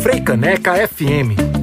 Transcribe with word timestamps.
Freicaneca 0.00 0.74
FM 0.76 1.53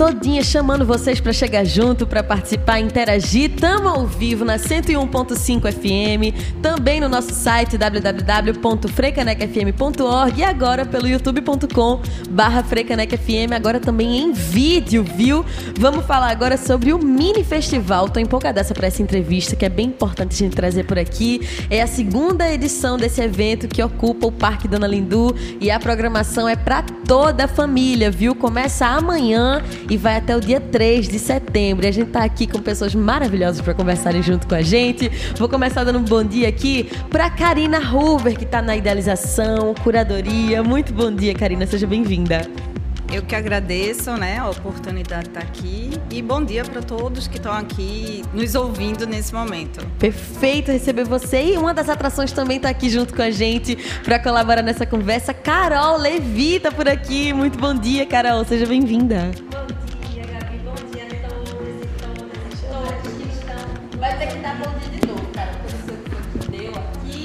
todinha 0.00 0.42
chamando 0.42 0.86
vocês 0.86 1.20
para 1.20 1.30
chegar 1.30 1.62
junto, 1.62 2.06
para 2.06 2.22
participar, 2.22 2.80
interagir. 2.80 3.50
Tamo 3.60 3.86
ao 3.86 4.06
vivo 4.06 4.46
na 4.46 4.56
101.5 4.56 5.70
FM, 5.70 6.32
também 6.62 7.00
no 7.00 7.06
nosso 7.06 7.34
site 7.34 7.76
www.frecanecfm.org 7.76 10.40
e 10.40 10.42
agora 10.42 10.86
pelo 10.86 11.06
youtube.com 11.06 12.00
barra 12.30 12.62
frecanecfm, 12.62 13.52
agora 13.54 13.78
também 13.78 14.20
em 14.20 14.32
vídeo, 14.32 15.04
viu? 15.04 15.44
Vamos 15.78 16.06
falar 16.06 16.30
agora 16.30 16.56
sobre 16.56 16.94
o 16.94 16.98
mini 16.98 17.44
festival. 17.44 18.08
Tô 18.08 18.18
empolgadaça 18.18 18.72
para 18.72 18.86
essa 18.86 19.02
entrevista 19.02 19.54
que 19.54 19.66
é 19.66 19.68
bem 19.68 19.88
importante 19.88 20.32
a 20.32 20.38
gente 20.38 20.56
trazer 20.56 20.84
por 20.84 20.98
aqui. 20.98 21.46
É 21.68 21.82
a 21.82 21.86
segunda 21.86 22.50
edição 22.50 22.96
desse 22.96 23.20
evento 23.20 23.68
que 23.68 23.82
ocupa 23.82 24.26
o 24.26 24.32
Parque 24.32 24.66
Dona 24.66 24.86
Lindu 24.86 25.36
e 25.60 25.70
a 25.70 25.78
programação 25.78 26.48
é 26.48 26.56
para 26.56 26.86
toda 27.10 27.46
a 27.46 27.48
família, 27.48 28.08
viu? 28.08 28.36
Começa 28.36 28.86
amanhã 28.86 29.60
e 29.90 29.96
vai 29.96 30.18
até 30.18 30.36
o 30.36 30.40
dia 30.40 30.60
3 30.60 31.08
de 31.08 31.18
setembro. 31.18 31.84
E 31.84 31.88
a 31.88 31.90
gente 31.90 32.06
está 32.06 32.22
aqui 32.22 32.46
com 32.46 32.60
pessoas 32.60 32.94
maravilhosas 32.94 33.60
para 33.60 33.74
conversarem 33.74 34.22
junto 34.22 34.46
com 34.46 34.54
a 34.54 34.62
gente. 34.62 35.10
Vou 35.36 35.48
começar 35.48 35.82
dando 35.82 35.98
um 35.98 36.04
bom 36.04 36.22
dia 36.22 36.48
aqui 36.48 36.88
para 37.10 37.28
Karina 37.28 37.80
Hoover, 37.80 38.38
que 38.38 38.44
está 38.44 38.62
na 38.62 38.76
idealização, 38.76 39.74
curadoria. 39.82 40.62
Muito 40.62 40.92
bom 40.92 41.10
dia, 41.10 41.34
Karina. 41.34 41.66
Seja 41.66 41.84
bem-vinda. 41.84 42.69
Eu 43.12 43.22
que 43.24 43.34
agradeço 43.34 44.12
né, 44.16 44.38
a 44.38 44.48
oportunidade 44.48 45.24
de 45.24 45.30
estar 45.30 45.40
aqui 45.40 45.90
e 46.12 46.22
bom 46.22 46.44
dia 46.44 46.64
para 46.64 46.80
todos 46.80 47.26
que 47.26 47.38
estão 47.38 47.52
aqui 47.52 48.22
nos 48.32 48.54
ouvindo 48.54 49.04
nesse 49.04 49.34
momento. 49.34 49.84
Perfeito 49.98 50.70
receber 50.70 51.04
você 51.04 51.54
e 51.54 51.58
uma 51.58 51.74
das 51.74 51.88
atrações 51.88 52.30
também 52.30 52.58
está 52.58 52.68
aqui 52.68 52.88
junto 52.88 53.12
com 53.12 53.22
a 53.22 53.30
gente 53.30 53.76
para 54.04 54.20
colaborar 54.20 54.62
nessa 54.62 54.86
conversa. 54.86 55.34
Carol 55.34 55.98
Levi 55.98 56.56
está 56.56 56.70
por 56.70 56.88
aqui. 56.88 57.32
Muito 57.32 57.58
bom 57.58 57.74
dia, 57.74 58.06
Carol. 58.06 58.44
Seja 58.44 58.64
bem-vinda. 58.64 59.32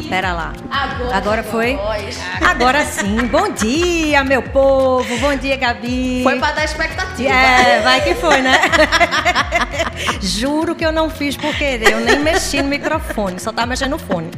Pera 0.10 0.34
lá. 0.34 0.54
Agora, 0.70 1.18
Agora 1.18 1.44
foi? 1.44 1.78
Agora 2.42 2.86
sim. 2.86 3.26
Bom 3.28 3.50
dia, 3.52 4.24
meu 4.24 4.42
povo. 4.42 5.18
Bom 5.20 5.36
dia, 5.36 5.58
Gabi. 5.58 6.22
Foi 6.24 6.40
para 6.40 6.54
dar 6.54 6.66
expectativa. 6.66 6.95
É, 7.24 7.82
vai 7.82 8.04
que 8.04 8.16
foi, 8.16 8.42
né? 8.42 8.60
Juro 10.22 10.76
que 10.76 10.86
eu 10.86 10.92
não 10.92 11.10
fiz 11.10 11.38
por 11.38 11.56
querer. 11.56 11.94
Eu 11.94 12.02
nem 12.02 12.20
mexi 12.20 12.62
no 12.62 12.68
microfone, 12.68 13.40
só 13.40 13.52
tava 13.52 13.68
mexendo 13.68 13.92
no 13.92 14.00
fone. 14.00 14.30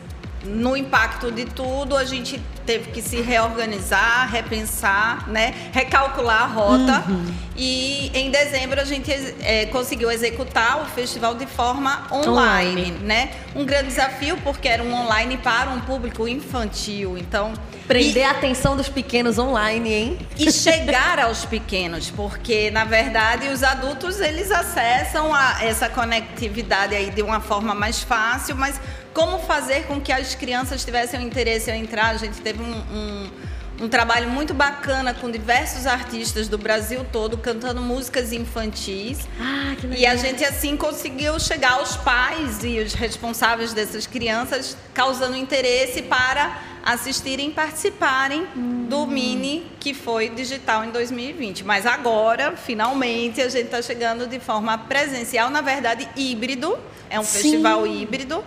no 0.44 0.76
impacto 0.76 1.30
de 1.30 1.44
tudo, 1.44 1.96
a 1.96 2.04
gente 2.04 2.40
teve 2.64 2.90
que 2.90 3.00
se 3.00 3.20
reorganizar, 3.20 4.30
repensar, 4.30 5.28
né? 5.28 5.54
recalcular 5.72 6.42
a 6.42 6.46
rota. 6.46 7.04
Uhum. 7.08 7.34
E 7.56 8.10
em 8.14 8.30
dezembro 8.30 8.80
a 8.80 8.84
gente 8.84 9.10
é, 9.40 9.66
conseguiu 9.66 10.10
executar 10.10 10.82
o 10.82 10.84
festival 10.84 11.34
de 11.34 11.46
forma 11.46 12.06
online, 12.12 12.82
online, 12.82 12.90
né? 13.02 13.30
Um 13.56 13.64
grande 13.64 13.88
desafio 13.88 14.36
porque 14.44 14.68
era 14.68 14.82
um 14.82 14.94
online 14.94 15.38
para 15.38 15.70
um 15.70 15.80
público 15.80 16.28
infantil. 16.28 17.18
Então, 17.18 17.52
prender 17.88 18.22
e, 18.22 18.24
a 18.24 18.30
atenção 18.30 18.76
dos 18.76 18.88
pequenos 18.88 19.38
online, 19.38 19.92
hein? 19.92 20.18
E 20.36 20.52
chegar 20.52 21.18
aos 21.18 21.44
pequenos, 21.44 22.10
porque 22.10 22.70
na 22.70 22.84
verdade 22.84 23.48
os 23.48 23.64
adultos 23.64 24.20
eles 24.20 24.52
acessam 24.52 25.34
a, 25.34 25.64
essa 25.64 25.88
conectividade 25.88 26.94
aí 26.94 27.10
de 27.10 27.22
uma 27.22 27.40
forma 27.40 27.74
mais 27.74 28.02
fácil, 28.02 28.54
mas 28.54 28.78
como 29.12 29.38
fazer 29.38 29.84
com 29.86 30.00
que 30.00 30.12
as 30.12 30.34
crianças 30.34 30.84
tivessem 30.84 31.20
o 31.20 31.22
interesse 31.22 31.70
em 31.70 31.82
entrar. 31.82 32.10
A 32.10 32.16
gente 32.16 32.40
teve 32.40 32.62
um, 32.62 32.72
um, 32.72 33.30
um, 33.84 33.88
trabalho 33.88 34.28
muito 34.28 34.54
bacana 34.54 35.12
com 35.14 35.30
diversos 35.30 35.86
artistas 35.86 36.48
do 36.48 36.58
Brasil 36.58 37.04
todo 37.10 37.36
cantando 37.36 37.80
músicas 37.80 38.32
infantis. 38.32 39.20
Ah, 39.40 39.74
que 39.78 39.86
legal. 39.86 40.02
E 40.02 40.06
a 40.06 40.16
gente 40.16 40.44
assim 40.44 40.76
conseguiu 40.76 41.38
chegar 41.40 41.72
aos 41.72 41.96
pais 41.96 42.62
e 42.62 42.78
os 42.78 42.94
responsáveis 42.94 43.72
dessas 43.72 44.06
crianças, 44.06 44.76
causando 44.94 45.36
interesse 45.36 46.02
para 46.02 46.62
assistirem 46.84 47.48
e 47.48 47.52
participarem 47.52 48.46
hum. 48.56 48.86
do 48.88 49.06
Mini 49.06 49.66
que 49.78 49.92
foi 49.92 50.30
digital 50.30 50.84
em 50.84 50.90
2020. 50.90 51.64
Mas 51.64 51.84
agora, 51.84 52.56
finalmente, 52.56 53.40
a 53.40 53.48
gente 53.48 53.66
está 53.66 53.82
chegando 53.82 54.26
de 54.26 54.40
forma 54.40 54.76
presencial, 54.78 55.50
na 55.50 55.60
verdade, 55.60 56.08
híbrido. 56.16 56.78
É 57.10 57.18
um 57.18 57.24
Sim. 57.24 57.42
festival 57.42 57.86
híbrido 57.86 58.44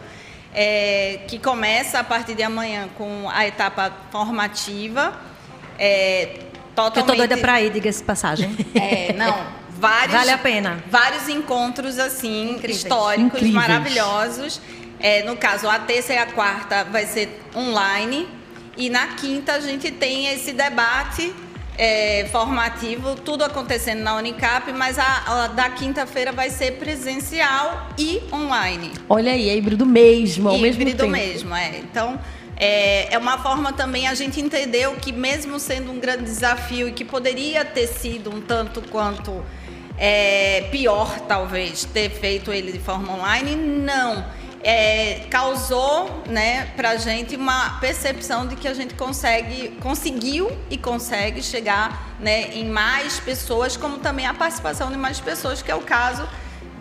é, 0.53 1.21
que 1.27 1.39
começa 1.39 1.99
a 1.99 2.03
partir 2.03 2.35
de 2.35 2.43
amanhã 2.43 2.89
com 2.97 3.29
a 3.29 3.47
etapa 3.47 3.91
formativa. 4.11 5.13
É, 5.77 6.39
totalmente... 6.75 6.97
Eu 6.99 7.05
tô 7.05 7.15
doida 7.15 7.37
para 7.37 7.61
ir, 7.61 7.71
diga-se 7.71 8.03
passagem. 8.03 8.55
É, 8.75 9.13
não. 9.13 9.61
Vários, 9.81 10.13
vale 10.13 10.29
a 10.29 10.37
pena. 10.37 10.83
Vários 10.91 11.27
encontros 11.27 11.97
assim 11.97 12.51
Incríveis. 12.51 12.77
históricos, 12.77 13.41
Incríveis. 13.41 13.53
maravilhosos. 13.53 14.61
É, 14.99 15.23
no 15.23 15.35
caso, 15.35 15.67
a 15.67 15.79
terça 15.79 16.13
e 16.13 16.17
a 16.17 16.27
quarta 16.27 16.83
vai 16.83 17.07
ser 17.07 17.41
online 17.55 18.29
e 18.77 18.89
na 18.89 19.07
quinta 19.07 19.53
a 19.53 19.59
gente 19.59 19.89
tem 19.89 20.27
esse 20.27 20.53
debate 20.53 21.33
é, 21.77 22.27
formativo, 22.31 23.15
tudo 23.15 23.43
acontecendo 23.43 24.01
na 24.01 24.15
Unicap, 24.15 24.71
mas 24.71 24.99
a, 24.99 25.43
a 25.43 25.47
da 25.47 25.69
quinta-feira 25.69 26.31
vai 26.31 26.49
ser 26.49 26.73
presencial 26.73 27.89
e 27.97 28.21
online. 28.31 28.91
Olha 29.09 29.31
aí, 29.31 29.49
é 29.49 29.55
híbrido 29.55 29.85
mesmo, 29.85 30.49
ao 30.49 30.55
híbrido 30.55 30.85
mesmo 30.85 30.97
tempo. 30.97 31.11
mesmo, 31.11 31.55
é. 31.55 31.77
Então, 31.79 32.19
é, 32.57 33.13
é 33.13 33.17
uma 33.17 33.37
forma 33.39 33.73
também 33.73 34.07
a 34.07 34.13
gente 34.13 34.39
entendeu 34.39 34.95
que 34.95 35.11
mesmo 35.11 35.59
sendo 35.59 35.91
um 35.91 35.99
grande 35.99 36.23
desafio 36.23 36.87
e 36.87 36.91
que 36.91 37.03
poderia 37.03 37.65
ter 37.65 37.87
sido 37.87 38.29
um 38.29 38.41
tanto 38.41 38.81
quanto 38.89 39.43
é, 39.97 40.67
pior, 40.71 41.19
talvez, 41.21 41.85
ter 41.85 42.09
feito 42.09 42.51
ele 42.51 42.71
de 42.71 42.79
forma 42.79 43.13
online, 43.13 43.55
não 43.55 44.40
é, 44.63 45.25
causou 45.29 46.23
né, 46.27 46.67
para 46.75 46.91
a 46.91 46.95
gente 46.97 47.35
uma 47.35 47.79
percepção 47.79 48.47
de 48.47 48.55
que 48.55 48.67
a 48.67 48.73
gente 48.73 48.93
consegue, 48.93 49.69
conseguiu 49.81 50.51
e 50.69 50.77
consegue 50.77 51.41
chegar 51.41 52.15
né, 52.19 52.53
em 52.53 52.65
mais 52.69 53.19
pessoas, 53.19 53.75
como 53.75 53.97
também 53.97 54.25
a 54.25 54.33
participação 54.33 54.91
de 54.91 54.97
mais 54.97 55.19
pessoas, 55.19 55.61
que 55.61 55.71
é 55.71 55.75
o 55.75 55.81
caso 55.81 56.27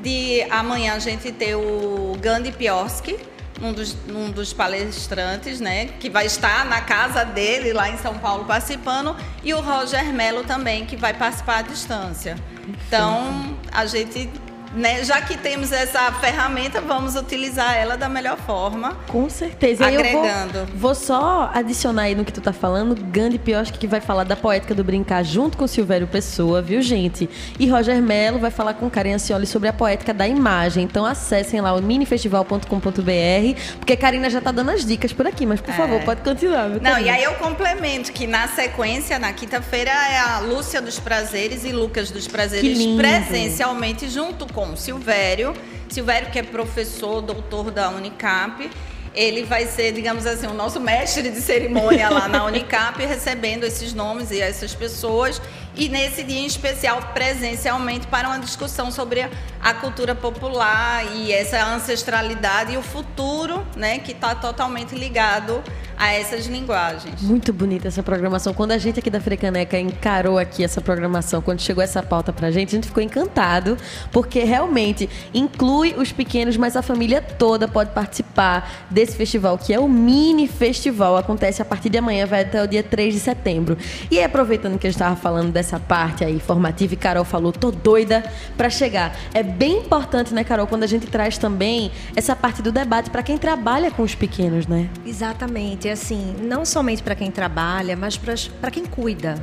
de 0.02 0.42
amanhã 0.50 0.94
a 0.94 0.98
gente 0.98 1.30
ter 1.32 1.54
o 1.54 2.16
Gandhi 2.20 2.52
Pioski, 2.52 3.18
um 3.62 3.72
dos, 3.72 3.96
um 4.08 4.30
dos 4.30 4.52
palestrantes, 4.52 5.60
né? 5.60 5.86
Que 6.00 6.08
vai 6.08 6.24
estar 6.24 6.64
na 6.64 6.80
casa 6.80 7.24
dele, 7.24 7.72
lá 7.72 7.90
em 7.90 7.98
São 7.98 8.18
Paulo, 8.18 8.46
participando. 8.46 9.14
E 9.44 9.52
o 9.52 9.60
Roger 9.60 10.04
Melo 10.14 10.44
também, 10.44 10.86
que 10.86 10.96
vai 10.96 11.12
participar 11.12 11.58
à 11.58 11.62
distância. 11.62 12.36
Então, 12.66 13.58
a 13.70 13.84
gente 13.84 14.30
né, 14.74 15.04
já 15.04 15.20
que 15.20 15.36
temos 15.36 15.72
essa 15.72 16.12
ferramenta, 16.12 16.80
vamos 16.80 17.16
utilizar 17.16 17.76
ela 17.76 17.96
da 17.96 18.08
melhor 18.08 18.36
forma. 18.38 18.96
Com 19.08 19.28
certeza. 19.28 19.86
Agregando. 19.86 20.58
Eu 20.58 20.66
vou, 20.66 20.76
vou, 20.76 20.94
só 20.94 21.50
adicionar 21.52 22.02
aí 22.02 22.14
no 22.14 22.24
que 22.24 22.32
tu 22.32 22.40
tá 22.40 22.52
falando, 22.52 22.94
Gandhi 22.94 23.38
Pioski 23.38 23.78
que 23.78 23.86
vai 23.86 24.00
falar 24.00 24.24
da 24.24 24.36
poética 24.36 24.74
do 24.74 24.84
brincar 24.84 25.24
junto 25.24 25.56
com 25.56 25.66
Silvério 25.66 26.06
Pessoa, 26.06 26.62
viu, 26.62 26.80
gente? 26.82 27.28
E 27.58 27.68
Roger 27.68 28.00
Mello 28.00 28.38
vai 28.38 28.50
falar 28.50 28.74
com 28.74 28.88
Karen 28.88 29.14
Ancioli 29.14 29.46
sobre 29.46 29.68
a 29.68 29.72
poética 29.72 30.14
da 30.14 30.26
imagem. 30.26 30.84
Então 30.84 31.04
acessem 31.04 31.60
lá 31.60 31.74
o 31.74 31.82
minifestival.com.br, 31.82 33.60
porque 33.78 33.92
a 33.92 33.96
Karina 33.96 34.30
já 34.30 34.40
tá 34.40 34.52
dando 34.52 34.70
as 34.70 34.84
dicas 34.84 35.12
por 35.12 35.26
aqui, 35.26 35.46
mas 35.46 35.60
por 35.60 35.70
é. 35.70 35.76
favor, 35.76 36.00
pode 36.02 36.22
continuar. 36.22 36.68
Não, 36.68 36.98
e 36.98 37.08
aí 37.08 37.24
eu 37.24 37.34
complemento 37.34 38.12
que 38.12 38.26
na 38.26 38.46
sequência, 38.48 39.18
na 39.18 39.32
quinta-feira, 39.32 39.90
é 39.90 40.18
a 40.18 40.38
Lúcia 40.40 40.80
dos 40.80 40.98
Prazeres 40.98 41.64
e 41.64 41.72
Lucas 41.72 42.10
dos 42.10 42.28
Prazeres 42.28 42.78
presencialmente 42.96 44.08
junto 44.08 44.46
com 44.52 44.59
com 44.60 44.76
Silvério. 44.76 45.54
Silvério, 45.88 46.30
que 46.30 46.38
é 46.38 46.42
professor, 46.42 47.22
doutor 47.22 47.70
da 47.70 47.88
Unicap. 47.88 48.70
Ele 49.14 49.42
vai 49.42 49.66
ser, 49.66 49.92
digamos 49.92 50.26
assim, 50.26 50.46
o 50.46 50.52
nosso 50.52 50.78
mestre 50.78 51.30
de 51.30 51.40
cerimônia 51.40 52.10
lá 52.10 52.28
na 52.28 52.44
Unicap, 52.46 53.02
recebendo 53.04 53.64
esses 53.64 53.94
nomes 53.94 54.30
e 54.30 54.38
essas 54.38 54.74
pessoas. 54.74 55.40
E 55.76 55.88
nesse 55.88 56.22
dia 56.22 56.40
em 56.40 56.46
especial, 56.46 57.00
presencialmente, 57.14 58.06
para 58.06 58.28
uma 58.28 58.38
discussão 58.38 58.90
sobre 58.90 59.28
a 59.62 59.74
cultura 59.74 60.14
popular 60.14 61.04
e 61.16 61.32
essa 61.32 61.64
ancestralidade 61.64 62.72
e 62.72 62.76
o 62.76 62.82
futuro, 62.82 63.64
né, 63.76 63.98
que 63.98 64.12
está 64.12 64.34
totalmente 64.34 64.94
ligado 64.94 65.62
a 66.00 66.14
essas 66.14 66.46
linguagens. 66.46 67.20
Muito 67.20 67.52
bonita 67.52 67.88
essa 67.88 68.02
programação. 68.02 68.54
Quando 68.54 68.72
a 68.72 68.78
gente 68.78 68.98
aqui 68.98 69.10
da 69.10 69.20
Frecaneca 69.20 69.78
encarou 69.78 70.38
aqui 70.38 70.64
essa 70.64 70.80
programação, 70.80 71.42
quando 71.42 71.60
chegou 71.60 71.84
essa 71.84 72.02
pauta 72.02 72.32
pra 72.32 72.50
gente, 72.50 72.70
a 72.70 72.76
gente 72.76 72.86
ficou 72.86 73.02
encantado, 73.02 73.76
porque 74.10 74.42
realmente 74.42 75.10
inclui 75.34 75.94
os 75.98 76.10
pequenos, 76.10 76.56
mas 76.56 76.74
a 76.74 76.80
família 76.80 77.20
toda 77.20 77.68
pode 77.68 77.90
participar 77.90 78.86
desse 78.90 79.14
festival, 79.14 79.58
que 79.58 79.74
é 79.74 79.78
o 79.78 79.86
mini 79.86 80.48
festival. 80.48 81.18
Acontece 81.18 81.60
a 81.60 81.66
partir 81.66 81.90
de 81.90 81.98
amanhã, 81.98 82.24
vai 82.24 82.42
até 82.42 82.64
o 82.64 82.66
dia 82.66 82.82
3 82.82 83.12
de 83.12 83.20
setembro. 83.20 83.76
E 84.10 84.22
aproveitando 84.22 84.78
que 84.78 84.86
a 84.86 84.90
gente 84.90 84.96
estava 84.96 85.16
falando 85.16 85.52
dessa 85.60 85.78
parte 85.78 86.24
aí 86.24 86.40
formativa, 86.40 86.94
e 86.94 86.96
Carol 86.96 87.24
falou, 87.24 87.52
tô 87.52 87.70
doida 87.70 88.24
para 88.56 88.70
chegar. 88.70 89.14
É 89.34 89.42
bem 89.42 89.78
importante, 89.78 90.32
né, 90.32 90.42
Carol, 90.42 90.66
quando 90.66 90.82
a 90.84 90.86
gente 90.86 91.06
traz 91.06 91.36
também 91.36 91.92
essa 92.16 92.34
parte 92.34 92.62
do 92.62 92.72
debate 92.72 93.10
para 93.10 93.22
quem 93.22 93.36
trabalha 93.36 93.90
com 93.90 94.02
os 94.02 94.14
pequenos, 94.14 94.66
né? 94.66 94.88
Exatamente 95.04 95.88
assim, 95.88 96.34
não 96.42 96.64
somente 96.64 97.02
para 97.02 97.14
quem 97.14 97.30
trabalha, 97.30 97.94
mas 97.94 98.16
para 98.16 98.70
quem 98.70 98.84
cuida. 98.86 99.34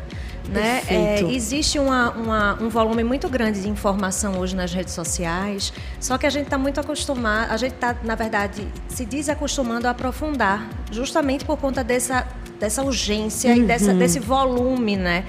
Né? 0.49 0.81
É, 0.87 1.21
existe 1.23 1.77
uma, 1.77 2.11
uma, 2.11 2.63
um 2.63 2.69
volume 2.69 3.03
muito 3.03 3.27
grande 3.27 3.61
de 3.61 3.67
informação 3.67 4.39
hoje 4.39 4.55
nas 4.55 4.73
redes 4.73 4.93
sociais, 4.93 5.73
só 5.99 6.17
que 6.17 6.25
a 6.25 6.29
gente 6.29 6.45
está 6.45 6.57
muito 6.57 6.79
acostumado, 6.79 7.51
a 7.51 7.57
gente 7.57 7.73
está, 7.73 7.93
na 8.01 8.15
verdade, 8.15 8.65
se 8.87 9.05
desacostumando 9.05 9.87
a 9.87 9.89
aprofundar, 9.91 10.65
justamente 10.89 11.43
por 11.43 11.57
conta 11.57 11.83
dessa, 11.83 12.25
dessa 12.57 12.81
urgência 12.81 13.51
uhum. 13.51 13.57
e 13.57 13.63
dessa, 13.63 13.91
uhum. 13.91 13.97
desse 13.97 14.19
volume, 14.19 14.95
né? 14.95 15.25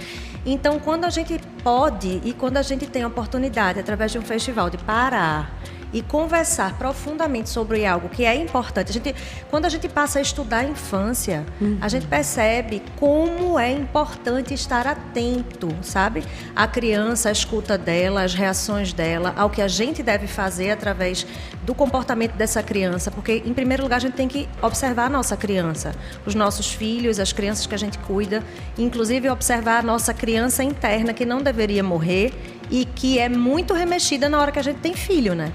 Então, 0.50 0.78
quando 0.78 1.04
a 1.04 1.10
gente 1.10 1.38
pode 1.62 2.22
e 2.24 2.32
quando 2.32 2.56
a 2.56 2.62
gente 2.62 2.86
tem 2.86 3.02
a 3.02 3.06
oportunidade, 3.06 3.78
através 3.78 4.12
de 4.12 4.18
um 4.18 4.22
festival, 4.22 4.70
de 4.70 4.78
parar 4.78 5.52
e 5.92 6.02
conversar 6.02 6.76
profundamente 6.78 7.48
sobre 7.48 7.86
algo 7.86 8.08
que 8.08 8.24
é 8.24 8.34
importante. 8.34 8.90
A 8.90 8.92
gente, 8.92 9.14
quando 9.50 9.64
a 9.64 9.68
gente 9.68 9.88
passa 9.88 10.18
a 10.18 10.22
estudar 10.22 10.58
a 10.58 10.64
infância, 10.64 11.46
uhum. 11.60 11.78
a 11.80 11.88
gente 11.88 12.06
percebe 12.06 12.82
como 12.96 13.58
é 13.58 13.72
importante 13.72 14.52
estar 14.54 14.86
atento, 14.86 15.68
sabe? 15.82 16.24
A 16.54 16.66
criança, 16.66 17.28
a 17.28 17.32
escuta 17.32 17.78
dela, 17.78 18.22
as 18.22 18.34
reações 18.34 18.92
dela, 18.92 19.34
ao 19.36 19.50
que 19.50 19.62
a 19.62 19.68
gente 19.68 20.02
deve 20.02 20.26
fazer 20.26 20.70
através 20.70 21.26
do 21.64 21.74
comportamento 21.74 22.32
dessa 22.32 22.62
criança, 22.62 23.10
porque 23.10 23.42
em 23.44 23.52
primeiro 23.52 23.82
lugar 23.82 23.96
a 23.96 24.00
gente 24.00 24.14
tem 24.14 24.28
que 24.28 24.48
observar 24.62 25.06
a 25.06 25.10
nossa 25.10 25.36
criança, 25.36 25.94
os 26.24 26.34
nossos 26.34 26.72
filhos, 26.72 27.18
as 27.18 27.32
crianças 27.32 27.66
que 27.66 27.74
a 27.74 27.78
gente 27.78 27.98
cuida, 27.98 28.42
inclusive 28.76 29.28
observar 29.28 29.78
a 29.78 29.82
nossa 29.82 30.14
criança 30.14 30.62
interna 30.62 31.12
que 31.12 31.24
não 31.24 31.42
deveria 31.42 31.82
morrer 31.82 32.32
e 32.70 32.84
que 32.84 33.18
é 33.18 33.28
muito 33.28 33.74
remexida 33.74 34.28
na 34.28 34.40
hora 34.40 34.52
que 34.52 34.58
a 34.58 34.62
gente 34.62 34.80
tem 34.80 34.94
filho, 34.94 35.34
né? 35.34 35.52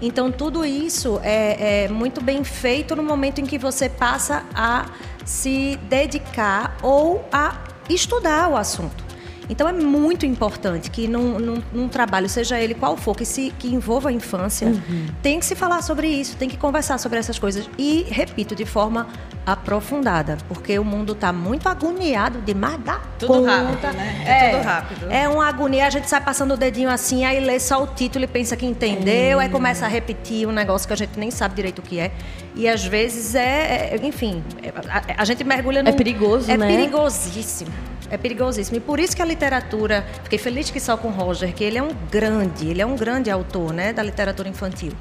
Então, 0.00 0.30
tudo 0.32 0.64
isso 0.64 1.20
é, 1.22 1.84
é 1.84 1.88
muito 1.88 2.22
bem 2.22 2.42
feito 2.42 2.96
no 2.96 3.02
momento 3.02 3.40
em 3.40 3.46
que 3.46 3.58
você 3.58 3.88
passa 3.88 4.44
a 4.54 4.86
se 5.24 5.78
dedicar 5.88 6.76
ou 6.82 7.24
a 7.32 7.64
estudar 7.88 8.48
o 8.48 8.56
assunto. 8.56 9.10
Então 9.50 9.68
é 9.68 9.72
muito 9.72 10.24
importante 10.24 10.88
que 10.92 11.08
num, 11.08 11.40
num, 11.40 11.62
num, 11.72 11.88
trabalho, 11.88 12.28
seja 12.28 12.60
ele 12.60 12.72
qual 12.72 12.96
for, 12.96 13.16
que, 13.16 13.24
se, 13.24 13.52
que 13.58 13.66
envolva 13.66 14.08
a 14.08 14.12
infância, 14.12 14.68
uhum. 14.68 15.06
tem 15.20 15.40
que 15.40 15.44
se 15.44 15.56
falar 15.56 15.82
sobre 15.82 16.06
isso, 16.06 16.36
tem 16.36 16.48
que 16.48 16.56
conversar 16.56 16.98
sobre 16.98 17.18
essas 17.18 17.36
coisas. 17.36 17.68
E, 17.76 18.06
repito, 18.08 18.54
de 18.54 18.64
forma 18.64 19.08
aprofundada, 19.52 20.38
porque 20.48 20.78
o 20.78 20.84
mundo 20.84 21.12
está 21.12 21.32
muito 21.32 21.68
agoniado 21.68 22.40
demais 22.42 22.78
da 22.80 23.00
Tudo 23.18 23.34
conta. 23.34 23.50
rápido, 23.50 23.96
né? 23.96 24.24
É, 24.26 24.30
é, 24.30 24.50
tudo 24.50 24.64
rápido. 24.64 25.10
É 25.10 25.28
uma 25.28 25.46
agonia, 25.46 25.86
a 25.86 25.90
gente 25.90 26.08
sai 26.08 26.20
passando 26.20 26.54
o 26.54 26.56
dedinho 26.56 26.88
assim, 26.88 27.24
aí 27.24 27.40
lê 27.40 27.58
só 27.58 27.82
o 27.82 27.86
título 27.86 28.24
e 28.24 28.28
pensa 28.28 28.56
que 28.56 28.66
entendeu, 28.66 29.38
hum. 29.38 29.40
aí 29.40 29.48
começa 29.48 29.84
a 29.84 29.88
repetir 29.88 30.46
um 30.46 30.52
negócio 30.52 30.86
que 30.86 30.92
a 30.92 30.96
gente 30.96 31.18
nem 31.18 31.30
sabe 31.30 31.54
direito 31.54 31.80
o 31.80 31.82
que 31.82 31.98
é. 31.98 32.12
E 32.54 32.68
às 32.68 32.84
vezes 32.84 33.34
é, 33.34 33.94
é 33.94 34.00
enfim, 34.02 34.42
a, 34.88 35.22
a, 35.22 35.24
gente 35.24 35.44
mergulha 35.44 35.82
no. 35.82 35.88
É 35.88 35.92
perigoso, 35.92 36.50
é 36.50 36.56
né? 36.56 36.72
É 36.72 36.76
perigosíssimo. 36.76 37.70
É 38.10 38.16
perigosíssimo. 38.16 38.76
E 38.76 38.80
por 38.80 38.98
isso 38.98 39.14
que 39.14 39.22
a 39.22 39.24
literatura, 39.24 40.04
fiquei 40.24 40.38
feliz 40.38 40.70
que 40.70 40.80
só 40.80 40.96
com 40.96 41.08
o 41.08 41.10
Roger, 41.12 41.54
que 41.54 41.62
ele 41.62 41.78
é 41.78 41.82
um 41.82 41.94
grande, 42.10 42.68
ele 42.68 42.82
é 42.82 42.86
um 42.86 42.96
grande 42.96 43.30
autor, 43.30 43.72
né, 43.72 43.92
da 43.92 44.02
literatura 44.02 44.48
infantil. 44.48 44.92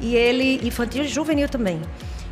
E 0.00 0.16
ele 0.16 0.66
infantil 0.66 1.04
e 1.04 1.08
juvenil 1.08 1.48
também. 1.48 1.80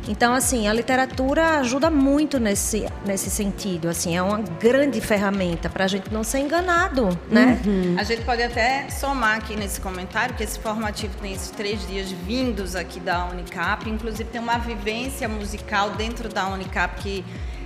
Então, 0.07 0.33
assim, 0.33 0.67
a 0.67 0.73
literatura 0.73 1.59
ajuda 1.59 1.89
muito 1.89 2.39
nesse, 2.39 2.85
nesse 3.05 3.29
sentido. 3.29 3.87
Assim, 3.87 4.15
é 4.15 4.21
uma 4.21 4.39
grande 4.39 5.01
ferramenta 5.01 5.69
para 5.69 5.85
a 5.85 5.87
gente 5.87 6.13
não 6.13 6.23
ser 6.23 6.39
enganado, 6.39 7.09
né? 7.29 7.59
Uhum. 7.65 7.95
A 7.97 8.03
gente 8.03 8.21
pode 8.23 8.43
até 8.43 8.89
somar 8.89 9.37
aqui 9.37 9.55
nesse 9.55 9.81
comentário 9.81 10.35
que 10.35 10.43
esse 10.43 10.59
formativo 10.59 11.15
tem 11.21 11.33
esses 11.33 11.49
três 11.49 11.85
dias 11.87 12.11
vindos 12.11 12.75
aqui 12.75 12.99
da 12.99 13.25
Unicap. 13.25 13.89
Inclusive, 13.89 14.25
tem 14.25 14.41
uma 14.41 14.57
vivência 14.57 15.27
musical 15.27 15.91
dentro 15.91 16.29
da 16.29 16.47
Unicap 16.47 17.01
que 17.01 17.25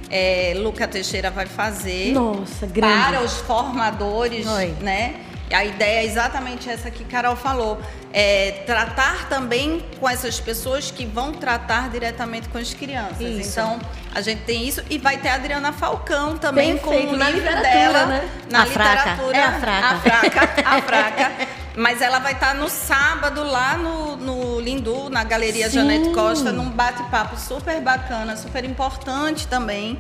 é, 0.10 0.54
Luca 0.58 0.88
Teixeira 0.88 1.30
vai 1.30 1.46
fazer 1.46 2.14
Nossa, 2.14 2.66
grande. 2.66 3.04
para 3.04 3.22
os 3.22 3.34
formadores, 3.42 4.48
Oi. 4.48 4.74
né? 4.82 5.22
A 5.52 5.66
ideia 5.66 6.02
é 6.02 6.06
exatamente 6.06 6.70
essa 6.70 6.92
que 6.92 7.04
Carol 7.04 7.36
falou. 7.36 7.82
É 8.12 8.64
tratar 8.66 9.30
também 9.30 9.86
com 10.00 10.10
essas 10.10 10.40
pessoas 10.40 10.90
que 10.90 11.06
vão 11.06 11.32
tratar 11.32 11.90
diretamente 11.90 12.50
com 12.50 12.58
as 12.58 12.74
crianças. 12.74 13.20
Isso. 13.20 13.52
Então, 13.52 13.80
a 14.14 14.22
gente 14.22 14.42
tem 14.42 14.68
isso 14.68 14.84
e 14.90 14.98
vai 14.98 15.18
ter 15.18 15.30
a 15.30 15.36
Adriana 15.36 15.72
Falcão 15.72 16.38
também 16.38 16.78
com 16.78 16.90
o 16.90 17.16
na 17.16 17.30
livro 17.30 17.50
dela. 17.62 18.06
Né? 18.06 18.30
Na 18.50 18.62
a 18.62 18.66
literatura. 18.66 19.16
Fraca. 19.16 19.38
É 19.38 19.44
a 19.44 19.60
fraca. 19.60 19.88
A 19.88 20.00
fraca. 20.00 20.70
A 20.70 20.82
fraca. 20.82 21.32
Mas 21.76 22.02
ela 22.02 22.20
vai 22.20 22.34
estar 22.34 22.56
no 22.56 22.68
sábado 22.68 23.44
lá 23.44 23.78
no, 23.78 24.18
no 24.18 24.60
Lindu, 24.60 25.10
na 25.10 25.24
Galeria 25.24 25.70
Sim. 25.70 25.76
Janete 25.76 26.10
Costa, 26.10 26.52
num 26.52 26.70
bate-papo 26.70 27.38
super 27.40 27.80
bacana, 27.80 28.36
super 28.36 28.66
importante 28.66 29.48
também 29.48 29.98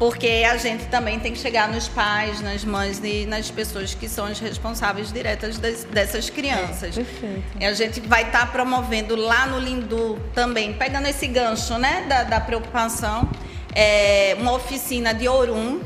porque 0.00 0.46
a 0.50 0.56
gente 0.56 0.86
também 0.86 1.20
tem 1.20 1.30
que 1.30 1.38
chegar 1.38 1.68
nos 1.68 1.86
pais, 1.86 2.40
nas 2.40 2.64
mães 2.64 3.02
e 3.04 3.26
nas 3.26 3.50
pessoas 3.50 3.92
que 3.92 4.08
são 4.08 4.24
as 4.24 4.40
responsáveis 4.40 5.12
diretas 5.12 5.58
des, 5.58 5.84
dessas 5.84 6.30
crianças. 6.30 6.96
É, 6.96 7.04
perfeito. 7.04 7.44
E 7.60 7.66
a 7.66 7.74
gente 7.74 8.00
vai 8.00 8.22
estar 8.22 8.40
tá 8.40 8.46
promovendo 8.46 9.14
lá 9.14 9.46
no 9.46 9.58
Lindu 9.58 10.18
também, 10.32 10.72
pegando 10.72 11.06
esse 11.06 11.26
gancho 11.26 11.76
né, 11.76 12.06
da, 12.08 12.22
da 12.22 12.40
preocupação, 12.40 13.28
é, 13.74 14.34
uma 14.40 14.52
oficina 14.52 15.12
de 15.12 15.28
Orum, 15.28 15.80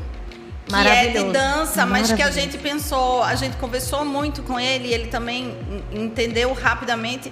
que 0.65 0.87
é 0.87 1.07
de 1.07 1.33
dança, 1.33 1.85
mas 1.85 2.13
que 2.13 2.23
a 2.23 2.31
gente 2.31 2.57
pensou, 2.57 3.21
a 3.21 3.35
gente 3.35 3.57
conversou 3.57 4.05
muito 4.05 4.41
com 4.43 4.57
ele, 4.57 4.87
e 4.87 4.93
ele 4.93 5.07
também 5.07 5.53
entendeu 5.91 6.53
rapidamente 6.53 7.29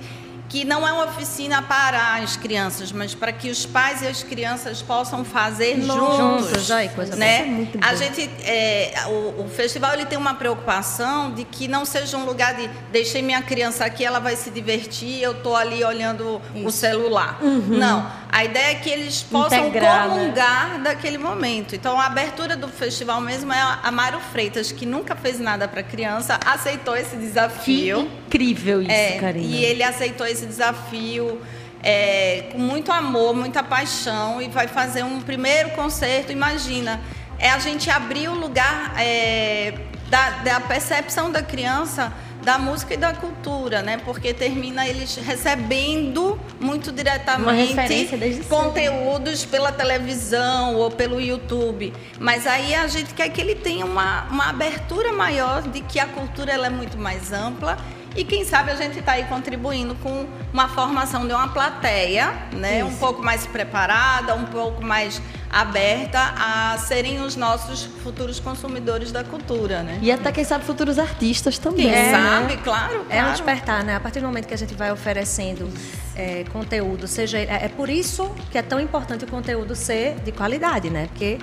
que 0.49 0.63
não 0.63 0.87
é 0.87 0.91
uma 0.91 1.05
oficina 1.05 1.61
para 1.61 2.15
as 2.15 2.37
crianças, 2.37 2.91
mas 2.91 3.15
para 3.15 3.31
que 3.31 3.49
os 3.49 3.65
pais 3.65 4.01
e 4.01 4.07
as 4.07 4.21
crianças 4.21 4.81
possam 4.81 5.23
fazer 5.23 5.81
juntos. 5.81 6.17
Juntos, 6.49 6.71
ai, 6.71 6.89
coisa 6.89 7.15
né? 7.15 7.69
É 7.73 7.79
a 7.81 7.95
gente, 7.95 8.29
é, 8.43 8.93
o, 9.07 9.43
o, 9.43 9.49
festival 9.49 9.93
ele 9.93 10.05
tem 10.05 10.17
uma 10.17 10.35
preocupação 10.35 11.31
de 11.31 11.43
que 11.43 11.67
não 11.67 11.85
seja 11.85 12.17
um 12.17 12.25
lugar 12.25 12.55
de 12.55 12.69
deixei 12.91 13.21
minha 13.21 13.41
criança 13.41 13.85
aqui, 13.85 14.05
ela 14.05 14.19
vai 14.19 14.35
se 14.35 14.49
divertir, 14.49 15.21
eu 15.21 15.31
estou 15.31 15.55
ali 15.55 15.83
olhando 15.83 16.41
Isso. 16.53 16.67
o 16.67 16.71
celular. 16.71 17.39
Uhum. 17.41 17.77
Não, 17.77 18.11
a 18.33 18.43
ideia 18.45 18.71
é 18.71 18.75
que 18.75 18.89
eles 18.89 19.23
possam 19.23 19.67
Integrar, 19.67 20.09
né? 20.09 20.15
comungar 20.15 20.69
né? 20.73 20.79
daquele 20.83 21.17
momento. 21.17 21.75
Então 21.75 21.99
a 21.99 22.05
abertura 22.05 22.55
do 22.55 22.67
festival 22.67 23.19
mesmo 23.21 23.51
é 23.51 23.61
a 23.81 23.91
Mário 23.91 24.19
Freitas, 24.19 24.71
que 24.71 24.85
nunca 24.85 25.15
fez 25.15 25.39
nada 25.39 25.67
para 25.67 25.81
criança, 25.81 26.39
aceitou 26.45 26.95
esse 26.95 27.15
desafio. 27.15 28.09
Que 28.29 28.37
incrível 28.37 28.81
isso, 28.81 28.91
é, 28.91 29.19
Karina. 29.19 29.45
E 29.45 29.63
ele 29.63 29.83
aceitou 29.83 30.27
esse 30.27 30.43
esse 30.43 30.45
desafio. 30.45 31.41
é, 31.85 32.45
com 32.51 32.59
muito 32.59 32.93
amor, 32.93 33.35
muita 33.35 33.61
paixão 33.61 34.41
e 34.41 34.47
vai 34.47 34.67
fazer 34.67 35.03
um 35.03 35.19
primeiro 35.19 35.71
concerto. 35.71 36.31
Imagina, 36.31 37.01
é 37.37 37.49
a 37.49 37.59
gente 37.59 37.89
abrir 37.89 38.29
o 38.29 38.33
lugar 38.33 38.93
é, 38.97 39.73
da, 40.09 40.29
da 40.29 40.59
percepção 40.61 41.29
da 41.29 41.41
criança 41.41 42.13
da 42.43 42.57
música 42.57 42.93
e 42.93 42.97
da 42.97 43.13
cultura, 43.13 43.81
né? 43.81 43.97
Porque 43.97 44.33
termina 44.33 44.87
eles 44.87 45.15
recebendo 45.15 46.39
muito 46.59 46.91
diretamente 46.91 47.73
conteúdos 48.49 49.45
pela 49.45 49.71
televisão 49.71 50.75
ou 50.75 50.91
pelo 50.91 51.19
YouTube. 51.19 51.93
Mas 52.19 52.45
aí 52.45 52.75
a 52.75 52.87
gente 52.87 53.13
quer 53.13 53.29
que 53.29 53.39
ele 53.39 53.55
tenha 53.55 53.85
uma, 53.85 54.23
uma 54.29 54.49
abertura 54.49 55.13
maior 55.13 55.61
de 55.61 55.81
que 55.81 55.99
a 55.99 56.05
cultura 56.05 56.51
ela 56.51 56.67
é 56.67 56.69
muito 56.69 56.97
mais 56.97 57.31
ampla 57.31 57.77
e 58.15 58.23
quem 58.23 58.45
sabe 58.45 58.71
a 58.71 58.75
gente 58.75 58.99
está 58.99 59.13
aí 59.13 59.23
contribuindo 59.23 59.95
com 59.95 60.27
uma 60.51 60.67
formação 60.69 61.25
de 61.25 61.33
uma 61.33 61.47
plateia, 61.47 62.31
né? 62.51 62.79
Isso. 62.79 62.87
Um 62.87 62.95
pouco 62.97 63.23
mais 63.23 63.47
preparada, 63.47 64.35
um 64.35 64.45
pouco 64.45 64.83
mais 64.83 65.19
aberta 65.53 66.33
a 66.35 66.75
serem 66.79 67.21
os 67.21 67.35
nossos 67.35 67.83
futuros 67.83 68.39
consumidores 68.39 69.11
da 69.11 69.23
cultura, 69.23 69.83
né? 69.83 69.99
E 70.01 70.11
até 70.11 70.31
quem 70.31 70.43
sabe 70.43 70.65
futuros 70.65 70.97
artistas 70.97 71.59
também. 71.59 71.85
Quem 71.85 71.93
é, 71.93 72.11
sabe, 72.11 72.57
claro, 72.57 73.05
claro. 73.05 73.05
É 73.07 73.23
um 73.23 73.31
despertar, 73.31 73.83
né? 73.83 73.95
A 73.95 73.99
partir 73.99 74.19
do 74.19 74.25
momento 74.25 74.47
que 74.47 74.53
a 74.55 74.57
gente 74.57 74.73
vai 74.73 74.91
oferecendo 74.91 75.69
é, 76.15 76.43
conteúdo, 76.51 77.07
seja 77.07 77.37
é, 77.37 77.65
é 77.65 77.69
por 77.69 77.87
isso 77.87 78.31
que 78.51 78.57
é 78.57 78.63
tão 78.63 78.79
importante 78.79 79.25
o 79.25 79.27
conteúdo 79.27 79.75
ser 79.75 80.15
de 80.21 80.31
qualidade, 80.31 80.89
né? 80.89 81.07
Porque 81.07 81.37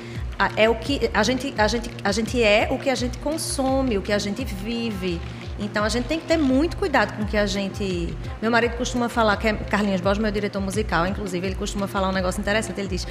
é 0.56 0.68
o 0.68 0.74
que 0.74 1.08
a 1.14 1.22
gente 1.22 1.54
a 1.56 1.68
gente 1.68 1.90
a 2.02 2.10
gente 2.10 2.42
é 2.42 2.68
o 2.68 2.78
que 2.78 2.90
a 2.90 2.94
gente 2.96 3.16
consome, 3.18 3.96
o 3.96 4.02
que 4.02 4.12
a 4.12 4.18
gente 4.18 4.44
vive. 4.44 5.20
Então 5.60 5.84
a 5.84 5.88
gente 5.88 6.06
tem 6.06 6.18
que 6.18 6.26
ter 6.26 6.38
muito 6.38 6.76
cuidado 6.76 7.14
com 7.16 7.22
o 7.22 7.26
que 7.26 7.36
a 7.36 7.46
gente. 7.46 8.16
Meu 8.40 8.50
marido 8.50 8.76
costuma 8.76 9.08
falar, 9.08 9.36
que 9.36 9.46
é 9.46 9.52
Carlinhos 9.52 10.00
Borges, 10.00 10.20
meu 10.20 10.32
diretor 10.32 10.60
musical, 10.60 11.06
inclusive, 11.06 11.46
ele 11.46 11.54
costuma 11.54 11.86
falar 11.86 12.08
um 12.08 12.12
negócio 12.12 12.40
interessante. 12.40 12.80
Ele 12.80 12.88
diz: 12.88 13.06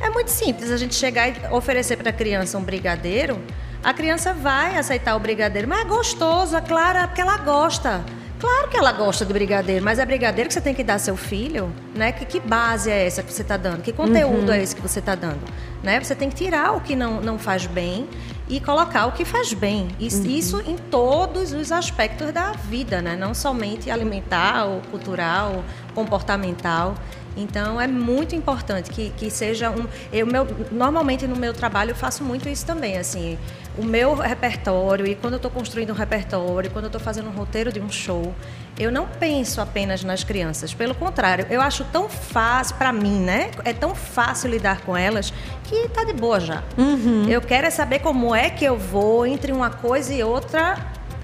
é 0.00 0.08
muito 0.08 0.28
simples 0.28 0.70
a 0.70 0.76
gente 0.76 0.94
chegar 0.94 1.28
e 1.28 1.34
oferecer 1.52 1.96
para 1.96 2.10
a 2.10 2.12
criança 2.12 2.56
um 2.56 2.62
brigadeiro. 2.62 3.38
A 3.84 3.92
criança 3.94 4.32
vai 4.34 4.76
aceitar 4.76 5.14
o 5.14 5.20
brigadeiro, 5.20 5.68
mas 5.68 5.80
é 5.80 5.84
gostoso, 5.84 6.56
é 6.56 6.60
claro, 6.60 6.98
é 6.98 7.06
porque 7.06 7.20
ela 7.20 7.36
gosta. 7.38 8.02
Claro 8.38 8.68
que 8.70 8.76
ela 8.76 8.92
gosta 8.92 9.26
de 9.26 9.34
brigadeiro, 9.34 9.84
mas 9.84 9.98
é 9.98 10.06
brigadeiro 10.06 10.48
que 10.48 10.54
você 10.54 10.62
tem 10.62 10.74
que 10.74 10.82
dar 10.82 10.94
ao 10.94 10.98
seu 10.98 11.14
filho, 11.14 11.70
né? 11.94 12.10
Que, 12.10 12.24
que 12.24 12.40
base 12.40 12.90
é 12.90 13.06
essa 13.06 13.22
que 13.22 13.30
você 13.30 13.42
está 13.42 13.58
dando? 13.58 13.82
Que 13.82 13.92
conteúdo 13.92 14.48
uhum. 14.48 14.54
é 14.54 14.62
esse 14.62 14.74
que 14.74 14.80
você 14.80 14.98
está 14.98 15.14
dando? 15.14 15.40
Né? 15.82 16.00
Você 16.00 16.14
tem 16.14 16.30
que 16.30 16.36
tirar 16.36 16.72
o 16.72 16.80
que 16.80 16.96
não, 16.96 17.20
não 17.20 17.38
faz 17.38 17.66
bem 17.66 18.08
e 18.50 18.58
colocar 18.58 19.06
o 19.06 19.12
que 19.12 19.24
faz 19.24 19.52
bem. 19.52 19.88
Isso, 20.00 20.22
uhum. 20.22 20.28
isso 20.28 20.60
em 20.66 20.76
todos 20.76 21.52
os 21.52 21.70
aspectos 21.70 22.32
da 22.32 22.50
vida, 22.50 23.00
né? 23.00 23.14
Não 23.14 23.32
somente 23.32 23.88
alimentar, 23.88 24.64
ou 24.64 24.80
cultural, 24.90 25.64
comportamental. 25.94 26.96
Então 27.36 27.80
é 27.80 27.86
muito 27.86 28.34
importante 28.34 28.90
que, 28.90 29.10
que 29.10 29.30
seja 29.30 29.70
um. 29.70 29.86
Eu 30.12 30.26
meu, 30.26 30.46
normalmente 30.70 31.26
no 31.26 31.36
meu 31.36 31.54
trabalho 31.54 31.92
eu 31.92 31.96
faço 31.96 32.24
muito 32.24 32.48
isso 32.48 32.66
também, 32.66 32.98
assim, 32.98 33.38
o 33.78 33.84
meu 33.84 34.14
repertório 34.14 35.06
e 35.06 35.14
quando 35.14 35.34
eu 35.34 35.36
estou 35.38 35.50
construindo 35.50 35.90
um 35.90 35.94
repertório, 35.94 36.70
quando 36.70 36.86
eu 36.86 36.88
estou 36.88 37.00
fazendo 37.00 37.28
um 37.28 37.32
roteiro 37.32 37.72
de 37.72 37.80
um 37.80 37.90
show, 37.90 38.34
eu 38.78 38.90
não 38.90 39.06
penso 39.06 39.60
apenas 39.60 40.02
nas 40.02 40.24
crianças. 40.24 40.74
Pelo 40.74 40.94
contrário, 40.94 41.46
eu 41.50 41.60
acho 41.60 41.84
tão 41.84 42.08
fácil 42.08 42.76
para 42.76 42.92
mim, 42.92 43.20
né? 43.20 43.50
É 43.64 43.72
tão 43.72 43.94
fácil 43.94 44.50
lidar 44.50 44.80
com 44.80 44.96
elas 44.96 45.32
que 45.64 45.88
tá 45.88 46.04
de 46.04 46.12
boa 46.12 46.40
já. 46.40 46.62
Uhum. 46.76 47.28
Eu 47.28 47.40
quero 47.40 47.66
é 47.66 47.70
saber 47.70 48.00
como 48.00 48.34
é 48.34 48.50
que 48.50 48.64
eu 48.64 48.76
vou 48.76 49.26
entre 49.26 49.52
uma 49.52 49.70
coisa 49.70 50.12
e 50.12 50.22
outra 50.22 50.76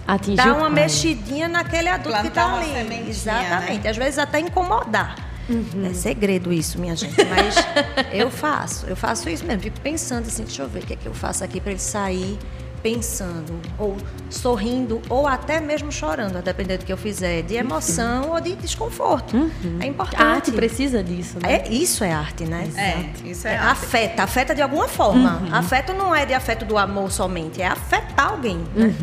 Atingir 0.07 0.37
dar 0.37 0.55
uma 0.55 0.71
mexidinha 0.71 1.49
naquele 1.49 1.89
adulto 1.89 2.11
Plantar 2.11 2.23
que 2.23 2.29
está 2.29 2.55
ali. 2.55 2.89
Né? 2.89 3.05
Exatamente. 3.09 3.85
Né? 3.85 3.91
Às 3.91 3.97
vezes 3.97 4.19
até 4.19 4.39
incomodar. 4.39 5.26
Uhum. 5.49 5.87
É 5.87 5.95
segredo 5.95 6.53
isso, 6.53 6.79
minha 6.81 6.97
gente. 6.97 7.17
Mas 7.25 7.57
eu 8.13 8.31
faço, 8.31 8.87
eu 8.87 8.97
faço 8.97 9.29
isso 9.29 9.45
mesmo. 9.45 9.63
Fico 9.63 9.81
pensando 9.81 10.27
assim, 10.27 10.45
deixa 10.45 10.63
eu 10.63 10.69
ver 10.69 10.83
o 10.83 10.87
que 10.87 10.93
é 10.95 10.97
que 10.97 11.07
eu 11.07 11.15
faço 11.15 11.45
aqui 11.45 11.61
para 11.61 11.73
ele 11.73 11.81
sair 11.81 12.39
pensando, 12.87 13.61
ou 13.81 13.97
sorrindo, 14.31 15.03
ou 15.09 15.27
até 15.27 15.59
mesmo 15.59 15.91
chorando, 15.91 16.37
a 16.37 16.41
depender 16.41 16.79
do 16.79 16.85
que 16.85 16.93
eu 16.93 16.97
fizer, 16.97 17.43
de 17.43 17.57
emoção 17.57 18.27
uhum. 18.27 18.35
ou 18.35 18.41
de 18.41 18.55
desconforto. 18.55 19.37
Uhum. 19.37 19.79
É 19.81 19.87
importante. 19.87 20.23
A 20.23 20.27
arte 20.27 20.53
precisa 20.53 21.03
disso, 21.03 21.39
né? 21.43 21.65
É, 21.65 21.69
isso 21.69 22.05
é 22.05 22.13
arte, 22.13 22.45
né? 22.45 22.69
É, 22.77 23.29
isso 23.29 23.49
é, 23.49 23.55
é 23.55 23.57
arte. 23.57 23.85
Afeta, 23.85 24.23
afeta 24.23 24.55
de 24.55 24.63
alguma 24.63 24.87
forma. 24.87 25.43
Uhum. 25.43 25.55
Afeto 25.55 25.93
não 25.95 26.15
é 26.15 26.25
de 26.25 26.33
afeto 26.33 26.65
do 26.65 26.79
amor 26.79 27.11
somente, 27.11 27.61
é 27.61 27.67
afetar 27.67 28.31
alguém, 28.31 28.59
né? 28.73 28.95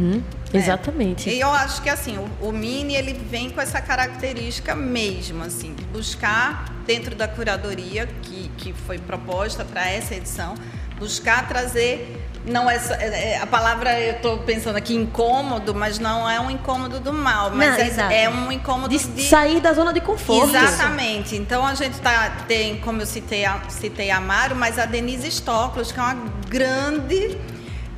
Uhum. 0.53 0.59
É. 0.59 0.63
Exatamente. 0.63 1.29
E 1.29 1.39
eu 1.39 1.51
acho 1.51 1.81
que 1.81 1.89
assim, 1.89 2.17
o, 2.17 2.47
o, 2.47 2.51
Mini 2.51 2.95
ele 2.95 3.13
vem 3.13 3.49
com 3.49 3.59
essa 3.59 3.81
característica 3.81 4.75
mesmo, 4.75 5.43
assim, 5.43 5.73
de 5.73 5.83
buscar 5.85 6.65
dentro 6.85 7.15
da 7.15 7.27
curadoria 7.27 8.07
que, 8.21 8.49
que 8.57 8.73
foi 8.73 8.99
proposta 8.99 9.65
para 9.65 9.89
essa 9.89 10.13
edição, 10.13 10.55
buscar 10.99 11.47
trazer 11.47 12.19
não 12.45 12.69
é, 12.69 12.75
é, 12.75 13.39
a 13.41 13.47
palavra 13.47 13.97
eu 13.99 14.15
estou 14.15 14.39
pensando 14.39 14.75
aqui 14.75 14.93
incômodo, 14.93 15.73
mas 15.73 15.97
não 15.97 16.29
é 16.29 16.39
um 16.41 16.51
incômodo 16.51 16.99
do 16.99 17.13
mal, 17.13 17.51
mas 17.51 17.95
não, 17.95 18.09
é, 18.09 18.23
é, 18.23 18.29
um 18.29 18.51
incômodo 18.51 18.89
de, 18.89 19.01
de, 19.07 19.23
sair 19.23 19.61
da 19.61 19.71
zona 19.73 19.93
de 19.93 20.01
conforto. 20.01 20.53
Exatamente. 20.53 21.35
Então 21.37 21.65
a 21.65 21.73
gente 21.73 21.99
tá 22.01 22.43
tem, 22.47 22.81
como 22.81 23.01
eu 23.01 23.05
citei 23.05 23.45
a, 23.45 23.61
citei 23.69 24.11
a 24.11 24.17
Amaro, 24.17 24.55
mas 24.55 24.77
a 24.77 24.85
Denise 24.85 25.27
Stoklos, 25.31 25.91
que 25.91 25.99
é 25.99 26.03
uma 26.03 26.17
grande 26.49 27.37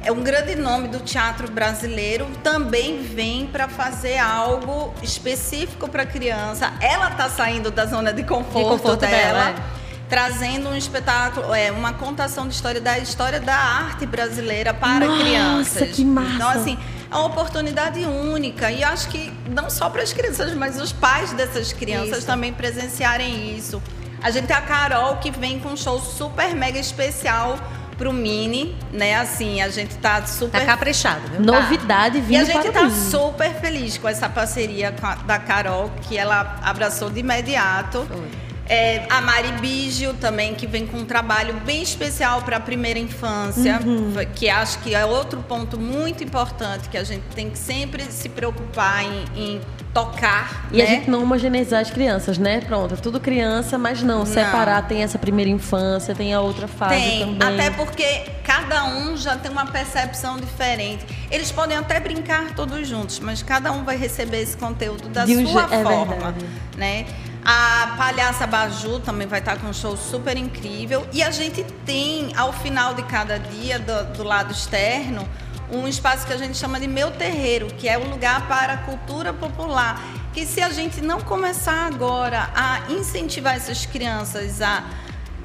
é 0.05 0.11
um 0.11 0.21
grande 0.21 0.55
nome 0.55 0.87
do 0.87 0.99
teatro 0.99 1.51
brasileiro, 1.51 2.27
também 2.43 3.01
vem 3.01 3.47
para 3.47 3.67
fazer 3.67 4.19
algo 4.19 4.93
específico 5.01 5.89
para 5.89 6.05
criança. 6.05 6.71
Ela 6.79 7.09
está 7.09 7.27
saindo 7.27 7.71
da 7.71 7.87
zona 7.87 8.13
de 8.13 8.23
conforto, 8.23 8.57
de 8.57 8.63
conforto 8.63 8.99
dela. 8.99 9.15
dela 9.15 9.49
é 9.49 9.85
trazendo 10.07 10.69
um 10.69 10.75
espetáculo, 10.75 11.51
é, 11.51 11.71
uma 11.71 11.93
contação 11.93 12.47
de 12.47 12.53
história 12.53 12.79
da 12.79 12.99
história 12.99 13.39
da 13.39 13.55
arte 13.55 14.05
brasileira 14.05 14.71
para 14.71 15.07
Nossa, 15.07 15.23
crianças. 15.23 15.95
Que 15.95 16.05
massa. 16.05 16.35
Então, 16.35 16.49
assim, 16.49 16.77
é 17.11 17.15
uma 17.15 17.25
oportunidade 17.25 17.99
única. 18.05 18.71
E 18.71 18.83
acho 18.83 19.07
que 19.09 19.33
não 19.49 19.67
só 19.71 19.89
para 19.89 20.03
as 20.03 20.13
crianças, 20.13 20.53
mas 20.53 20.79
os 20.79 20.93
pais 20.93 21.33
dessas 21.33 21.73
crianças 21.73 22.19
isso. 22.19 22.27
também 22.27 22.53
presenciarem 22.53 23.57
isso. 23.57 23.81
A 24.21 24.29
gente 24.29 24.45
tem 24.45 24.55
a 24.55 24.61
Carol 24.61 25.17
que 25.17 25.31
vem 25.31 25.59
com 25.59 25.69
um 25.69 25.77
show 25.77 25.99
super 25.99 26.53
mega 26.53 26.77
especial 26.77 27.57
pro 27.97 28.13
Mini, 28.13 28.75
né? 28.91 29.15
Assim, 29.15 29.61
a 29.61 29.69
gente 29.69 29.95
tá 29.97 30.25
super. 30.25 30.59
Tá 30.59 30.65
caprichado, 30.65 31.21
viu? 31.29 31.41
Novidade 31.41 32.19
vindo 32.19 32.33
E 32.33 32.37
a 32.37 32.43
gente 32.43 32.71
tá 32.71 32.89
super 32.89 33.53
feliz 33.55 33.97
com 33.97 34.07
essa 34.07 34.29
parceria 34.29 34.91
com 34.91 35.05
a, 35.05 35.15
da 35.15 35.39
Carol, 35.39 35.91
que 36.01 36.17
ela 36.17 36.59
abraçou 36.63 37.09
de 37.09 37.19
imediato. 37.19 38.05
Foi. 38.07 38.45
É, 38.67 39.05
a 39.11 39.21
Mari 39.21 39.51
Bígio 39.61 40.15
também, 40.15 40.55
que 40.55 40.65
vem 40.65 40.87
com 40.87 40.97
um 40.97 41.05
trabalho 41.05 41.53
bem 41.65 41.83
especial 41.83 42.41
para 42.41 42.57
a 42.57 42.59
primeira 42.59 42.97
infância, 42.97 43.79
uhum. 43.85 44.13
que 44.33 44.49
acho 44.49 44.79
que 44.79 44.95
é 44.95 45.05
outro 45.05 45.43
ponto 45.43 45.79
muito 45.79 46.23
importante 46.23 46.89
que 46.89 46.97
a 46.97 47.03
gente 47.03 47.23
tem 47.35 47.51
que 47.51 47.59
sempre 47.59 48.03
se 48.05 48.27
preocupar 48.27 49.03
em, 49.03 49.25
em 49.35 49.61
tocar. 49.95 50.67
E 50.73 50.77
né? 50.77 50.83
a 50.83 50.87
gente 50.87 51.09
não 51.09 51.23
homogeneizar 51.23 51.79
as 51.79 51.89
crianças, 51.89 52.37
né? 52.37 52.59
Pronto, 52.59 52.95
é 52.95 52.97
tudo 52.97 53.17
criança, 53.17 53.77
mas 53.77 54.03
não, 54.03 54.19
não, 54.19 54.25
separar 54.25 54.85
tem 54.85 55.03
essa 55.03 55.17
primeira 55.17 55.49
infância, 55.49 56.13
tem 56.13 56.33
a 56.33 56.41
outra 56.41 56.67
fase 56.67 56.95
tem, 56.95 57.19
também. 57.37 57.59
Até 57.59 57.69
porque 57.69 58.25
cada 58.43 58.83
um 58.83 59.15
já 59.15 59.37
tem 59.37 59.49
uma 59.49 59.65
percepção 59.65 60.37
diferente. 60.37 61.05
Eles 61.31 61.49
podem 61.49 61.77
até 61.77 61.97
brincar 62.01 62.53
todos 62.53 62.85
juntos, 62.85 63.21
mas 63.21 63.41
cada 63.41 63.71
um 63.71 63.85
vai 63.85 63.95
receber 63.95 64.41
esse 64.41 64.57
conteúdo 64.57 65.07
da 65.07 65.23
um 65.23 65.47
sua 65.47 65.63
é 65.73 65.81
forma, 65.81 66.05
verdade. 66.05 66.45
né? 66.75 67.05
A 67.45 67.93
Palhaça 67.95 68.45
Baju 68.47 68.99
também 68.99 69.27
vai 69.27 69.39
estar 69.39 69.57
com 69.57 69.67
um 69.67 69.73
show 69.73 69.95
super 69.95 70.35
incrível. 70.35 71.07
E 71.13 71.23
a 71.23 71.31
gente 71.31 71.63
tem, 71.85 72.33
ao 72.35 72.51
final 72.51 72.95
de 72.95 73.03
cada 73.03 73.37
dia, 73.37 73.77
do, 73.77 74.17
do 74.17 74.23
lado 74.23 74.51
externo, 74.51 75.25
um 75.71 75.87
espaço 75.87 76.25
que 76.25 76.33
a 76.33 76.37
gente 76.37 76.57
chama 76.57 76.79
de 76.79 76.87
Meu 76.87 77.11
Terreiro, 77.11 77.67
que 77.67 77.87
é 77.87 77.97
um 77.97 78.09
lugar 78.09 78.47
para 78.47 78.73
a 78.73 78.77
cultura 78.77 79.33
popular. 79.33 80.01
Que 80.33 80.45
se 80.45 80.61
a 80.61 80.69
gente 80.69 81.01
não 81.01 81.21
começar 81.21 81.87
agora 81.87 82.49
a 82.53 82.91
incentivar 82.91 83.55
essas 83.55 83.85
crianças 83.85 84.61
a 84.61 84.83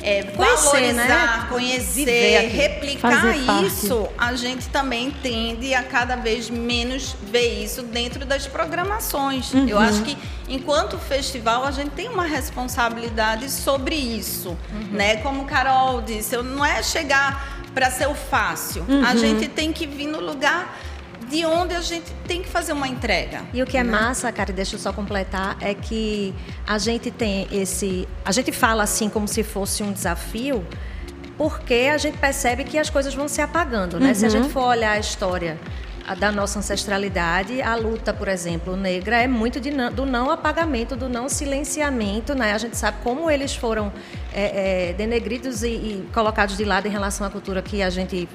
é, 0.02 0.22
conhecer, 0.22 0.92
né? 0.94 1.06
valorizar, 1.06 1.42
né? 1.42 1.46
conhecer, 1.48 2.48
replicar 2.48 3.36
isso, 3.64 4.08
a 4.16 4.34
gente 4.34 4.68
também 4.68 5.10
tende 5.10 5.74
a 5.74 5.82
cada 5.82 6.16
vez 6.16 6.48
menos 6.48 7.14
ver 7.22 7.62
isso 7.62 7.82
dentro 7.82 8.24
das 8.24 8.46
programações. 8.46 9.52
Uhum. 9.52 9.68
Eu 9.68 9.78
acho 9.78 10.02
que 10.02 10.16
enquanto 10.48 10.98
festival 10.98 11.64
a 11.64 11.70
gente 11.70 11.90
tem 11.90 12.08
uma 12.08 12.24
responsabilidade 12.24 13.50
sobre 13.50 13.94
isso, 13.94 14.56
uhum. 14.72 14.88
né? 14.92 15.16
Como 15.16 15.44
Carol 15.44 16.00
disse, 16.00 16.36
não 16.38 16.64
é 16.64 16.82
chegar 16.82 17.59
para 17.74 17.90
ser 17.90 18.08
o 18.08 18.14
fácil. 18.14 18.84
Uhum. 18.88 19.04
A 19.04 19.14
gente 19.14 19.48
tem 19.48 19.72
que 19.72 19.86
vir 19.86 20.06
no 20.06 20.20
lugar 20.20 20.76
de 21.28 21.44
onde 21.46 21.74
a 21.74 21.80
gente 21.80 22.12
tem 22.26 22.42
que 22.42 22.48
fazer 22.48 22.72
uma 22.72 22.88
entrega. 22.88 23.42
E 23.52 23.62
o 23.62 23.66
que 23.66 23.76
é 23.76 23.84
né? 23.84 23.90
massa, 23.90 24.30
cara, 24.32 24.52
deixa 24.52 24.74
eu 24.74 24.80
só 24.80 24.92
completar, 24.92 25.56
é 25.60 25.72
que 25.74 26.34
a 26.66 26.76
gente 26.76 27.10
tem 27.10 27.46
esse. 27.52 28.08
A 28.24 28.32
gente 28.32 28.50
fala 28.50 28.82
assim 28.82 29.08
como 29.08 29.28
se 29.28 29.44
fosse 29.44 29.82
um 29.82 29.92
desafio, 29.92 30.66
porque 31.38 31.88
a 31.92 31.96
gente 31.98 32.18
percebe 32.18 32.64
que 32.64 32.76
as 32.76 32.90
coisas 32.90 33.14
vão 33.14 33.28
se 33.28 33.40
apagando, 33.40 34.00
né? 34.00 34.08
Uhum. 34.08 34.14
Se 34.14 34.26
a 34.26 34.28
gente 34.28 34.44
uhum. 34.44 34.50
for 34.50 34.64
olhar 34.64 34.92
a 34.92 34.98
história 34.98 35.58
da 36.14 36.32
nossa 36.32 36.58
ancestralidade, 36.58 37.62
a 37.62 37.74
luta, 37.76 38.12
por 38.12 38.28
exemplo, 38.28 38.76
negra 38.76 39.22
é 39.22 39.28
muito 39.28 39.60
de, 39.60 39.70
do 39.90 40.04
não 40.04 40.30
apagamento, 40.30 40.96
do 40.96 41.08
não 41.08 41.28
silenciamento, 41.28 42.34
né? 42.34 42.52
A 42.52 42.58
gente 42.58 42.76
sabe 42.76 42.98
como 43.02 43.30
eles 43.30 43.54
foram 43.54 43.92
é, 44.32 44.88
é, 44.90 44.92
denegridos 44.92 45.62
e, 45.62 45.68
e, 45.68 46.08
colocados 46.12 46.56
de 46.56 46.64
lado 46.64 46.86
em 46.86 46.90
relação 46.90 47.26
à 47.26 47.30
cultura 47.30 47.62
que 47.62 47.82
a 47.82 47.90
gente 47.90 48.28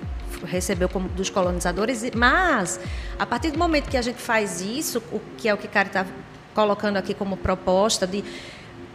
recebeu 0.46 0.88
como, 0.88 1.10
dos 1.10 1.29
colonizadores, 1.29 2.03
mas 2.15 2.79
a 3.17 3.25
partir 3.25 3.51
do 3.51 3.60
momento 3.60 3.89
que 3.89 3.98
a 3.98 4.01
gente 4.01 4.22
faz 4.22 4.62
isso, 4.62 5.01
o 5.12 5.20
que 5.38 5.50
é 5.50 5.53
o 5.53 5.58
que 5.58 5.67
Cari 5.67 5.88
está 5.88 6.05
colocando 6.53 6.98
aqui 6.98 7.13
como 7.13 7.36
proposta 7.36 8.08
de 8.08 8.24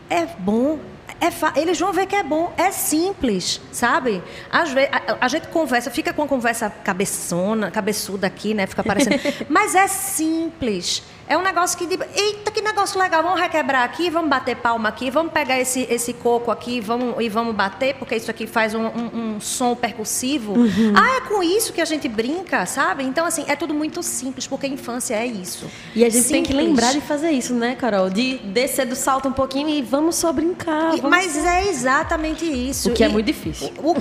é 0.08 0.26
bom 0.26 0.78
é 1.20 1.60
eles 1.60 1.78
vão 1.78 1.92
ver 1.92 2.06
que 2.06 2.16
é 2.16 2.22
bom, 2.22 2.52
é 2.56 2.70
simples, 2.70 3.60
sabe? 3.72 4.22
Às 4.50 4.70
vezes 4.72 4.90
a, 4.92 5.24
a, 5.24 5.28
gente 5.28 5.48
conversa, 5.48 5.90
fica 5.90 6.12
com 6.12 6.22
a 6.22 6.28
conversa 6.28 6.70
cabeçona, 6.70 7.70
cabeçuda 7.70 8.26
aqui, 8.26 8.54
né? 8.54 8.66
Fica 8.66 8.84
parecendo. 8.84 9.16
mas 9.48 9.74
é 9.74 9.86
simples. 9.86 11.02
É 11.30 11.38
um 11.38 11.42
negócio 11.42 11.78
que, 11.78 11.84
eita, 12.16 12.50
que 12.50 12.60
negócio 12.60 12.98
legal, 12.98 13.22
vamos 13.22 13.40
requebrar 13.40 13.84
aqui, 13.84 14.10
vamos 14.10 14.28
bater 14.28 14.56
palma 14.56 14.88
aqui, 14.88 15.12
vamos 15.12 15.32
pegar 15.32 15.60
esse, 15.60 15.86
esse 15.88 16.12
coco 16.12 16.50
aqui 16.50 16.80
vamos, 16.80 17.22
e 17.22 17.28
vamos 17.28 17.54
bater, 17.54 17.94
porque 17.94 18.16
isso 18.16 18.28
aqui 18.28 18.48
faz 18.48 18.74
um, 18.74 18.84
um, 18.84 19.36
um 19.36 19.40
som 19.40 19.76
percussivo. 19.76 20.54
Uhum. 20.54 20.92
Ah, 20.92 21.18
é 21.18 21.20
com 21.28 21.40
isso 21.40 21.72
que 21.72 21.80
a 21.80 21.84
gente 21.84 22.08
brinca, 22.08 22.66
sabe? 22.66 23.04
Então, 23.04 23.24
assim, 23.24 23.44
é 23.46 23.54
tudo 23.54 23.72
muito 23.72 24.02
simples, 24.02 24.48
porque 24.48 24.66
a 24.66 24.68
infância 24.68 25.14
é 25.14 25.24
isso. 25.24 25.70
E 25.94 26.04
a 26.04 26.08
gente 26.08 26.24
simples. 26.24 26.30
tem 26.32 26.42
que 26.42 26.52
lembrar 26.52 26.92
de 26.92 27.00
fazer 27.00 27.30
isso, 27.30 27.54
né, 27.54 27.76
Carol? 27.76 28.10
De 28.10 28.38
descer 28.38 28.84
do 28.84 28.96
salto 28.96 29.28
um 29.28 29.32
pouquinho 29.32 29.68
e 29.68 29.82
vamos 29.82 30.16
só 30.16 30.32
brincar. 30.32 30.96
Mas 31.08 31.32
só... 31.32 31.48
é 31.48 31.68
exatamente 31.68 32.44
isso. 32.44 32.90
O 32.90 32.94
que 32.94 33.02
é 33.02 33.06
e, 33.06 33.10
é 33.10 33.12
muito 33.12 33.26
difícil. 33.26 33.72
O, 33.78 33.94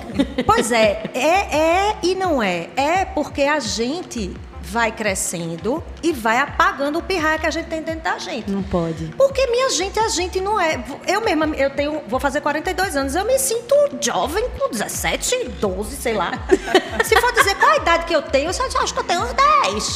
pois 0.43 0.71
é, 0.71 1.03
é, 1.13 1.57
é 1.57 1.97
e 2.03 2.15
não 2.15 2.41
é. 2.41 2.69
É 2.75 3.05
porque 3.05 3.43
a 3.43 3.59
gente 3.59 4.33
vai 4.69 4.91
crescendo 4.91 5.83
e 6.03 6.11
vai 6.11 6.37
apagando 6.37 6.99
o 6.99 7.01
pirraia 7.01 7.39
que 7.39 7.47
a 7.47 7.49
gente 7.49 7.65
tem 7.65 7.81
dentro 7.81 8.01
da 8.01 8.19
gente. 8.19 8.49
Não 8.49 8.61
pode. 8.61 9.05
Porque, 9.17 9.47
minha 9.47 9.69
gente, 9.71 9.99
a 9.99 10.07
gente 10.07 10.39
não 10.39 10.59
é. 10.59 10.83
Eu 11.07 11.21
mesma, 11.21 11.47
eu 11.55 11.71
tenho. 11.71 12.01
Vou 12.07 12.19
fazer 12.19 12.39
42 12.41 12.95
anos, 12.95 13.15
eu 13.15 13.25
me 13.25 13.39
sinto 13.39 13.75
jovem 13.99 14.47
com 14.49 14.69
17, 14.69 15.49
12, 15.59 15.95
sei 15.95 16.13
lá. 16.13 16.33
Se 17.03 17.19
for 17.19 17.33
dizer 17.33 17.55
qual 17.55 17.71
a 17.71 17.77
idade 17.77 18.05
que 18.05 18.15
eu 18.15 18.21
tenho, 18.21 18.45
eu 18.45 18.49
acho 18.49 18.93
que 18.93 18.99
eu 18.99 19.03
tenho 19.03 19.21
uns 19.23 19.33
10. 19.33 19.95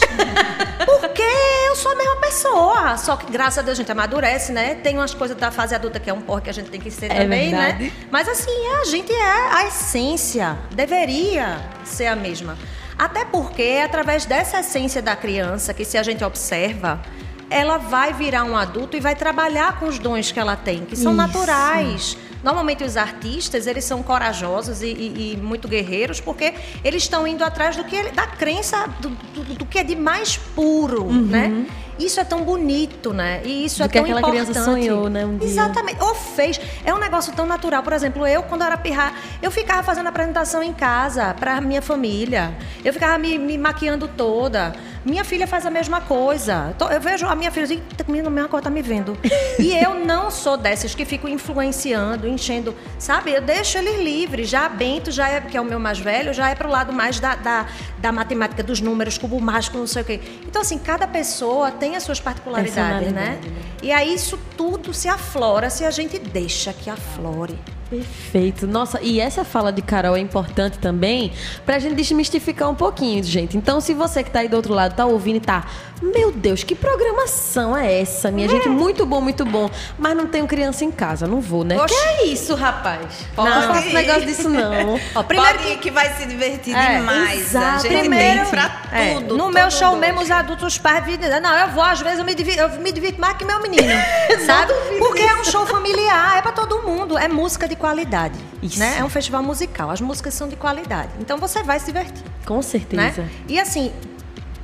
Porque 0.86 1.24
eu 1.68 1.76
sou 1.76 1.92
a 1.92 1.96
mesma 1.96 2.16
pessoa. 2.18 2.98
Só 2.98 3.16
que, 3.16 3.32
graças 3.32 3.60
a 3.60 3.62
Deus, 3.62 3.78
a 3.78 3.82
gente 3.82 3.92
amadurece, 3.92 4.52
né? 4.52 4.76
Tem 4.76 4.98
umas 4.98 5.14
coisas 5.14 5.38
da 5.38 5.52
fase 5.52 5.76
adulta 5.76 6.00
que 6.00 6.10
é 6.10 6.14
um 6.14 6.22
porra 6.22 6.42
que 6.42 6.50
a 6.50 6.54
gente 6.54 6.70
tem 6.70 6.82
que 6.82 6.90
ser 6.90 7.12
é 7.12 7.22
também, 7.22 7.52
né? 7.52 7.58
verdade. 7.58 7.84
né? 7.84 8.08
Mas 8.10 8.28
assim, 8.28 8.68
a 8.82 8.86
gente 8.86 9.12
é 9.12 9.56
a 9.56 9.68
essência. 9.68 10.58
Deveria 10.72 11.62
ser 11.86 12.08
a 12.08 12.16
mesma. 12.16 12.58
Até 13.04 13.26
porque 13.26 13.62
é 13.62 13.84
através 13.84 14.26
dessa 14.26 14.62
essência 14.62 15.02
da 15.02 15.14
criança 15.14 15.74
que, 15.74 15.84
se 15.84 15.98
a 15.98 16.04
gente 16.04 16.24
observa, 16.24 17.02
ela 17.50 17.78
vai 17.78 18.14
virar 18.14 18.46
um 18.46 18.56
adulto 18.56 18.96
e 18.96 19.02
vai 19.02 19.14
trabalhar 19.14 19.78
com 19.78 19.88
os 19.88 20.00
dons 20.00 20.32
que 20.32 20.40
ela 20.40 20.56
tem, 20.56 20.86
que 20.86 20.96
são 20.96 21.12
Isso. 21.12 21.22
naturais. 21.22 22.18
Normalmente 22.42 22.82
os 22.82 22.96
artistas, 22.96 23.68
eles 23.68 23.84
são 23.84 24.02
corajosos 24.02 24.82
e, 24.82 24.88
e, 24.88 25.34
e 25.34 25.38
muito 25.38 25.68
guerreiros 25.68 26.22
porque 26.22 26.54
eles 26.82 27.04
estão 27.04 27.28
indo 27.28 27.44
atrás 27.44 27.76
do 27.76 27.84
que 27.84 28.10
da 28.12 28.26
crença 28.26 28.88
do, 29.02 29.10
do, 29.10 29.44
do 29.56 29.66
que 29.66 29.80
é 29.80 29.84
de 29.84 29.98
mais 29.98 30.38
puro, 30.38 31.04
uhum. 31.04 31.26
né? 31.26 31.66
Isso 32.00 32.20
é 32.20 32.24
tão 32.24 32.44
bonito, 32.44 33.14
né? 33.14 33.42
E 33.44 33.66
isso 33.66 33.80
do 33.80 33.86
é 33.86 33.88
que 33.88 33.94
tão 33.94 34.04
aquela 34.04 34.20
importante. 34.20 34.46
criança 34.46 34.64
sonhou, 34.66 35.10
né? 35.10 35.26
Um 35.26 35.38
Exatamente. 35.42 36.02
Ou 36.02 36.16
fez. 36.16 36.60
É 36.84 36.94
um 36.94 37.00
negócio 37.00 37.34
tão 37.34 37.46
natural. 37.46 37.84
Por 37.84 37.94
exemplo, 37.94 38.26
eu, 38.26 38.44
quando 38.44 38.64
era 38.64 38.78
pirrar, 38.78 39.14
eu 39.42 39.52
ficava 39.52 39.84
fazendo 39.84 40.08
apresentação 40.08 40.64
em 40.64 40.74
casa 40.74 41.34
para 41.34 41.60
minha 41.62 41.82
família. 41.82 42.56
Eu 42.84 42.94
ficava 42.94 43.18
me, 43.18 43.38
me 43.38 43.58
maquiando 43.58 44.08
toda. 44.08 44.74
Minha 45.06 45.26
filha 45.26 45.46
faz 45.46 45.66
a 45.66 45.70
mesma 45.70 46.00
coisa. 46.00 46.74
Eu 46.90 47.02
vejo 47.02 47.28
a 47.28 47.36
minha 47.36 47.52
filha 47.52 47.66
assim, 47.66 47.82
a 48.08 48.12
mesma 48.12 48.48
coisa 48.48 48.64
tá 48.64 48.70
me 48.70 48.82
vendo. 48.82 49.18
E 49.60 49.72
eu 49.76 49.94
não 49.94 50.32
sou 50.32 50.58
dessas 50.58 50.96
que 50.96 51.06
fico 51.06 51.28
influenciando, 51.28 52.28
enchendo, 52.28 52.76
sabe? 52.98 53.32
Eu 53.32 53.42
deixo 53.42 53.78
eles 53.78 54.02
livres. 54.02 54.50
Já 54.50 54.68
Bento, 54.68 55.12
já 55.12 55.30
é, 55.30 55.42
que 55.42 55.56
é 55.56 55.62
o 55.62 55.66
meu 55.66 55.80
mais 55.80 56.00
velho, 56.00 56.34
já 56.34 56.50
é 56.50 56.56
pro 56.56 56.70
lado 56.70 56.92
mais 56.92 57.20
da, 57.20 57.36
da, 57.36 57.68
da 58.00 58.12
matemática, 58.12 58.64
dos 58.64 58.82
números, 58.82 59.18
cubo 59.18 59.40
mágico, 59.40 59.78
não 59.78 59.88
sei 59.88 60.02
o 60.02 60.06
quê. 60.06 60.20
Então, 60.48 60.62
assim, 60.62 60.78
cada 60.78 61.08
pessoa 61.08 61.72
tem 61.84 61.98
as 61.98 62.04
suas 62.04 62.22
particularidades, 62.22 63.12
né? 63.12 63.38
né? 63.42 63.42
E 63.82 63.92
aí 63.92 64.14
isso 64.14 64.40
tudo 64.56 64.94
se 64.94 65.10
aflora 65.10 65.70
se 65.70 65.84
a 65.84 65.92
gente 65.92 66.18
deixa 66.18 66.72
que 66.72 66.90
aflore. 66.90 67.60
Perfeito. 67.94 68.66
Nossa, 68.66 69.00
e 69.02 69.20
essa 69.20 69.44
fala 69.44 69.72
de 69.72 69.82
Carol 69.82 70.16
é 70.16 70.20
importante 70.20 70.80
também 70.80 71.32
pra 71.66 71.78
gente 71.78 71.96
desmistificar 71.96 72.70
um 72.70 72.76
pouquinho, 72.76 73.24
gente. 73.24 73.56
Então, 73.56 73.80
se 73.80 73.94
você 73.94 74.24
que 74.24 74.32
tá 74.32 74.40
aí 74.40 74.48
do 74.48 74.56
outro 74.56 74.74
lado 74.74 74.96
tá 74.96 75.06
ouvindo 75.06 75.38
e 75.38 75.40
tá, 75.40 75.66
meu 76.02 76.32
Deus, 76.32 76.64
que 76.64 76.76
programação 76.76 77.78
é 77.78 78.02
essa, 78.02 78.32
minha 78.32 78.48
é. 78.48 78.50
gente? 78.50 78.68
Muito 78.68 79.06
bom, 79.06 79.22
muito 79.22 79.46
bom. 79.46 79.70
Mas 79.98 80.18
não 80.18 80.28
tenho 80.28 80.46
criança 80.48 80.84
em 80.84 80.92
casa, 80.92 81.28
não 81.28 81.40
vou, 81.40 81.64
né? 81.64 81.80
Oxe. 81.80 81.94
Que 81.94 82.02
é 82.02 82.26
isso, 82.28 82.56
rapaz? 82.56 83.08
Pode 83.36 83.50
não, 83.50 83.62
não 83.62 83.74
faço 83.74 83.90
negócio 83.94 84.26
disso, 84.26 84.50
não. 84.50 85.00
Ó, 85.16 85.24
primeiro 85.24 85.60
que... 85.60 85.78
que 85.78 85.92
vai 85.92 86.14
se 86.16 86.26
divertir 86.26 86.76
é, 86.76 86.98
demais. 86.98 87.40
Exato. 87.40 87.76
A 87.76 87.80
gente 87.80 88.00
primeiro, 88.00 88.46
pra 88.48 88.82
é, 88.92 89.14
tudo. 89.16 89.38
No 89.38 89.50
meu 89.52 89.72
show 89.72 89.96
mesmo, 89.96 90.22
os 90.22 90.30
adultos, 90.30 90.68
os 90.68 90.78
pais, 90.78 91.04
não, 91.42 91.58
eu 91.58 91.70
vou, 91.70 91.84
às 91.84 92.02
vezes 92.02 92.20
eu 92.20 92.26
me 92.26 92.36
divirto, 92.36 92.60
eu 92.60 92.70
me 92.82 92.92
divirto 92.92 93.22
mais 93.22 93.38
que 93.38 93.46
meu 93.46 93.62
menino. 93.62 93.84
sabe? 94.46 94.74
Porque 95.00 95.22
é 95.22 95.36
um 95.36 95.44
show 95.44 95.66
familiar, 95.66 96.38
é 96.38 96.42
pra 96.42 96.52
todo 96.52 96.82
mundo. 96.82 97.18
É 97.18 97.28
música 97.28 97.68
de 97.68 97.76
qualidade. 97.84 98.40
Isso. 98.62 98.80
Né? 98.80 99.00
É 99.00 99.04
um 99.04 99.10
festival 99.10 99.44
musical. 99.44 99.90
As 99.90 100.00
músicas 100.00 100.34
são 100.34 100.48
de 100.48 100.56
qualidade. 100.56 101.12
Então 101.20 101.38
você 101.38 101.62
vai 101.64 101.82
se 101.82 101.88
divertir. 101.88 102.24
Com 102.46 102.62
certeza. 102.62 103.24
Né? 103.24 103.30
E 103.50 103.60
assim, 103.60 103.92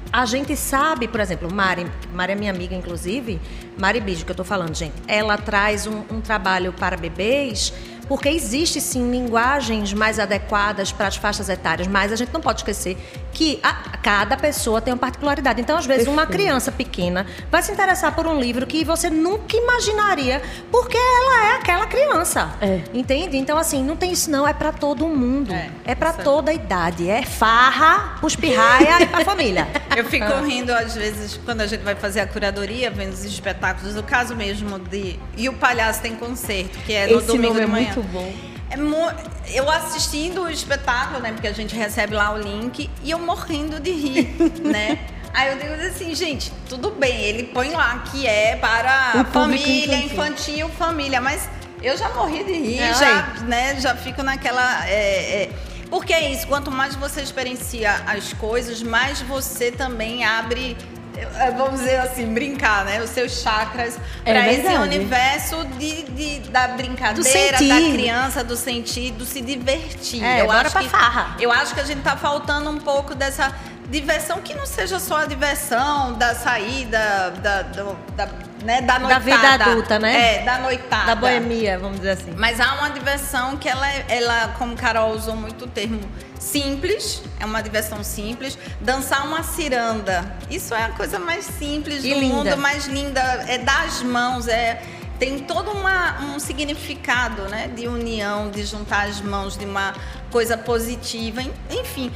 a 0.10 0.26
gente 0.26 0.56
sabe, 0.56 1.06
por 1.06 1.20
exemplo, 1.20 1.54
Mari, 1.54 1.86
Mari 2.14 2.32
é 2.32 2.36
minha 2.36 2.52
amiga, 2.52 2.74
inclusive, 2.74 3.38
Mari 3.78 4.00
Bijo, 4.00 4.24
que 4.24 4.32
eu 4.32 4.34
estou 4.34 4.46
falando, 4.46 4.74
gente, 4.74 4.94
ela 5.06 5.38
traz 5.38 5.86
um, 5.86 6.02
um 6.10 6.22
trabalho 6.22 6.72
para 6.72 6.96
bebês 6.96 7.74
porque 8.10 8.28
existe 8.28 8.82
sim 8.82 9.12
linguagens 9.12 9.94
mais 9.94 10.18
adequadas 10.18 10.92
para 10.92 11.08
as 11.08 11.16
faixas 11.16 11.48
etárias, 11.48 11.88
mas 11.88 12.12
a 12.12 12.16
gente 12.16 12.34
não 12.34 12.42
pode 12.42 12.62
esquecer 12.62 12.98
que 13.32 13.60
a, 13.62 13.72
cada 14.02 14.36
pessoa 14.36 14.82
tem 14.82 14.92
uma 14.92 15.00
particularidade. 15.00 15.62
Então, 15.62 15.78
às 15.78 15.86
vezes, 15.86 16.06
Perfeito. 16.06 16.20
uma 16.20 16.26
criança 16.26 16.72
pequena 16.72 17.28
vai 17.52 17.62
se 17.62 17.72
interessar 17.72 18.16
por 18.16 18.26
um 18.26 18.40
livro 18.40 18.66
que 18.66 18.84
você 18.84 19.12
nunca 19.12 19.56
imaginaria, 19.56 20.42
porque 20.72 20.98
ela 20.98 21.52
é 21.52 21.56
aquela 21.58 21.86
criança. 21.86 22.50
É. 22.60 22.82
Entende? 22.92 23.38
Então, 23.38 23.60
assim, 23.60 23.84
não 23.84 23.96
tem 23.96 24.12
isso 24.12 24.32
não, 24.32 24.48
é 24.48 24.54
para 24.54 24.72
todo 24.72 25.08
mundo. 25.08 25.54
É, 25.54 25.70
é 25.86 25.96
para 25.96 26.12
toda 26.12 26.50
a 26.50 26.54
idade. 26.54 27.08
É 27.08 27.22
farra, 27.22 28.18
pros 28.20 28.36
pirraia 28.36 29.04
e 29.04 29.06
pra 29.06 29.24
família. 29.24 29.68
Eu 29.96 30.06
fico 30.06 30.26
ah. 30.26 30.42
rindo, 30.42 30.74
às 30.74 30.96
vezes, 30.96 31.40
quando 31.46 31.62
a 31.62 31.68
gente 31.68 31.84
vai 31.84 31.94
fazer 31.94 32.22
a 32.22 32.28
curadoria, 32.28 32.90
vendo 32.90 33.14
os 33.14 33.24
espetáculos, 33.24 33.96
o 33.96 34.02
caso 34.02 34.36
mesmo 34.36 34.80
de... 34.80 35.20
E 35.38 35.48
o 35.48 35.54
Palhaço 35.54 36.02
tem 36.02 36.16
concerto, 36.16 36.80
que 36.80 36.94
é 36.94 37.06
no 37.06 37.20
Esse 37.20 37.28
domingo 37.28 37.54
de 37.54 37.62
é 37.62 37.68
manhã. 37.68 37.99
Muito 38.00 38.04
bom. 38.12 38.34
É 38.72 39.58
eu 39.58 39.70
assistindo 39.70 40.44
o 40.44 40.50
espetáculo, 40.50 41.20
né? 41.20 41.32
Porque 41.32 41.48
a 41.48 41.54
gente 41.54 41.76
recebe 41.76 42.14
lá 42.14 42.32
o 42.32 42.38
link 42.38 42.90
e 43.04 43.12
eu 43.12 43.20
morrendo 43.20 43.80
de 43.80 43.92
rir, 43.92 44.36
né? 44.62 45.00
Aí 45.34 45.52
eu 45.52 45.58
digo 45.58 45.74
assim, 45.88 46.14
gente, 46.16 46.52
tudo 46.68 46.92
bem, 46.92 47.22
ele 47.22 47.44
põe 47.44 47.70
lá 47.72 48.00
que 48.12 48.26
é 48.26 48.56
para 48.56 49.26
família, 49.26 49.98
infantil. 49.98 50.68
infantil. 50.68 50.70
família, 50.70 51.22
mas 51.22 51.48
eu 51.82 51.96
já 51.98 52.10
morri 52.10 52.44
de 52.44 52.54
rir, 52.54 52.80
é, 52.80 52.94
já, 52.94 53.22
né? 53.44 53.80
Já 53.80 53.96
fico 53.96 54.24
naquela. 54.24 54.88
É, 54.88 55.44
é, 55.44 55.50
porque 55.90 56.14
é 56.14 56.32
isso, 56.32 56.48
quanto 56.48 56.72
mais 56.72 56.96
você 56.96 57.22
experiencia 57.22 57.92
as 58.06 58.34
coisas, 58.34 58.84
mais 58.84 59.22
você 59.22 59.72
também 59.72 60.24
abre 60.24 60.78
vamos 61.56 61.80
dizer 61.80 61.98
assim, 61.98 62.34
brincar, 62.34 62.86
né? 62.86 63.02
Os 63.02 63.10
seus 63.10 63.42
chakras 63.42 63.98
é 64.26 64.34
para 64.34 64.52
esse 64.52 64.68
universo 64.68 65.66
de, 65.78 66.04
de, 66.04 66.40
da 66.50 66.68
brincadeira, 66.70 67.58
da 67.58 67.92
criança, 67.92 68.44
do 68.44 68.56
sentir, 68.56 69.12
do 69.12 69.26
se 69.26 69.42
divertir. 69.42 70.24
É, 70.24 70.42
eu 70.42 70.52
acho 70.52 70.78
que 70.78 70.90
farra. 70.90 71.36
eu 71.40 71.52
acho 71.52 71.74
que 71.74 71.80
a 71.80 71.86
gente 71.86 72.02
tá 72.02 72.16
faltando 72.16 72.70
um 72.70 72.80
pouco 72.80 73.16
dessa 73.16 73.54
diversão 73.90 74.42
que 74.42 74.54
não 74.54 74.66
seja 74.66 75.00
só 75.00 75.22
a 75.22 75.26
diversão 75.26 76.14
da 76.14 76.36
saída, 76.36 77.32
da, 77.42 77.62
do, 77.64 77.98
da, 78.16 78.30
né, 78.64 78.82
da 78.82 79.00
noitada. 79.00 79.20
Da 79.20 79.20
vida 79.20 79.64
adulta, 79.64 80.00
né? 80.00 80.42
É, 80.42 80.44
da 80.44 80.60
noitada. 80.60 81.06
Da 81.06 81.16
boemia, 81.16 81.80
vamos 81.80 81.98
dizer 81.98 82.12
assim. 82.12 82.34
Mas 82.38 82.60
há 82.60 82.76
uma 82.76 82.90
diversão 82.90 83.58
que 83.58 83.68
ela, 83.68 83.88
ela 84.08 84.50
como 84.58 84.76
Carol 84.76 85.12
usou 85.12 85.36
muito 85.36 85.66
o 85.66 85.68
termo, 85.68 86.02
simples, 86.40 87.22
é 87.40 87.46
uma 87.46 87.62
diversão 87.62 88.04
simples. 88.04 88.58
Dançar 88.80 89.26
uma 89.26 89.44
ciranda, 89.44 90.36
isso 90.50 90.74
é 90.74 90.86
a 90.86 90.90
coisa 90.90 91.20
mais 91.20 91.46
simples 91.46 92.04
e 92.04 92.14
do 92.14 92.20
linda. 92.20 92.36
mundo, 92.36 92.58
mais 92.58 92.86
linda. 92.88 93.22
É 93.48 93.58
das 93.58 94.02
mãos, 94.02 94.48
é 94.48 94.82
tem 95.20 95.40
todo 95.40 95.72
uma, 95.72 96.22
um 96.22 96.40
significado 96.40 97.44
né, 97.50 97.68
de 97.68 97.88
união, 97.88 98.50
de 98.50 98.66
juntar 98.66 99.08
as 99.08 99.20
mãos, 99.20 99.58
de 99.58 99.66
uma 99.66 99.94
coisa 100.32 100.58
positiva. 100.58 101.42
Enfim, 101.70 102.10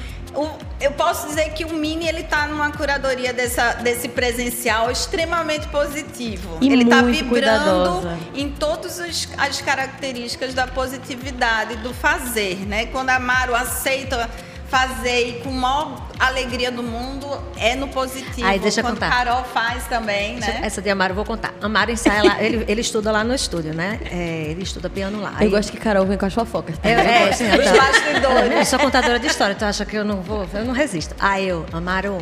eu 0.80 0.92
posso 0.92 1.28
dizer 1.28 1.52
que 1.52 1.64
o 1.64 1.74
Mini 1.74 2.08
ele 2.08 2.22
está 2.22 2.48
numa 2.48 2.72
curadoria 2.72 3.32
dessa, 3.32 3.74
desse 3.76 4.10
presencial 4.10 4.90
extremamente 4.90 5.68
positivo. 5.68 6.58
E 6.60 6.72
ele 6.72 6.84
está 6.84 7.02
vibrando 7.02 7.30
cuidadosa. 7.30 8.18
em 8.34 8.50
todas 8.50 9.00
as 9.00 9.62
características 9.62 10.54
da 10.54 10.68
positividade, 10.68 11.78
do 11.78 11.94
fazer. 11.94 12.66
Né? 12.66 12.88
Quando 12.88 13.12
a 13.12 13.20
Maro 13.20 13.56
aceita 13.56 14.30
fazer 14.78 15.28
e 15.28 15.34
com 15.44 15.52
maior 15.52 16.02
alegria 16.20 16.72
do 16.72 16.82
mundo 16.82 17.28
é 17.58 17.76
no 17.76 17.88
positivo. 17.90 18.48
Aí, 18.48 18.58
deixa 18.58 18.82
Quando 18.82 18.96
contar. 18.96 19.12
Carol 19.12 19.44
faz 19.44 19.86
também, 19.86 20.38
né? 20.40 20.62
Essa 20.64 20.82
de 20.82 20.90
Amaro 20.90 21.12
eu 21.12 21.16
vou 21.16 21.26
contar. 21.26 21.54
Amaro 21.62 21.92
ensaia 21.92 22.24
lá, 22.24 22.42
ele, 22.44 22.66
ele 22.68 22.82
estuda 22.82 23.12
lá 23.12 23.24
no 23.24 23.36
estúdio, 23.36 23.72
né? 23.72 24.00
É, 24.10 24.48
ele 24.50 24.64
estuda 24.64 24.90
piano 24.90 25.22
lá. 25.22 25.34
Eu 25.40 25.42
Aí- 25.42 25.50
gosto 25.50 25.72
que 25.72 25.78
Carol 25.78 26.08
vem 26.08 26.18
com 26.18 26.26
as 26.26 26.34
fofocas. 26.34 26.76
tá? 26.80 26.90
Eu, 26.90 26.98
é, 27.00 27.30
assim, 27.30 27.46
eu 27.46 27.60
Os 27.60 27.70
tô- 27.70 27.78
bastidores. 27.78 28.52
Eu 28.58 28.66
sou 28.66 28.80
contadora 28.80 29.20
de 29.20 29.28
história, 29.28 29.54
tu 29.54 29.64
acha 29.64 29.86
que 29.86 29.96
eu 29.96 30.04
não 30.04 30.22
vou? 30.24 30.48
Eu 30.56 30.66
não 30.66 30.74
resisto. 30.74 31.14
Aí 31.20 31.48
eu, 31.48 31.68
Amaro, 31.72 32.18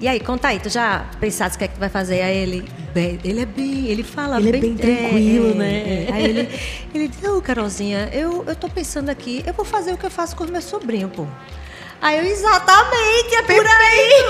e 0.00 0.08
aí, 0.08 0.20
conta 0.20 0.48
aí, 0.48 0.58
tu 0.58 0.70
já 0.70 1.04
pensaste 1.20 1.56
o 1.56 1.58
que 1.58 1.64
é 1.64 1.68
que 1.68 1.74
tu 1.74 1.80
vai 1.80 1.90
fazer? 1.90 2.22
Aí 2.22 2.36
ele, 2.38 2.66
bem, 2.94 3.18
ele 3.22 3.42
é 3.42 3.46
bem, 3.46 3.86
ele 3.88 4.02
fala 4.02 4.38
Ele 4.38 4.48
é 4.48 4.52
bem, 4.52 4.60
bem 4.60 4.76
tranquilo, 4.76 5.54
né? 5.54 6.06
é. 6.08 6.12
Aí 6.12 6.24
ele, 6.24 6.48
ele 6.94 7.08
diz, 7.08 7.22
ô 7.24 7.42
Carolzinha, 7.42 8.08
eu, 8.12 8.42
eu 8.46 8.56
tô 8.56 8.68
pensando 8.70 9.10
aqui, 9.10 9.42
eu 9.46 9.52
vou 9.52 9.64
fazer 9.66 9.92
o 9.92 9.98
que 9.98 10.06
eu 10.06 10.10
faço 10.10 10.34
com 10.34 10.44
o 10.44 10.48
meu 10.50 10.62
sobrinho, 10.62 11.08
pô. 11.10 11.26
Aí 12.00 12.18
eu, 12.18 12.24
exatamente, 12.24 13.34
é 13.34 13.42
por 13.42 13.66
aí. 13.66 14.24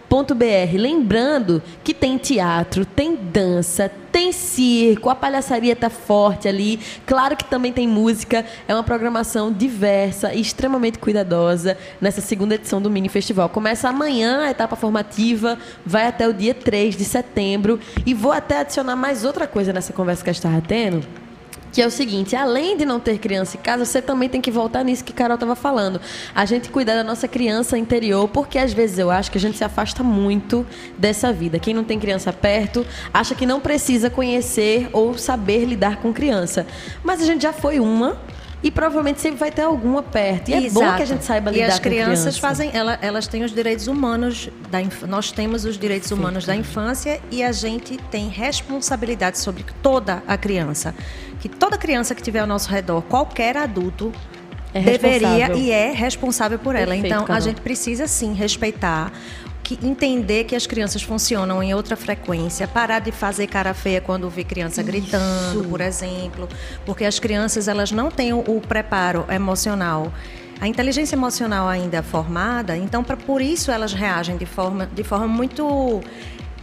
Lembrando 0.72 1.62
que 1.82 1.92
tem 1.92 2.16
teatro, 2.16 2.86
tem 2.86 3.16
dança, 3.16 3.90
tem 4.12 4.32
circo, 4.32 5.10
a 5.10 5.14
palhaçaria 5.14 5.74
tá 5.76 5.90
forte 5.90 6.48
ali. 6.48 6.80
Claro 7.04 7.36
que 7.36 7.44
também 7.44 7.72
tem 7.72 7.86
música. 7.86 8.44
É 8.66 8.74
uma 8.74 8.82
programação 8.82 9.52
diversa 9.52 10.32
e 10.32 10.40
extremamente 10.40 10.98
cuidadosa 10.98 11.76
nessa 12.00 12.20
segunda 12.20 12.54
edição 12.54 12.80
do 12.80 12.90
Mini 12.90 13.08
Festival. 13.08 13.48
Começa 13.48 13.88
amanhã 13.88 14.44
a 14.44 14.50
etapa 14.50 14.76
formativa, 14.76 15.58
vai 15.84 16.06
até 16.06 16.28
o 16.28 16.32
dia 16.32 16.54
3 16.54 16.96
de 16.96 17.04
setembro. 17.04 17.78
E 18.04 18.14
vou 18.14 18.32
até 18.32 18.60
adicionar 18.60 18.96
mais 18.96 19.24
outra 19.24 19.46
coisa 19.46 19.72
nessa 19.72 19.92
conversa 19.92 20.24
que 20.24 20.30
a 20.30 20.32
gente 20.32 20.44
estava 20.44 20.60
tendo. 20.60 21.25
Que 21.76 21.82
é 21.82 21.86
o 21.86 21.90
seguinte, 21.90 22.34
além 22.34 22.74
de 22.74 22.86
não 22.86 22.98
ter 22.98 23.18
criança 23.18 23.58
em 23.58 23.60
casa, 23.60 23.84
você 23.84 24.00
também 24.00 24.30
tem 24.30 24.40
que 24.40 24.50
voltar 24.50 24.82
nisso 24.82 25.04
que 25.04 25.12
Carol 25.12 25.34
estava 25.34 25.54
falando. 25.54 26.00
A 26.34 26.46
gente 26.46 26.70
cuidar 26.70 26.94
da 26.94 27.04
nossa 27.04 27.28
criança 27.28 27.76
interior, 27.76 28.26
porque 28.28 28.58
às 28.58 28.72
vezes 28.72 28.98
eu 28.98 29.10
acho 29.10 29.30
que 29.30 29.36
a 29.36 29.40
gente 29.42 29.58
se 29.58 29.62
afasta 29.64 30.02
muito 30.02 30.64
dessa 30.96 31.30
vida. 31.34 31.58
Quem 31.58 31.74
não 31.74 31.84
tem 31.84 31.98
criança 32.00 32.32
perto, 32.32 32.86
acha 33.12 33.34
que 33.34 33.44
não 33.44 33.60
precisa 33.60 34.08
conhecer 34.08 34.88
ou 34.90 35.18
saber 35.18 35.66
lidar 35.66 35.96
com 35.96 36.14
criança. 36.14 36.66
Mas 37.04 37.20
a 37.20 37.26
gente 37.26 37.42
já 37.42 37.52
foi 37.52 37.78
uma 37.78 38.16
e 38.62 38.70
provavelmente 38.70 39.20
sempre 39.20 39.38
vai 39.38 39.50
ter 39.52 39.60
alguma 39.62 40.02
perto. 40.02 40.48
E 40.48 40.54
é 40.54 40.70
bom 40.70 40.80
que 40.96 41.02
a 41.02 41.04
gente 41.04 41.24
saiba 41.26 41.50
lidar 41.50 41.62
E 41.66 41.68
as 41.68 41.74
com 41.78 41.82
crianças 41.82 42.20
criança. 42.20 42.40
fazem, 42.40 42.70
ela- 42.72 42.98
elas 43.02 43.28
têm 43.28 43.44
os 43.44 43.52
direitos 43.52 43.86
humanos 43.86 44.48
da 44.70 44.78
nós 45.06 45.30
temos 45.30 45.66
os 45.66 45.78
direitos 45.78 46.10
humanos 46.10 46.46
da 46.46 46.56
infância 46.56 47.20
e 47.30 47.42
a 47.44 47.52
gente 47.52 47.98
tem 48.10 48.28
responsabilidade 48.30 49.38
sobre 49.38 49.62
toda 49.82 50.22
a 50.26 50.38
criança. 50.38 50.94
Que 51.48 51.56
toda 51.56 51.78
criança 51.78 52.12
que 52.12 52.22
tiver 52.22 52.40
ao 52.40 52.46
nosso 52.46 52.68
redor, 52.68 53.02
qualquer 53.02 53.56
adulto 53.56 54.12
É 54.74 54.80
deveria 54.80 55.54
e 55.54 55.70
é 55.70 55.92
responsável 55.92 56.58
por 56.58 56.74
ela. 56.74 56.86
Perfeito, 56.86 57.06
então 57.06 57.22
a 57.22 57.26
Carol. 57.26 57.42
gente 57.42 57.60
precisa 57.60 58.08
sim 58.08 58.34
respeitar 58.34 59.12
que 59.62 59.78
entender 59.84 60.44
que 60.44 60.54
as 60.54 60.66
crianças 60.66 61.02
funcionam 61.02 61.62
em 61.62 61.74
outra 61.74 61.96
frequência, 61.96 62.66
parar 62.68 63.00
de 63.00 63.12
fazer 63.12 63.46
cara 63.46 63.74
feia 63.74 64.00
quando 64.00 64.28
vê 64.28 64.44
criança 64.44 64.82
gritando, 64.82 65.68
por 65.68 65.80
exemplo, 65.80 66.48
porque 66.84 67.04
as 67.04 67.18
crianças 67.18 67.68
elas 67.68 67.90
não 67.92 68.10
têm 68.10 68.32
o, 68.32 68.38
o 68.38 68.60
preparo 68.60 69.24
emocional. 69.28 70.12
A 70.60 70.66
inteligência 70.66 71.16
emocional 71.16 71.68
ainda 71.68 71.98
é 71.98 72.02
formada, 72.02 72.76
então 72.76 73.04
pra, 73.04 73.16
por 73.16 73.42
isso 73.42 73.70
elas 73.70 73.92
reagem 73.92 74.36
de 74.36 74.46
forma, 74.46 74.86
de 74.86 75.04
forma 75.04 75.28
muito 75.28 76.00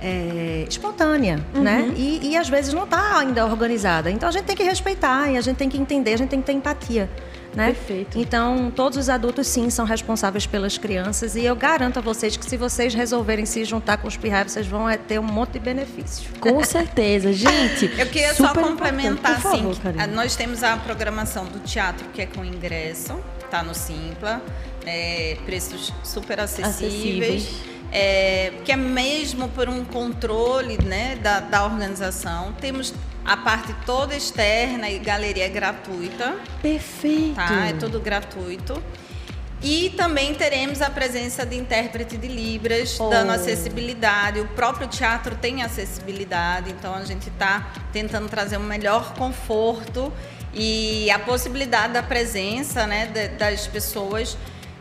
é, 0.04 0.66
espontânea, 0.68 1.40
né? 1.54 1.94
E, 1.96 2.32
e 2.32 2.38
às 2.38 2.50
vezes 2.50 2.74
não 2.74 2.84
está 2.84 3.20
ainda 3.20 3.46
organizada. 3.46 4.12
Então 4.12 4.28
a 4.28 4.32
gente 4.32 4.44
tem 4.44 4.56
que 4.56 4.64
respeitar 4.64 5.32
e 5.32 5.38
a 5.38 5.42
gente 5.42 5.56
tem 5.56 5.70
que 5.70 5.78
entender, 5.78 6.14
a 6.14 6.18
gente 6.18 6.30
tem 6.30 6.42
que 6.42 6.46
ter 6.46 6.54
empatia. 6.54 7.10
Né? 7.56 7.68
Perfeito. 7.68 8.18
Então, 8.18 8.72
todos 8.76 8.98
os 8.98 9.10
adultos, 9.10 9.46
sim, 9.46 9.70
são 9.70 9.86
responsáveis 9.86 10.48
pelas 10.48 10.76
crianças. 10.76 11.36
E 11.36 11.46
eu 11.46 11.56
garanto 11.56 12.00
a 12.00 12.02
vocês 12.02 12.36
que 12.36 12.44
se 12.44 12.58
vocês 12.58 12.96
resolverem 12.96 13.46
se 13.46 13.64
juntar 13.64 13.98
com 13.98 14.08
os 14.08 14.18
pirrais, 14.18 14.52
vocês 14.52 14.66
vão 14.66 14.90
é, 14.90 14.98
ter 14.98 15.20
um 15.20 15.24
monte 15.24 15.52
de 15.52 15.60
benefícios. 15.60 16.28
Com 16.40 16.62
certeza, 16.66 17.32
gente. 17.32 17.92
Eu 17.96 18.08
queria 18.08 18.34
só 18.34 18.56
complementar. 18.56 19.36
Por 19.36 19.42
favor, 19.42 19.72
assim, 19.72 20.00
que, 20.00 20.08
nós 20.08 20.36
temos 20.36 20.64
a 20.64 20.76
programação 20.78 21.46
do 21.46 21.60
teatro, 21.60 22.08
que 22.12 22.24
é 22.24 22.26
com 22.26 22.44
ingresso, 22.44 23.20
tá 23.54 23.62
no 23.62 23.76
Simpla, 23.76 24.42
é, 24.84 25.38
preços 25.46 25.94
super 26.04 26.40
acessíveis. 26.40 27.44
Acessíveis. 27.44 27.74
É, 27.92 28.52
que 28.66 28.72
é 28.72 28.76
mesmo 28.76 29.48
por 29.50 29.70
um 29.70 29.86
controle 29.86 30.84
né, 30.84 31.16
da, 31.22 31.40
da 31.40 31.64
organização. 31.64 32.52
Temos 32.54 32.92
a 33.24 33.38
parte 33.38 33.72
toda 33.86 34.16
externa 34.16 34.90
e 34.90 34.98
galeria 34.98 35.48
gratuita. 35.50 36.36
Perfeito. 36.64 37.36
Tá? 37.36 37.68
É 37.68 37.74
tudo 37.74 38.00
gratuito. 38.00 38.82
E 39.62 39.92
também 39.92 40.34
teremos 40.34 40.82
a 40.82 40.90
presença 40.90 41.46
de 41.46 41.56
intérprete 41.56 42.18
de 42.18 42.28
Libras, 42.28 43.00
Oh. 43.00 43.10
dando 43.10 43.32
acessibilidade. 43.32 44.40
O 44.40 44.48
próprio 44.48 44.88
teatro 44.88 45.36
tem 45.36 45.62
acessibilidade, 45.62 46.72
então 46.72 46.96
a 46.96 47.06
gente 47.06 47.30
está 47.30 47.72
tentando 47.94 48.28
trazer 48.28 48.58
um 48.58 48.64
melhor 48.64 49.14
conforto 49.14 50.12
e 50.54 51.10
a 51.10 51.20
possibilidade 51.20 51.94
da 51.94 52.04
presença 52.04 52.86
né, 52.86 53.08
das 53.38 53.68
pessoas 53.68 54.38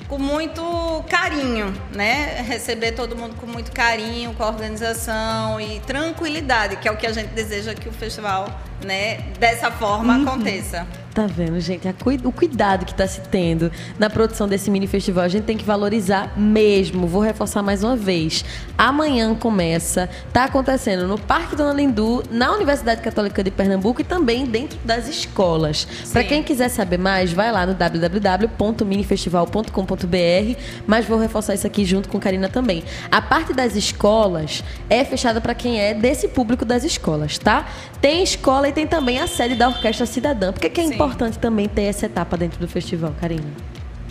com 0.08 0.18
muito 0.18 0.62
carinho, 1.08 1.72
né? 1.94 2.42
Receber 2.42 2.92
todo 2.92 3.16
mundo 3.16 3.34
com 3.36 3.46
muito 3.46 3.72
carinho, 3.72 4.34
com 4.34 4.44
organização 4.44 5.58
e 5.58 5.80
tranquilidade, 5.80 6.76
que 6.76 6.86
é 6.86 6.92
o 6.92 6.96
que 6.98 7.06
a 7.06 7.12
gente 7.12 7.28
deseja 7.28 7.74
que 7.74 7.88
o 7.88 7.92
festival, 7.92 8.46
né, 8.84 9.22
dessa 9.38 9.70
forma 9.70 10.20
aconteça. 10.20 10.86
Tá 11.14 11.26
vendo, 11.26 11.58
gente? 11.60 11.86
O 12.24 12.32
cuidado 12.32 12.86
que 12.86 12.92
está 12.92 13.06
se 13.06 13.20
tendo 13.20 13.70
na 13.98 14.08
produção 14.08 14.48
desse 14.48 14.70
mini 14.70 14.86
festival, 14.86 15.24
a 15.24 15.28
gente 15.28 15.44
tem 15.44 15.58
que 15.58 15.64
valorizar 15.64 16.32
mesmo. 16.38 17.06
Vou 17.06 17.20
reforçar 17.20 17.62
mais 17.62 17.84
uma 17.84 17.94
vez. 17.94 18.42
Amanhã 18.78 19.34
começa, 19.34 20.08
tá 20.32 20.44
acontecendo 20.44 21.06
no 21.06 21.18
Parque 21.18 21.54
Dona 21.54 21.74
Lindu, 21.74 22.22
na 22.30 22.50
Universidade 22.52 23.02
Católica 23.02 23.44
de 23.44 23.50
Pernambuco 23.50 24.00
e 24.00 24.04
também 24.04 24.46
dentro 24.46 24.78
das 24.86 25.06
escolas. 25.06 25.86
Para 26.10 26.24
quem 26.24 26.42
quiser 26.42 26.70
saber 26.70 26.98
mais, 26.98 27.30
vai 27.30 27.52
lá 27.52 27.66
no 27.66 27.74
www.minifestival.com.br, 27.74 30.60
mas 30.86 31.04
vou 31.04 31.18
reforçar 31.18 31.52
isso 31.52 31.66
aqui 31.66 31.84
junto 31.84 32.08
com 32.08 32.18
Karina 32.18 32.48
também. 32.48 32.84
A 33.10 33.20
parte 33.20 33.52
das 33.52 33.76
escolas 33.76 34.64
é 34.88 35.04
fechada 35.04 35.42
para 35.42 35.54
quem 35.54 35.78
é 35.78 35.92
desse 35.92 36.26
público 36.26 36.64
das 36.64 36.84
escolas, 36.84 37.36
tá? 37.36 37.66
Tem 38.00 38.22
escola 38.22 38.66
e 38.68 38.72
tem 38.72 38.86
também 38.86 39.18
a 39.18 39.26
sede 39.26 39.54
da 39.54 39.68
Orquestra 39.68 40.06
Cidadã. 40.06 40.52
Por 40.52 40.60
que, 40.60 40.70
que 40.70 40.80
é 40.80 40.86
Sim. 40.86 41.01
Importante 41.04 41.38
também 41.38 41.68
ter 41.68 41.82
essa 41.82 42.06
etapa 42.06 42.36
dentro 42.36 42.58
do 42.58 42.68
festival, 42.68 43.14
Karina? 43.20 43.50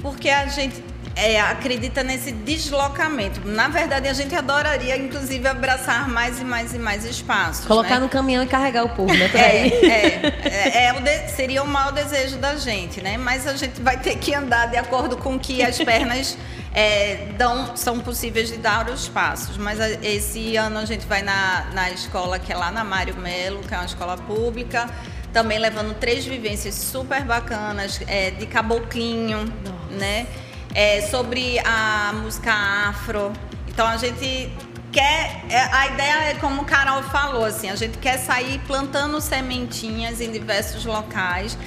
Porque 0.02 0.30
a 0.30 0.48
gente 0.48 0.84
é, 1.16 1.40
acredita 1.40 2.04
nesse 2.04 2.32
deslocamento. 2.32 3.42
Na 3.48 3.68
verdade, 3.68 4.08
a 4.08 4.14
gente 4.14 4.34
adoraria, 4.36 4.98
inclusive, 4.98 5.48
abraçar 5.48 6.08
mais 6.10 6.40
e 6.40 6.44
mais 6.44 6.74
e 6.74 6.80
mais 6.80 7.06
espaços. 7.06 7.66
Colocar 7.66 7.96
né? 7.96 8.00
no 8.00 8.10
caminhão 8.10 8.44
e 8.44 8.48
carregar 8.48 8.84
o 8.84 8.90
povo, 8.90 9.14
né? 9.14 9.30
É, 9.36 9.68
é, 9.68 10.32
é, 10.44 10.86
é 10.86 10.94
o 10.94 11.02
de- 11.02 11.30
seria 11.30 11.64
o 11.64 11.68
maior 11.68 11.92
desejo 11.92 12.38
da 12.38 12.56
gente, 12.56 13.02
né? 13.02 13.18
Mas 13.18 13.48
a 13.48 13.56
gente 13.56 13.82
vai 13.82 13.98
ter 13.98 14.18
que 14.18 14.34
andar 14.34 14.68
de 14.68 14.78
acordo 14.78 15.18
com 15.18 15.36
o 15.36 15.40
que 15.40 15.62
as 15.62 15.78
pernas 15.84 16.38
é, 16.74 17.28
dão, 17.38 17.76
são 17.76 18.00
possíveis 18.00 18.50
de 18.50 18.58
dar 18.58 18.90
os 18.90 19.08
passos. 19.08 19.58
Mas 19.58 19.80
esse 20.02 20.56
ano 20.56 20.80
a 20.80 20.86
gente 20.86 21.06
vai 21.06 21.22
na, 21.22 21.66
na 21.74 21.92
escola 21.92 22.40
que 22.40 22.52
é 22.52 22.56
lá 22.56 22.72
na 22.72 22.84
Mário 22.84 23.16
Melo, 23.18 23.60
que 23.60 23.74
é 23.74 23.78
uma 23.78 23.86
escola 23.86 24.18
pública, 24.18 24.90
também 25.34 25.58
levando 25.60 25.94
três 25.96 26.26
vivências 26.26 26.76
super 26.76 27.24
bacanas 27.24 28.00
é, 28.08 28.32
de 28.32 28.46
caboclinho, 28.46 29.46
né? 29.92 30.28
É, 30.74 31.02
sobre 31.02 31.60
a 31.60 32.14
música 32.14 32.52
afro. 32.90 33.32
Então 33.68 33.88
a 33.88 33.98
gente 33.98 34.52
quer. 34.92 35.44
é, 35.50 35.60
A 35.72 35.88
ideia 35.88 36.24
é 36.32 36.34
como 36.36 36.62
o 36.62 36.66
Carol 36.66 37.04
falou, 37.04 37.46
assim, 37.46 37.70
a 37.70 37.76
gente 37.76 37.98
quer 37.98 38.18
sair 38.18 38.60
plantando 38.68 39.20
sementinhas 39.22 40.22
em 40.22 40.32
diversos 40.32 40.86
locais. 40.86 41.58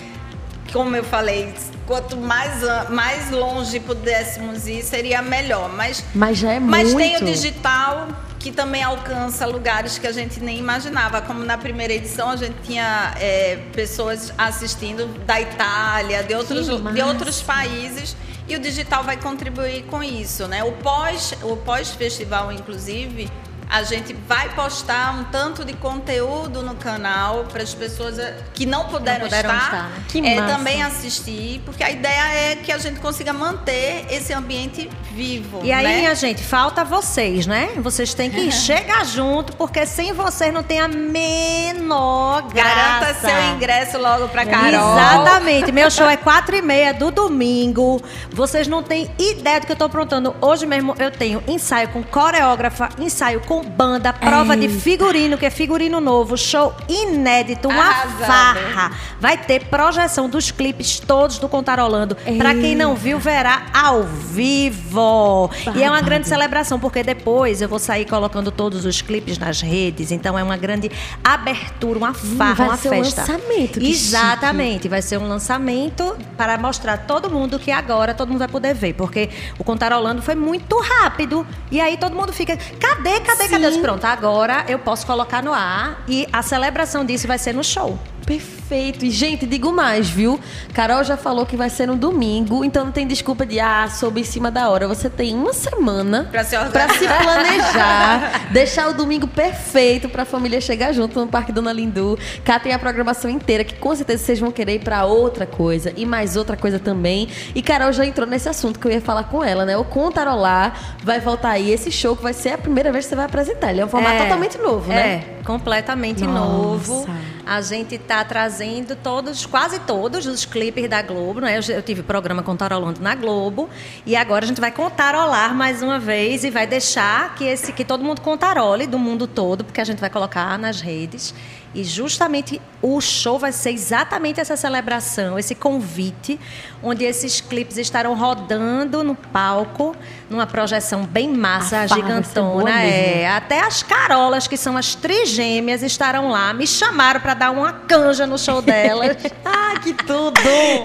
Como 0.73 0.97
eu 0.97 1.05
falei, 1.05 1.55
quanto 1.87 2.17
mais, 2.17 2.61
mais 2.91 3.31
longe 3.31 3.79
pudéssemos 3.79 4.67
ir, 4.67 4.83
seria 4.83 5.23
melhor. 5.23 5.69
Mas, 5.71 6.05
Mas 6.15 6.39
já 6.39 6.53
é 6.55 6.61
mas 6.61 6.93
muito. 6.93 6.99
tem 6.99 7.17
o 7.17 7.25
digital 7.25 8.09
que 8.45 8.53
também 8.53 8.83
alcança 8.83 9.47
lugares 9.47 9.97
que 9.97 10.07
a 10.07 10.13
gente 10.13 10.39
nem 10.39 10.59
imaginava. 10.59 11.23
Como 11.23 11.43
na 11.47 11.57
primeira 11.57 11.95
edição 11.95 12.29
a 12.29 12.37
gente 12.37 12.55
tinha 12.63 13.15
é, 13.19 13.57
pessoas 13.73 14.35
assistindo 14.37 15.07
da 15.25 15.41
Itália, 15.41 16.23
de 16.23 16.35
outros, 16.35 16.67
de 16.67 17.01
outros 17.01 17.41
países. 17.41 18.15
E 18.47 18.55
o 18.55 18.61
digital 18.61 19.03
vai 19.03 19.17
contribuir 19.17 19.85
com 19.85 20.03
isso, 20.03 20.47
né? 20.47 20.63
O 20.63 20.73
pós, 20.73 21.33
o 21.43 21.57
pós-festival, 21.57 22.53
inclusive, 22.53 23.31
a 23.75 23.83
gente 23.83 24.13
vai 24.13 24.49
postar 24.51 25.19
um 25.19 25.25
tanto 25.25 25.65
de 25.65 25.73
conteúdo 25.73 26.63
no 26.63 26.77
canal 26.77 27.45
para 27.47 27.61
as 27.61 27.75
pessoas 27.75 28.21
eh, 28.21 28.37
que 28.55 28.65
não 28.65 28.85
puderam, 28.85 29.19
não 29.19 29.25
puderam 29.25 29.53
estar, 29.53 29.65
estar 29.65 30.21
né? 30.23 30.37
é, 30.37 30.47
também 30.47 30.81
assistir, 30.81 31.61
porque 31.65 31.83
a 31.83 31.91
ideia 31.91 32.53
é 32.53 32.57
que 32.57 32.71
a 32.71 32.79
gente 32.79 33.01
consiga 33.01 33.33
manter 33.33 34.07
esse 34.09 34.33
ambiente 34.33 34.89
vivo. 35.11 35.61
E 35.65 35.73
aí, 35.73 35.85
né? 35.85 35.97
minha 35.97 36.15
gente, 36.15 36.41
falta 36.41 36.85
vocês, 36.85 37.49
né? 37.49 37.71
Vocês 37.79 38.15
têm 38.15 38.31
que 38.31 38.49
chegar 38.55 39.05
junto, 39.05 39.57
porque 39.57 39.85
sem 39.87 40.13
vocês 40.13 40.55
não 40.55 40.63
tem 40.63 40.79
a 40.79 40.87
menor 40.87 42.43
graça. 42.43 43.04
Seu 43.21 43.55
ingresso 43.55 43.99
logo 43.99 44.29
para 44.29 44.45
Carol. 44.45 44.99
Exatamente. 44.99 45.73
Meu 45.73 45.91
show 45.91 46.09
é 46.09 46.17
quatro 46.17 46.57
e 46.57 46.63
meia 46.63 46.93
do 46.93 47.11
domingo. 47.11 48.01
Vocês 48.31 48.69
não 48.69 48.83
têm 48.83 49.11
ideia 49.19 49.61
do 49.61 49.67
que 49.67 49.73
eu 49.73 49.75
estou 49.75 49.87
aprontando. 49.87 50.35
Hoje 50.41 50.67
mesmo 50.67 50.95
eu 50.99 51.11
tenho 51.11 51.43
ensaio 51.47 51.89
com 51.89 52.03
coreógrafa, 52.03 52.89
ensaio 52.99 53.41
com 53.41 53.63
banda, 53.63 54.13
prova 54.13 54.57
de 54.57 54.69
figurino, 54.69 55.37
que 55.39 55.47
é 55.47 55.51
figurino 55.51 56.01
novo, 56.01 56.37
show 56.37 56.75
inédito, 56.89 57.69
uma 57.69 57.83
Arrasando. 57.83 58.25
farra. 58.25 58.93
Vai 59.21 59.37
ter 59.37 59.67
projeção 59.67 60.29
dos 60.29 60.51
clipes 60.51 60.99
todos 61.01 61.39
do 61.39 61.49
Contarolando. 61.49 62.17
Para 62.39 62.55
quem 62.55 62.75
não 62.75 62.95
viu, 62.95 63.19
verá 63.19 63.67
ao 63.73 64.03
vivo. 64.03 65.51
E 65.75 65.83
é 65.83 65.89
uma 65.89 66.01
grande 66.01 66.29
celebração, 66.29 66.79
porque 66.79 67.03
depois 67.03 67.61
eu 67.61 67.69
vou 67.69 67.79
sair 67.79 68.05
colocando 68.05 68.51
todos 68.51 68.85
os 68.85 69.01
clipes 69.01 69.39
nas 69.39 69.61
redes. 69.61 70.11
Então 70.11 70.39
é 70.39 70.43
uma 70.43 70.57
grande 70.57 70.91
abertura, 71.23 71.99
uma 71.99 72.15
farra, 72.15 72.55
vai 72.55 72.69
uma 72.69 72.77
ser 72.77 72.89
festa. 73.05 73.33
Um 73.33 73.37
lançamento. 73.37 73.83
Exatamente. 73.83 74.73
Chique. 74.75 74.89
Vai 74.89 75.03
ser 75.03 75.19
um 75.19 75.29
lançamento 75.29 76.17
para 76.37 76.59
mostrar 76.59 76.99
todo 76.99 77.31
mundo 77.31 77.59
que 77.59 77.71
agora 77.71 78.15
todo 78.15 78.29
mundo 78.29 78.39
vai 78.39 78.49
poder 78.49 78.75
ver. 78.75 78.95
Porque 78.95 79.31
o 79.59 79.65
Contarolando 79.65 80.23
foi 80.23 80.35
muito 80.35 80.79
rápido. 80.79 81.47
E 81.71 81.81
aí 81.81 81.97
todo 81.97 82.15
mundo 82.15 82.33
fica, 82.33 82.57
cadê, 82.57 83.21
cadê, 83.21 83.45
Sim. 83.45 83.51
cadê? 83.51 83.79
Pronto, 83.79 84.05
agora 84.05 84.65
eu 84.69 84.79
posso 84.79 85.07
colocar 85.07 85.43
no 85.43 85.53
ar 85.53 86.05
e 86.09 86.27
a 86.33 86.43
celebração 86.43 87.05
disso 87.05 87.27
vai 87.27 87.39
ser 87.39 87.53
no 87.53 87.65
show. 87.65 87.99
Perfeito. 88.25 88.54
E, 88.75 89.11
gente, 89.11 89.47
digo 89.47 89.73
mais, 89.73 90.09
viu? 90.09 90.39
Carol 90.73 91.03
já 91.05 91.17
falou 91.17 91.47
que 91.47 91.57
vai 91.57 91.71
ser 91.71 91.87
no 91.87 91.97
domingo, 91.97 92.65
então 92.65 92.85
não 92.85 92.93
tem 92.93 93.07
desculpa 93.07 93.47
de, 93.47 93.61
ah, 93.61 93.89
soube 93.89 94.21
em 94.21 94.25
cima 94.25 94.51
da 94.51 94.69
hora. 94.69 94.89
Você 94.89 95.09
tem 95.09 95.35
uma 95.35 95.53
semana 95.53 96.29
pra 96.31 96.45
se, 96.45 96.57
pra 96.57 96.89
se 96.89 97.07
planejar, 97.07 98.49
deixar 98.53 98.89
o 98.89 98.95
domingo 98.95 99.27
perfeito 99.27 100.09
pra 100.09 100.25
família 100.25 100.61
chegar 100.61 100.93
junto 100.93 101.19
no 101.21 101.27
Parque 101.27 101.53
Dona 101.53 101.73
Lindu. 101.73 102.19
Cá 102.45 102.59
tem 102.59 102.73
a 102.73 102.79
programação 102.79 103.31
inteira, 103.31 103.65
que 103.65 103.75
com 103.75 103.95
certeza 103.95 104.25
vocês 104.25 104.41
vão 104.41 104.51
querer 104.51 104.75
ir 104.75 104.81
pra 104.81 105.05
outra 105.05 105.47
coisa 105.47 105.93
e 105.97 106.05
mais 106.05 106.37
outra 106.37 106.57
coisa 106.57 106.79
também. 106.79 107.29
E 107.55 107.63
Carol 107.63 107.93
já 107.93 108.05
entrou 108.05 108.27
nesse 108.27 108.49
assunto 108.49 108.79
que 108.79 108.87
eu 108.87 108.93
ia 108.93 109.01
falar 109.01 109.25
com 109.25 109.43
ela, 109.43 109.65
né? 109.65 109.77
O 109.77 109.85
Contarolar 109.85 110.97
vai 111.03 111.21
voltar 111.21 111.51
aí. 111.51 111.71
Esse 111.71 111.91
show 111.91 112.17
que 112.17 112.23
vai 112.23 112.33
ser 112.33 112.51
a 112.51 112.59
primeira 112.59 112.91
vez 112.91 113.05
que 113.05 113.11
você 113.11 113.17
vai 113.17 113.27
apresentar. 113.27 113.71
Ele 113.71 113.81
é 113.81 113.85
um 113.85 113.89
formato 113.89 114.17
é, 114.17 114.23
totalmente 114.23 114.59
novo, 114.59 114.89
né? 114.89 115.25
É, 115.41 115.43
completamente 115.45 116.25
Nossa. 116.25 116.39
novo. 116.39 117.07
A 117.47 117.61
gente 117.61 117.97
está 117.97 118.25
trazendo 118.25 118.97
todos, 118.97 119.45
quase 119.45 119.79
todos 119.81 120.27
os 120.27 120.45
clipes 120.45 120.89
da 120.89 121.03
Globo, 121.03 121.41
né? 121.41 121.59
Eu, 121.59 121.75
eu 121.75 121.83
tive 121.83 122.03
programa 122.03 122.43
Contarolando 122.43 123.01
na 123.01 123.15
Globo 123.15 123.69
e 124.07 124.17
agora 124.17 124.45
a 124.45 124.49
gente 124.49 124.61
vai 124.61 124.73
contarolar 124.73 125.55
mais 125.55 125.83
uma 125.83 125.99
vez 125.99 126.43
e 126.43 126.51
vai 126.51 126.67
deixar 126.67 127.35
que 127.35 127.45
esse 127.45 127.73
que 127.73 127.85
todo 127.85 128.03
mundo 128.03 128.21
contarole 128.21 128.87
do 128.87 128.99
mundo 128.99 129.27
todo, 129.27 129.65
porque 129.65 129.81
a 129.81 129.85
gente 129.85 129.99
vai 129.99 130.09
colocar 130.09 130.59
nas 130.59 130.81
redes 130.81 131.35
e 131.75 131.83
justamente 131.83 132.61
o 132.81 133.01
show 133.01 133.39
vai 133.39 133.51
ser 133.51 133.71
exatamente 133.71 134.41
essa 134.41 134.57
celebração, 134.57 135.39
esse 135.39 135.55
convite, 135.55 136.39
onde 136.83 137.05
esses 137.05 137.41
clipes 137.41 137.79
estarão 137.79 138.15
rodando 138.15 139.03
no 139.03 139.15
palco, 139.15 139.97
numa 140.29 140.47
projeção 140.47 141.05
bem 141.05 141.31
massa, 141.31 141.81
a 141.81 141.87
gigantona. 141.87 142.83
É, 142.83 143.27
até 143.29 143.61
as 143.61 143.83
carolas, 143.83 144.47
que 144.47 144.57
são 144.57 144.77
as 144.77 144.95
trigêmeas, 144.95 145.83
estarão 145.83 146.29
lá. 146.29 146.53
Me 146.53 146.67
chamaram 146.67 147.21
para 147.21 147.35
dar 147.35 147.51
uma 147.51 147.73
canja 147.73 148.27
no 148.27 148.39
show 148.39 148.61
delas. 148.61 149.17
ah, 149.45 149.81
que 149.83 149.95
tudo! 149.95 150.39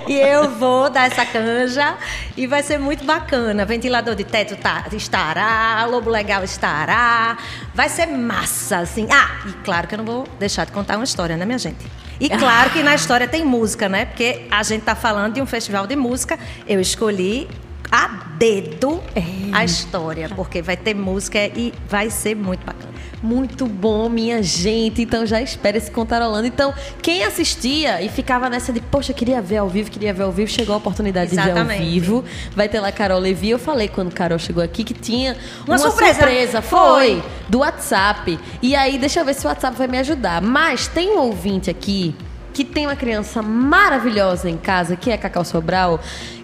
e 0.07 0.13
eu 0.13 0.49
vou 0.51 0.89
dar 0.89 1.07
essa 1.07 1.25
canja 1.25 1.97
e 2.37 2.47
vai 2.47 2.63
ser 2.63 2.79
muito 2.79 3.03
bacana. 3.03 3.65
Ventilador 3.65 4.15
de 4.15 4.23
teto 4.23 4.55
tá, 4.55 4.85
estará, 4.93 5.85
Lobo 5.85 6.09
Legal 6.09 6.43
estará. 6.43 7.37
Vai 7.79 7.87
ser 7.87 8.07
massa, 8.07 8.79
assim. 8.79 9.07
Ah, 9.09 9.39
e 9.47 9.53
claro 9.63 9.87
que 9.87 9.93
eu 9.93 9.99
não 9.99 10.03
vou 10.03 10.27
deixar 10.37 10.65
de 10.65 10.71
contar 10.73 10.97
uma 10.97 11.05
história, 11.05 11.37
né, 11.37 11.45
minha 11.45 11.57
gente? 11.57 11.77
E 12.19 12.27
claro 12.27 12.71
que 12.71 12.83
na 12.83 12.93
história 12.93 13.25
tem 13.25 13.45
música, 13.45 13.87
né? 13.87 14.03
Porque 14.03 14.45
a 14.51 14.61
gente 14.63 14.81
está 14.81 14.95
falando 14.95 15.35
de 15.35 15.41
um 15.41 15.45
festival 15.45 15.87
de 15.87 15.95
música. 15.95 16.37
Eu 16.67 16.81
escolhi 16.81 17.47
a 17.91 18.07
dedo 18.37 19.01
é. 19.15 19.23
a 19.51 19.65
história, 19.65 20.29
porque 20.29 20.61
vai 20.61 20.77
ter 20.77 20.93
música 20.93 21.39
e 21.39 21.73
vai 21.87 22.09
ser 22.09 22.35
muito 22.35 22.65
bacana. 22.65 22.89
Muito 23.21 23.65
bom, 23.65 24.07
minha 24.07 24.41
gente. 24.41 25.01
Então 25.01 25.25
já 25.25 25.41
espera 25.41 25.77
esse 25.77 25.91
Contarolando. 25.91 26.47
Então, 26.47 26.73
quem 27.01 27.23
assistia 27.23 28.01
e 28.01 28.07
ficava 28.07 28.49
nessa 28.49 28.71
de, 28.71 28.79
poxa, 28.79 29.11
queria 29.11 29.41
ver 29.41 29.57
ao 29.57 29.67
vivo, 29.67 29.91
queria 29.91 30.13
ver 30.13 30.23
ao 30.23 30.31
vivo, 30.31 30.49
chegou 30.49 30.73
a 30.73 30.77
oportunidade 30.77 31.33
Exatamente. 31.33 31.59
de 31.59 31.67
ver 31.67 31.83
ao 31.83 31.91
vivo. 31.91 32.25
Vai 32.55 32.69
ter 32.69 32.79
lá 32.79 32.91
Carol 32.91 33.19
Levi. 33.19 33.49
Eu 33.49 33.59
falei 33.59 33.87
quando 33.87 34.13
Carol 34.13 34.39
chegou 34.39 34.63
aqui 34.63 34.83
que 34.83 34.93
tinha 34.93 35.35
uma, 35.65 35.75
uma 35.75 35.77
surpresa. 35.79 36.13
surpresa. 36.13 36.61
Foi, 36.61 37.21
do 37.49 37.59
WhatsApp. 37.59 38.39
E 38.61 38.75
aí, 38.75 38.97
deixa 38.97 39.19
eu 39.19 39.25
ver 39.25 39.33
se 39.33 39.45
o 39.45 39.49
WhatsApp 39.49 39.77
vai 39.77 39.87
me 39.87 39.97
ajudar. 39.97 40.41
Mas 40.41 40.87
tem 40.87 41.09
um 41.09 41.19
ouvinte 41.19 41.69
aqui 41.69 42.15
que 42.59 42.65
tem 42.65 42.85
uma 42.87 42.95
criança 42.95 43.41
maravilhosa 43.41 44.49
em 44.49 44.57
casa, 44.57 44.97
que 44.97 45.09
é 45.09 45.15
Cacau 45.15 45.45
Sobral. 45.45 45.97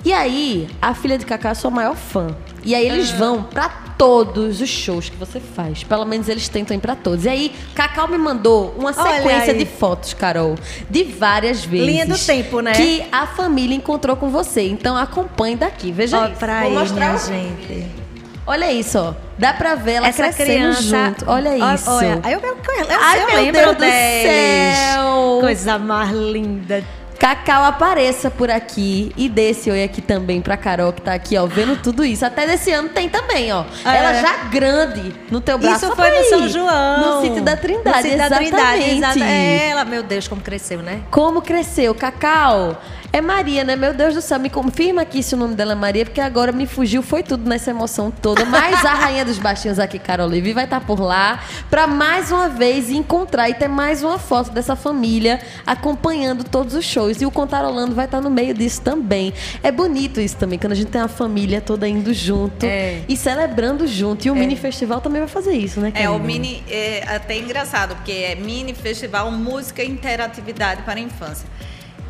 E 0.05 0.13
aí, 0.13 0.65
a 0.81 0.95
filha 0.95 1.17
de 1.17 1.25
Cacau 1.25 1.51
é 1.51 1.53
sua 1.53 1.69
maior 1.69 1.93
fã. 1.93 2.33
E 2.63 2.73
aí 2.73 2.87
eles 2.87 3.11
ah. 3.11 3.17
vão 3.17 3.43
para 3.43 3.67
todos 3.97 4.61
os 4.61 4.69
shows 4.69 5.09
que 5.09 5.17
você 5.17 5.41
faz. 5.41 5.83
Pelo 5.83 6.05
menos 6.05 6.29
eles 6.29 6.47
tentam 6.47 6.77
ir 6.77 6.79
pra 6.79 6.95
todos. 6.95 7.25
E 7.25 7.29
aí, 7.29 7.55
Cacau 7.73 8.07
me 8.07 8.17
mandou 8.17 8.73
uma 8.79 8.93
sequência 8.93 9.53
de 9.53 9.65
fotos, 9.65 10.13
Carol, 10.13 10.55
de 10.89 11.03
várias 11.03 11.65
vezes. 11.65 11.85
Linha 11.85 12.05
do 12.05 12.17
tempo, 12.17 12.61
né? 12.61 12.71
Que 12.71 13.03
a 13.11 13.27
família 13.27 13.75
encontrou 13.75 14.15
com 14.15 14.29
você. 14.29 14.61
Então 14.69 14.95
acompanhe 14.95 15.57
daqui. 15.57 15.91
Veja 15.91 16.17
ó, 16.17 16.27
isso. 16.27 16.37
Pra 16.37 16.61
Vou 16.61 16.69
aí, 16.69 16.73
mostrar 16.75 17.07
minha 17.07 17.17
gente. 17.17 18.04
Olha 18.47 18.71
isso, 18.71 18.99
ó. 18.99 19.13
Dá 19.37 19.53
pra 19.53 19.75
ver 19.75 19.93
ela 19.93 20.07
Essa 20.07 20.31
criança 20.31 20.81
junto. 20.81 21.25
Olha 21.27 21.57
isso. 21.75 21.89
Olha, 21.89 22.21
eu, 22.25 22.39
eu, 22.39 22.41
eu, 22.41 22.87
Ai, 23.01 23.21
eu 23.21 23.27
meu 23.27 23.35
lembro 23.37 23.61
Deus 23.61 23.75
do 23.75 23.83
céu. 23.83 25.37
Coisa 25.41 25.79
mais 25.79 26.11
linda. 26.11 26.83
Cacau 27.17 27.63
apareça 27.63 28.29
por 28.29 28.51
aqui 28.51 29.11
e 29.15 29.29
desse 29.29 29.71
oi 29.71 29.83
aqui 29.83 30.01
também 30.01 30.41
pra 30.41 30.57
Carol 30.57 30.91
que 30.91 31.01
tá 31.01 31.13
aqui, 31.13 31.37
ó, 31.37 31.45
vendo 31.45 31.81
tudo 31.81 32.03
isso. 32.03 32.25
Até 32.25 32.45
desse 32.45 32.71
ano 32.71 32.89
tem 32.89 33.09
também, 33.09 33.51
ó. 33.53 33.63
É. 33.85 33.97
Ela 33.97 34.13
já 34.15 34.35
grande 34.49 35.15
no 35.31 35.39
teu 35.39 35.57
braço. 35.57 35.85
Isso 35.85 35.95
foi 35.95 36.11
no 36.11 36.23
São 36.25 36.47
João. 36.47 37.15
No 37.15 37.21
sítio 37.21 37.41
da 37.41 37.55
Trindade, 37.55 37.97
no 37.97 38.03
sítio 38.03 38.15
exatamente. 38.15 38.51
Da 38.51 38.57
Trindade, 38.57 38.97
exatamente. 38.97 39.31
É, 39.31 39.69
ela, 39.69 39.85
meu 39.85 40.03
Deus, 40.03 40.27
como 40.27 40.41
cresceu, 40.41 40.79
né? 40.79 41.01
Como 41.09 41.41
cresceu. 41.41 41.95
Cacau, 41.95 42.79
é 43.15 43.21
Maria, 43.21 43.63
né? 43.63 43.77
Meu 43.77 43.93
Deus 43.93 44.13
do 44.13 44.21
céu, 44.21 44.37
me 44.37 44.49
confirma 44.49 45.03
aqui 45.03 45.23
se 45.23 45.35
o 45.35 45.37
nome 45.37 45.55
dela 45.55 45.71
é 45.71 45.75
Maria, 45.75 46.03
porque 46.03 46.19
agora 46.19 46.51
me 46.51 46.67
fugiu, 46.67 47.01
foi 47.01 47.23
tudo 47.23 47.47
nessa 47.47 47.69
emoção 47.69 48.11
toda. 48.11 48.43
Mas 48.43 48.83
a 48.83 48.93
rainha 48.93 49.23
dos 49.23 49.37
baixinhos 49.37 49.79
aqui, 49.79 49.97
Carol 49.97 50.27
Levi, 50.27 50.51
vai 50.51 50.65
estar 50.65 50.81
tá 50.81 50.85
por 50.85 50.99
lá 50.99 51.41
para 51.69 51.87
mais 51.87 52.29
uma 52.29 52.49
vez 52.49 52.89
encontrar 52.89 53.49
e 53.49 53.53
ter 53.53 53.69
mais 53.69 54.03
uma 54.03 54.19
foto 54.19 54.51
dessa 54.51 54.75
família 54.75 55.39
acompanhando 55.65 56.43
todos 56.43 56.73
os 56.73 56.83
shows. 56.83 57.21
E 57.21 57.25
o 57.25 57.31
Contarolando 57.31 57.95
vai 57.95 58.03
estar 58.03 58.17
tá 58.17 58.21
no 58.21 58.29
meio 58.29 58.53
disso 58.53 58.81
também. 58.81 59.33
É 59.63 59.71
bonito 59.71 60.19
isso 60.19 60.35
também, 60.35 60.59
quando 60.59 60.73
a 60.73 60.75
gente 60.75 60.91
tem 60.91 60.99
a 60.99 61.07
família 61.07 61.61
toda 61.61 61.87
indo 61.87 62.13
junto 62.13 62.65
é. 62.65 62.99
e 63.07 63.15
celebrando 63.15 63.87
junto. 63.87 64.27
E 64.27 64.29
o 64.29 64.35
é. 64.35 64.39
mini 64.39 64.57
festival 64.57 64.99
também 64.99 65.21
vai 65.21 65.29
fazer 65.29 65.53
isso, 65.53 65.79
né? 65.79 65.93
É, 65.95 66.09
o 66.09 66.19
mini 66.19 66.61
é 66.69 67.01
até 67.07 67.37
engraçado, 67.37 67.95
porque 67.95 68.11
é 68.11 68.35
mini 68.35 68.73
festival 68.73 69.31
música 69.31 69.81
e 69.81 69.89
interatividade 69.89 70.81
para 70.81 70.99
a 70.99 71.01
infância. 71.01 71.47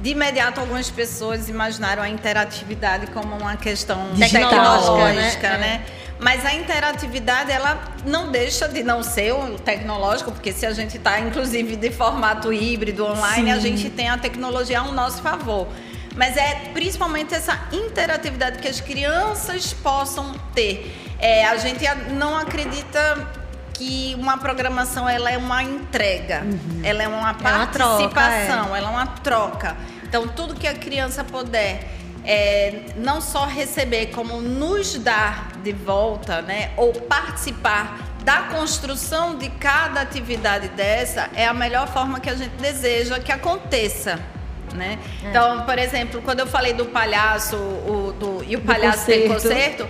De 0.05 0.11
imediato, 0.11 0.59
algumas 0.59 0.87
pessoas 0.87 1.49
imaginaram 1.49 2.03
a 2.03 2.07
interatividade 2.07 3.07
como 3.07 3.35
uma 3.35 3.57
questão 3.57 3.97
tecnológica, 4.15 5.57
né? 5.57 5.57
né? 5.57 5.85
Mas 6.19 6.45
a 6.45 6.53
interatividade, 6.53 7.51
ela 7.51 7.83
não 8.05 8.29
deixa 8.29 8.67
de 8.67 8.83
não 8.83 9.01
ser 9.01 9.33
o 9.33 9.57
tecnológico, 9.57 10.31
porque 10.31 10.53
se 10.53 10.63
a 10.63 10.71
gente 10.73 10.97
está, 10.97 11.19
inclusive, 11.19 11.75
de 11.75 11.89
formato 11.89 12.53
híbrido, 12.53 13.03
online, 13.03 13.49
Sim. 13.49 13.57
a 13.57 13.59
gente 13.59 13.89
tem 13.89 14.07
a 14.07 14.15
tecnologia 14.15 14.79
ao 14.79 14.91
nosso 14.91 15.23
favor. 15.23 15.67
Mas 16.15 16.37
é 16.37 16.69
principalmente 16.71 17.33
essa 17.33 17.59
interatividade 17.71 18.59
que 18.59 18.67
as 18.67 18.79
crianças 18.79 19.73
possam 19.73 20.35
ter. 20.53 20.95
É, 21.17 21.47
a 21.47 21.57
gente 21.57 21.83
não 22.11 22.37
acredita 22.37 23.27
que 23.73 24.15
uma 24.19 24.37
programação 24.37 25.07
ela 25.07 25.29
é 25.29 25.37
uma 25.37 25.61
entrega, 25.63 26.43
uhum. 26.43 26.81
ela 26.83 27.03
é 27.03 27.07
uma 27.07 27.33
participação, 27.33 27.99
é 27.99 28.01
uma 28.03 28.09
troca, 28.09 28.21
é. 28.21 28.77
ela 28.77 28.87
é 28.87 28.91
uma 28.91 29.07
troca. 29.07 29.77
Então, 30.15 30.29
tudo 30.29 30.55
que 30.55 30.65
a 30.65 30.73
criança 30.73 31.25
puder 31.25 31.89
é, 32.23 32.93
não 32.95 33.19
só 33.19 33.45
receber, 33.45 34.11
como 34.11 34.39
nos 34.39 34.97
dar 34.97 35.51
de 35.61 35.73
volta, 35.73 36.41
né? 36.41 36.71
Ou 36.77 36.93
participar 36.93 37.99
da 38.23 38.43
construção 38.43 39.37
de 39.37 39.49
cada 39.49 39.99
atividade 39.99 40.69
dessa 40.69 41.29
é 41.35 41.45
a 41.45 41.53
melhor 41.53 41.89
forma 41.89 42.21
que 42.21 42.29
a 42.29 42.33
gente 42.33 42.55
deseja 42.55 43.19
que 43.19 43.29
aconteça. 43.29 44.17
Né? 44.73 44.97
É. 45.21 45.29
Então, 45.29 45.65
por 45.65 45.77
exemplo, 45.77 46.21
quando 46.21 46.39
eu 46.39 46.47
falei 46.47 46.71
do 46.71 46.85
palhaço 46.85 47.57
o, 47.57 48.15
do, 48.17 48.43
e 48.47 48.55
o 48.55 48.61
palhaço 48.61 49.05
tem 49.05 49.27
concerto, 49.27 49.85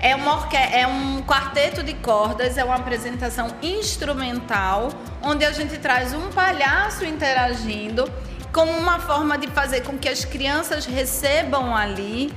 é, 0.00 0.16
uma 0.16 0.48
é 0.54 0.86
um 0.86 1.22
quarteto 1.22 1.82
de 1.82 1.92
cordas, 1.92 2.56
é 2.56 2.64
uma 2.64 2.76
apresentação 2.76 3.54
instrumental, 3.62 4.88
onde 5.22 5.44
a 5.44 5.52
gente 5.52 5.76
traz 5.76 6.14
um 6.14 6.30
palhaço 6.30 7.04
interagindo 7.04 8.10
como 8.56 8.72
uma 8.72 8.98
forma 8.98 9.36
de 9.36 9.48
fazer 9.48 9.82
com 9.82 9.98
que 9.98 10.08
as 10.08 10.24
crianças 10.24 10.86
recebam 10.86 11.76
ali 11.76 12.32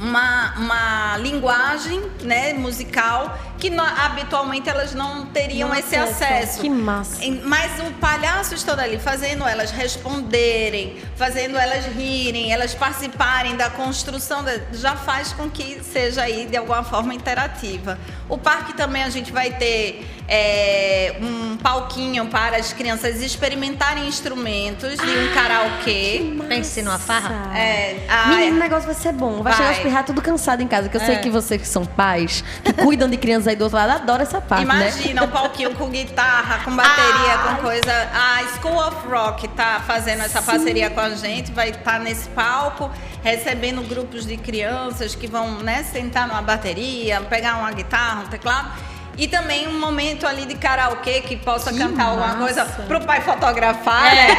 uma, 0.00 0.54
uma 0.56 1.18
linguagem 1.18 2.00
né, 2.22 2.54
musical 2.54 3.38
que 3.58 3.68
no, 3.68 3.82
habitualmente 3.82 4.70
elas 4.70 4.94
não 4.94 5.26
teriam 5.26 5.74
esse 5.74 5.96
acesso. 5.96 6.62
Que 6.62 6.70
massa. 6.70 7.20
Mas 7.44 7.78
o 7.80 7.92
palhaço 8.00 8.54
estando 8.54 8.80
ali 8.80 8.98
fazendo 8.98 9.46
elas 9.46 9.70
responderem, 9.70 10.96
fazendo 11.14 11.58
elas 11.58 11.84
rirem, 11.84 12.50
elas 12.50 12.74
participarem 12.74 13.54
da 13.54 13.68
construção, 13.68 14.42
já 14.72 14.96
faz 14.96 15.34
com 15.34 15.50
que 15.50 15.84
seja 15.84 16.22
aí 16.22 16.46
de 16.46 16.56
alguma 16.56 16.82
forma 16.82 17.12
interativa. 17.12 17.98
O 18.30 18.38
parque 18.38 18.72
também 18.72 19.02
a 19.02 19.10
gente 19.10 19.30
vai 19.30 19.50
ter 19.58 20.06
é, 20.28 21.16
um 21.22 21.56
palquinho 21.56 22.26
para 22.26 22.58
as 22.58 22.72
crianças 22.72 23.22
experimentarem 23.22 24.06
instrumentos 24.06 24.98
e 25.00 25.30
um 25.30 25.34
karaokê. 25.34 26.22
Ensino 26.50 26.90
a 26.90 26.98
farra? 26.98 27.56
É. 27.56 28.04
A, 28.08 28.28
Menino, 28.28 28.56
o 28.56 28.58
negócio 28.58 28.84
vai 28.84 28.94
ser 28.94 29.12
bom. 29.12 29.42
Vai, 29.42 29.52
vai. 29.52 29.54
chegar 29.54 29.68
a 29.68 29.72
espirrar 29.72 30.04
tudo 30.04 30.20
cansado 30.20 30.62
em 30.62 30.68
casa. 30.68 30.88
Que 30.90 30.98
eu 30.98 31.00
é. 31.00 31.06
sei 31.06 31.16
que 31.16 31.30
vocês 31.30 31.60
que 31.60 31.66
são 31.66 31.86
pais, 31.86 32.44
que 32.62 32.72
cuidam 32.74 33.08
de 33.08 33.16
crianças 33.16 33.48
aí 33.48 33.56
do 33.56 33.64
outro 33.64 33.78
lado, 33.78 34.02
adoram 34.02 34.22
essa 34.22 34.40
parte, 34.40 34.66
né? 34.66 34.74
Imagina 34.74 35.22
né? 35.22 35.26
um 35.26 35.30
palquinho 35.30 35.74
com 35.74 35.88
guitarra, 35.88 36.62
com 36.64 36.76
bateria, 36.76 37.34
ah, 37.34 37.54
com 37.56 37.62
coisa... 37.62 38.08
A 38.12 38.38
School 38.58 38.78
of 38.78 39.08
Rock 39.08 39.48
tá 39.48 39.82
fazendo 39.86 40.22
essa 40.22 40.40
sim. 40.40 40.46
parceria 40.46 40.90
com 40.90 41.00
a 41.00 41.10
gente. 41.10 41.52
Vai 41.52 41.70
estar 41.70 41.92
tá 41.92 41.98
nesse 41.98 42.28
palco 42.30 42.90
recebendo 43.22 43.82
grupos 43.88 44.26
de 44.26 44.36
crianças 44.36 45.14
que 45.14 45.26
vão 45.26 45.58
né, 45.58 45.82
sentar 45.82 46.28
numa 46.28 46.42
bateria, 46.42 47.20
pegar 47.22 47.56
uma 47.56 47.72
guitarra, 47.72 48.22
um 48.22 48.26
teclado 48.26 48.70
e 49.18 49.26
também 49.26 49.66
um 49.66 49.78
momento 49.78 50.26
ali 50.26 50.46
de 50.46 50.54
karaokê 50.54 51.20
que 51.20 51.36
possa 51.36 51.72
que 51.72 51.78
cantar 51.78 52.06
massa. 52.06 52.10
alguma 52.10 52.36
coisa 52.36 52.64
pro 52.64 53.00
pai 53.00 53.20
fotografar, 53.20 54.16
é. 54.16 54.28
né? 54.28 54.36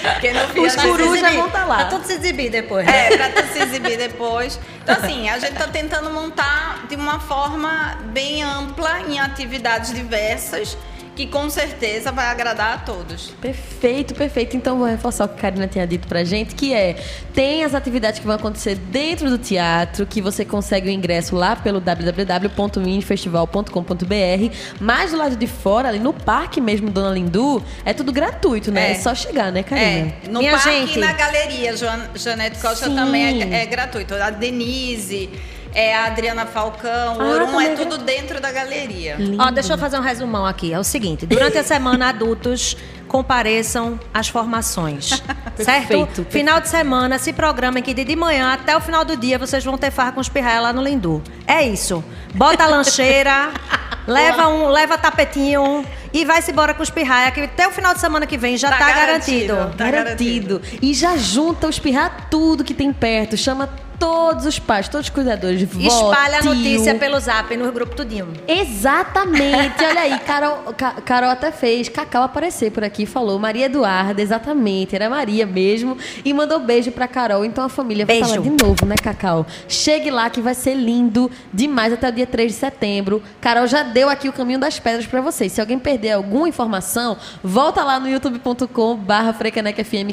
Porque 0.14 0.32
no 0.32 0.48
fim 0.48 0.60
Os 0.60 0.76
corujas 0.76 1.34
vão 1.34 1.46
estar 1.46 1.58
tá 1.60 1.64
lá. 1.64 1.76
Pra 1.76 1.84
tudo 1.86 2.06
se 2.06 2.12
exibir 2.12 2.50
depois. 2.50 2.86
Né? 2.86 3.12
É, 3.12 3.16
pra 3.16 3.28
tudo 3.30 3.52
se 3.52 3.58
exibir 3.58 3.98
depois. 3.98 4.60
Então, 4.82 4.94
assim, 4.96 5.28
a 5.28 5.38
gente 5.40 5.54
tá 5.54 5.66
tentando 5.66 6.08
montar 6.10 6.86
de 6.88 6.94
uma 6.94 7.18
forma 7.18 7.98
bem 8.12 8.44
ampla 8.44 9.00
em 9.00 9.18
atividades 9.18 9.92
diversas 9.92 10.78
que 11.14 11.26
com 11.26 11.48
certeza 11.48 12.10
vai 12.10 12.26
agradar 12.26 12.74
a 12.74 12.78
todos. 12.78 13.28
Perfeito, 13.40 14.14
perfeito. 14.14 14.56
Então 14.56 14.78
vou 14.78 14.86
reforçar 14.86 15.26
o 15.26 15.28
que 15.28 15.36
a 15.36 15.38
Karina 15.38 15.66
tinha 15.66 15.86
dito 15.86 16.06
pra 16.08 16.24
gente, 16.24 16.54
que 16.54 16.72
é 16.74 16.96
tem 17.32 17.64
as 17.64 17.74
atividades 17.74 18.20
que 18.20 18.26
vão 18.26 18.36
acontecer 18.36 18.74
dentro 18.76 19.30
do 19.30 19.38
teatro, 19.38 20.04
que 20.06 20.20
você 20.20 20.44
consegue 20.44 20.88
o 20.88 20.90
ingresso 20.90 21.34
lá 21.36 21.56
pelo 21.56 21.80
www.minifestival.com.br, 21.80 24.54
mas 24.80 25.12
do 25.12 25.16
lado 25.16 25.36
de 25.36 25.46
fora, 25.46 25.88
ali 25.88 25.98
no 25.98 26.12
parque 26.12 26.60
mesmo, 26.60 26.90
Dona 26.90 27.10
Lindu, 27.10 27.62
é 27.84 27.92
tudo 27.92 28.12
gratuito, 28.12 28.72
né? 28.72 28.88
É, 28.88 28.92
é 28.92 28.94
só 28.94 29.14
chegar, 29.14 29.52
né, 29.52 29.62
Karina? 29.62 29.86
É. 29.86 30.14
No 30.28 30.40
Minha 30.40 30.52
parque 30.52 30.70
gente... 30.70 30.98
e 30.98 31.00
na 31.00 31.12
galeria, 31.12 31.74
Janete 32.14 32.58
Costa 32.58 32.86
Sim. 32.86 32.94
também 32.94 33.42
é, 33.42 33.62
é 33.62 33.66
gratuito. 33.66 34.14
A 34.14 34.30
Denise 34.30 35.28
é 35.74 35.94
a 35.94 36.06
Adriana 36.06 36.46
Falcão, 36.46 37.20
ah, 37.20 37.24
Orum, 37.24 37.60
é 37.60 37.74
tudo 37.74 37.98
dentro 37.98 38.40
da 38.40 38.52
galeria. 38.52 39.16
Ó, 39.38 39.50
deixa 39.50 39.74
eu 39.74 39.78
fazer 39.78 39.98
um 39.98 40.02
resumão 40.02 40.46
aqui. 40.46 40.72
É 40.72 40.78
o 40.78 40.84
seguinte: 40.84 41.26
durante 41.26 41.58
a 41.58 41.64
semana, 41.64 42.08
adultos 42.08 42.76
compareçam 43.08 43.98
às 44.12 44.28
formações. 44.28 45.22
certo? 45.56 45.88
Perfeito, 45.88 46.26
Final 46.30 46.60
de 46.60 46.68
semana, 46.68 47.18
se 47.18 47.32
programem 47.32 47.82
que 47.82 47.92
de 47.92 48.16
manhã 48.16 48.52
até 48.52 48.76
o 48.76 48.80
final 48.80 49.04
do 49.04 49.16
dia 49.16 49.38
vocês 49.38 49.64
vão 49.64 49.76
ter 49.78 49.90
farra 49.90 50.12
com 50.12 50.20
os 50.20 50.28
pirraia 50.28 50.60
lá 50.60 50.72
no 50.72 50.82
Lindu. 50.82 51.22
É 51.46 51.64
isso. 51.64 52.02
Bota 52.34 52.64
a 52.64 52.66
lancheira, 52.66 53.52
leva 54.06 54.48
um, 54.48 54.68
leva 54.68 54.98
tapetinho 54.98 55.84
e 56.12 56.24
vai-se 56.24 56.50
embora 56.50 56.74
com 56.74 56.82
os 56.82 56.90
pirraia, 56.90 57.30
que 57.30 57.40
até 57.40 57.66
o 57.68 57.70
final 57.70 57.94
de 57.94 58.00
semana 58.00 58.26
que 58.26 58.36
vem 58.36 58.56
já 58.56 58.70
tá, 58.70 58.78
tá 58.78 58.92
garantido. 58.92 59.54
Garantido. 59.54 59.76
Tá 59.76 59.90
garantido. 59.90 60.62
E 60.82 60.94
já 60.94 61.16
junta 61.16 61.68
os 61.68 61.78
pirraia 61.78 62.10
tudo 62.30 62.64
que 62.64 62.74
tem 62.74 62.92
perto. 62.92 63.36
Chama 63.36 63.68
todos 64.04 64.44
os 64.44 64.58
pais, 64.58 64.86
todos 64.86 65.06
os 65.06 65.10
cuidadores. 65.10 65.62
Espalha 65.62 66.40
a 66.40 66.42
notícia 66.42 66.94
pelo 66.96 67.18
zap 67.18 67.56
no 67.56 67.72
grupo 67.72 67.96
tudinho. 67.96 68.28
Exatamente. 68.46 69.82
Olha 69.82 70.02
aí, 70.02 70.18
Carol, 70.18 70.58
Carol 71.06 71.30
até 71.30 71.50
fez 71.50 71.88
Cacau 71.88 72.22
aparecer 72.22 72.70
por 72.70 72.84
aqui 72.84 73.06
falou 73.06 73.38
Maria 73.38 73.64
Eduarda, 73.64 74.20
exatamente, 74.20 74.94
era 74.94 75.08
Maria 75.08 75.46
mesmo. 75.46 75.96
E 76.22 76.34
mandou 76.34 76.60
beijo 76.60 76.92
pra 76.92 77.08
Carol. 77.08 77.46
Então 77.46 77.64
a 77.64 77.70
família 77.70 78.04
vai 78.04 78.20
falar 78.20 78.36
de 78.36 78.50
novo, 78.50 78.84
né, 78.84 78.94
Cacau? 79.02 79.46
Chegue 79.66 80.10
lá 80.10 80.28
que 80.28 80.42
vai 80.42 80.54
ser 80.54 80.74
lindo 80.74 81.30
demais 81.50 81.90
até 81.90 82.10
o 82.10 82.12
dia 82.12 82.26
3 82.26 82.52
de 82.52 82.58
setembro. 82.58 83.22
Carol 83.40 83.66
já 83.66 83.82
deu 83.82 84.10
aqui 84.10 84.28
o 84.28 84.34
caminho 84.34 84.58
das 84.58 84.78
pedras 84.78 85.06
para 85.06 85.22
vocês. 85.22 85.50
Se 85.50 85.62
alguém 85.62 85.78
perder 85.78 86.12
alguma 86.12 86.46
informação, 86.46 87.16
volta 87.42 87.82
lá 87.82 87.98
no 87.98 88.06
youtube.com 88.06 88.96
barra 88.96 89.34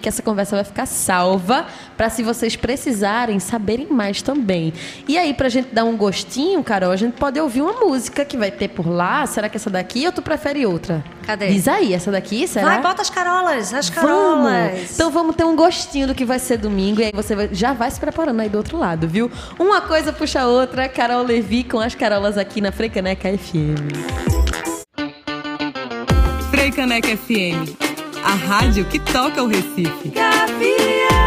que 0.01 0.07
essa 0.07 0.21
conversa 0.21 0.55
vai 0.55 0.63
ficar 0.63 0.85
salva 0.85 1.65
para 1.97 2.09
se 2.09 2.23
vocês 2.23 2.55
precisarem 2.55 3.37
saber 3.39 3.80
mais 3.89 4.21
também. 4.21 4.73
E 5.07 5.17
aí, 5.17 5.33
pra 5.33 5.49
gente 5.49 5.73
dar 5.73 5.83
um 5.83 5.95
gostinho, 5.95 6.63
Carol, 6.63 6.91
a 6.91 6.95
gente 6.95 7.13
pode 7.13 7.39
ouvir 7.39 7.61
uma 7.61 7.73
música 7.73 8.25
que 8.25 8.37
vai 8.37 8.51
ter 8.51 8.67
por 8.69 8.87
lá. 8.87 9.25
Será 9.25 9.47
que 9.49 9.57
essa 9.57 9.69
daqui 9.69 10.05
ou 10.05 10.11
tu 10.11 10.21
prefere 10.21 10.65
outra? 10.65 11.03
Cadê? 11.25 11.47
Diz 11.47 11.67
aí, 11.67 11.93
essa 11.93 12.11
daqui, 12.11 12.47
será? 12.47 12.67
Vai, 12.67 12.81
bota 12.81 13.01
as 13.01 13.09
carolas, 13.09 13.73
as 13.73 13.89
carolas. 13.89 14.71
Vamos. 14.71 14.91
Então 14.93 15.11
vamos 15.11 15.35
ter 15.35 15.43
um 15.43 15.55
gostinho 15.55 16.07
do 16.07 16.15
que 16.15 16.25
vai 16.25 16.39
ser 16.39 16.57
domingo 16.57 17.01
e 17.01 17.05
aí 17.05 17.11
você 17.13 17.49
já 17.51 17.73
vai 17.73 17.89
se 17.89 17.99
preparando 17.99 18.39
aí 18.41 18.49
do 18.49 18.57
outro 18.57 18.77
lado, 18.77 19.07
viu? 19.07 19.31
Uma 19.59 19.81
coisa 19.81 20.11
puxa 20.11 20.41
a 20.41 20.47
outra, 20.47 20.89
Carol 20.89 21.23
Levi 21.23 21.63
com 21.63 21.79
as 21.79 21.95
carolas 21.95 22.37
aqui 22.37 22.61
na 22.61 22.71
Freicaneca 22.71 23.29
FM. 23.37 23.91
Freicaneca 26.49 27.07
FM, 27.17 27.77
a 28.23 28.33
rádio 28.33 28.85
que 28.85 28.99
toca 28.99 29.41
o 29.41 29.47
Recife. 29.47 30.09
Gavião! 30.09 31.20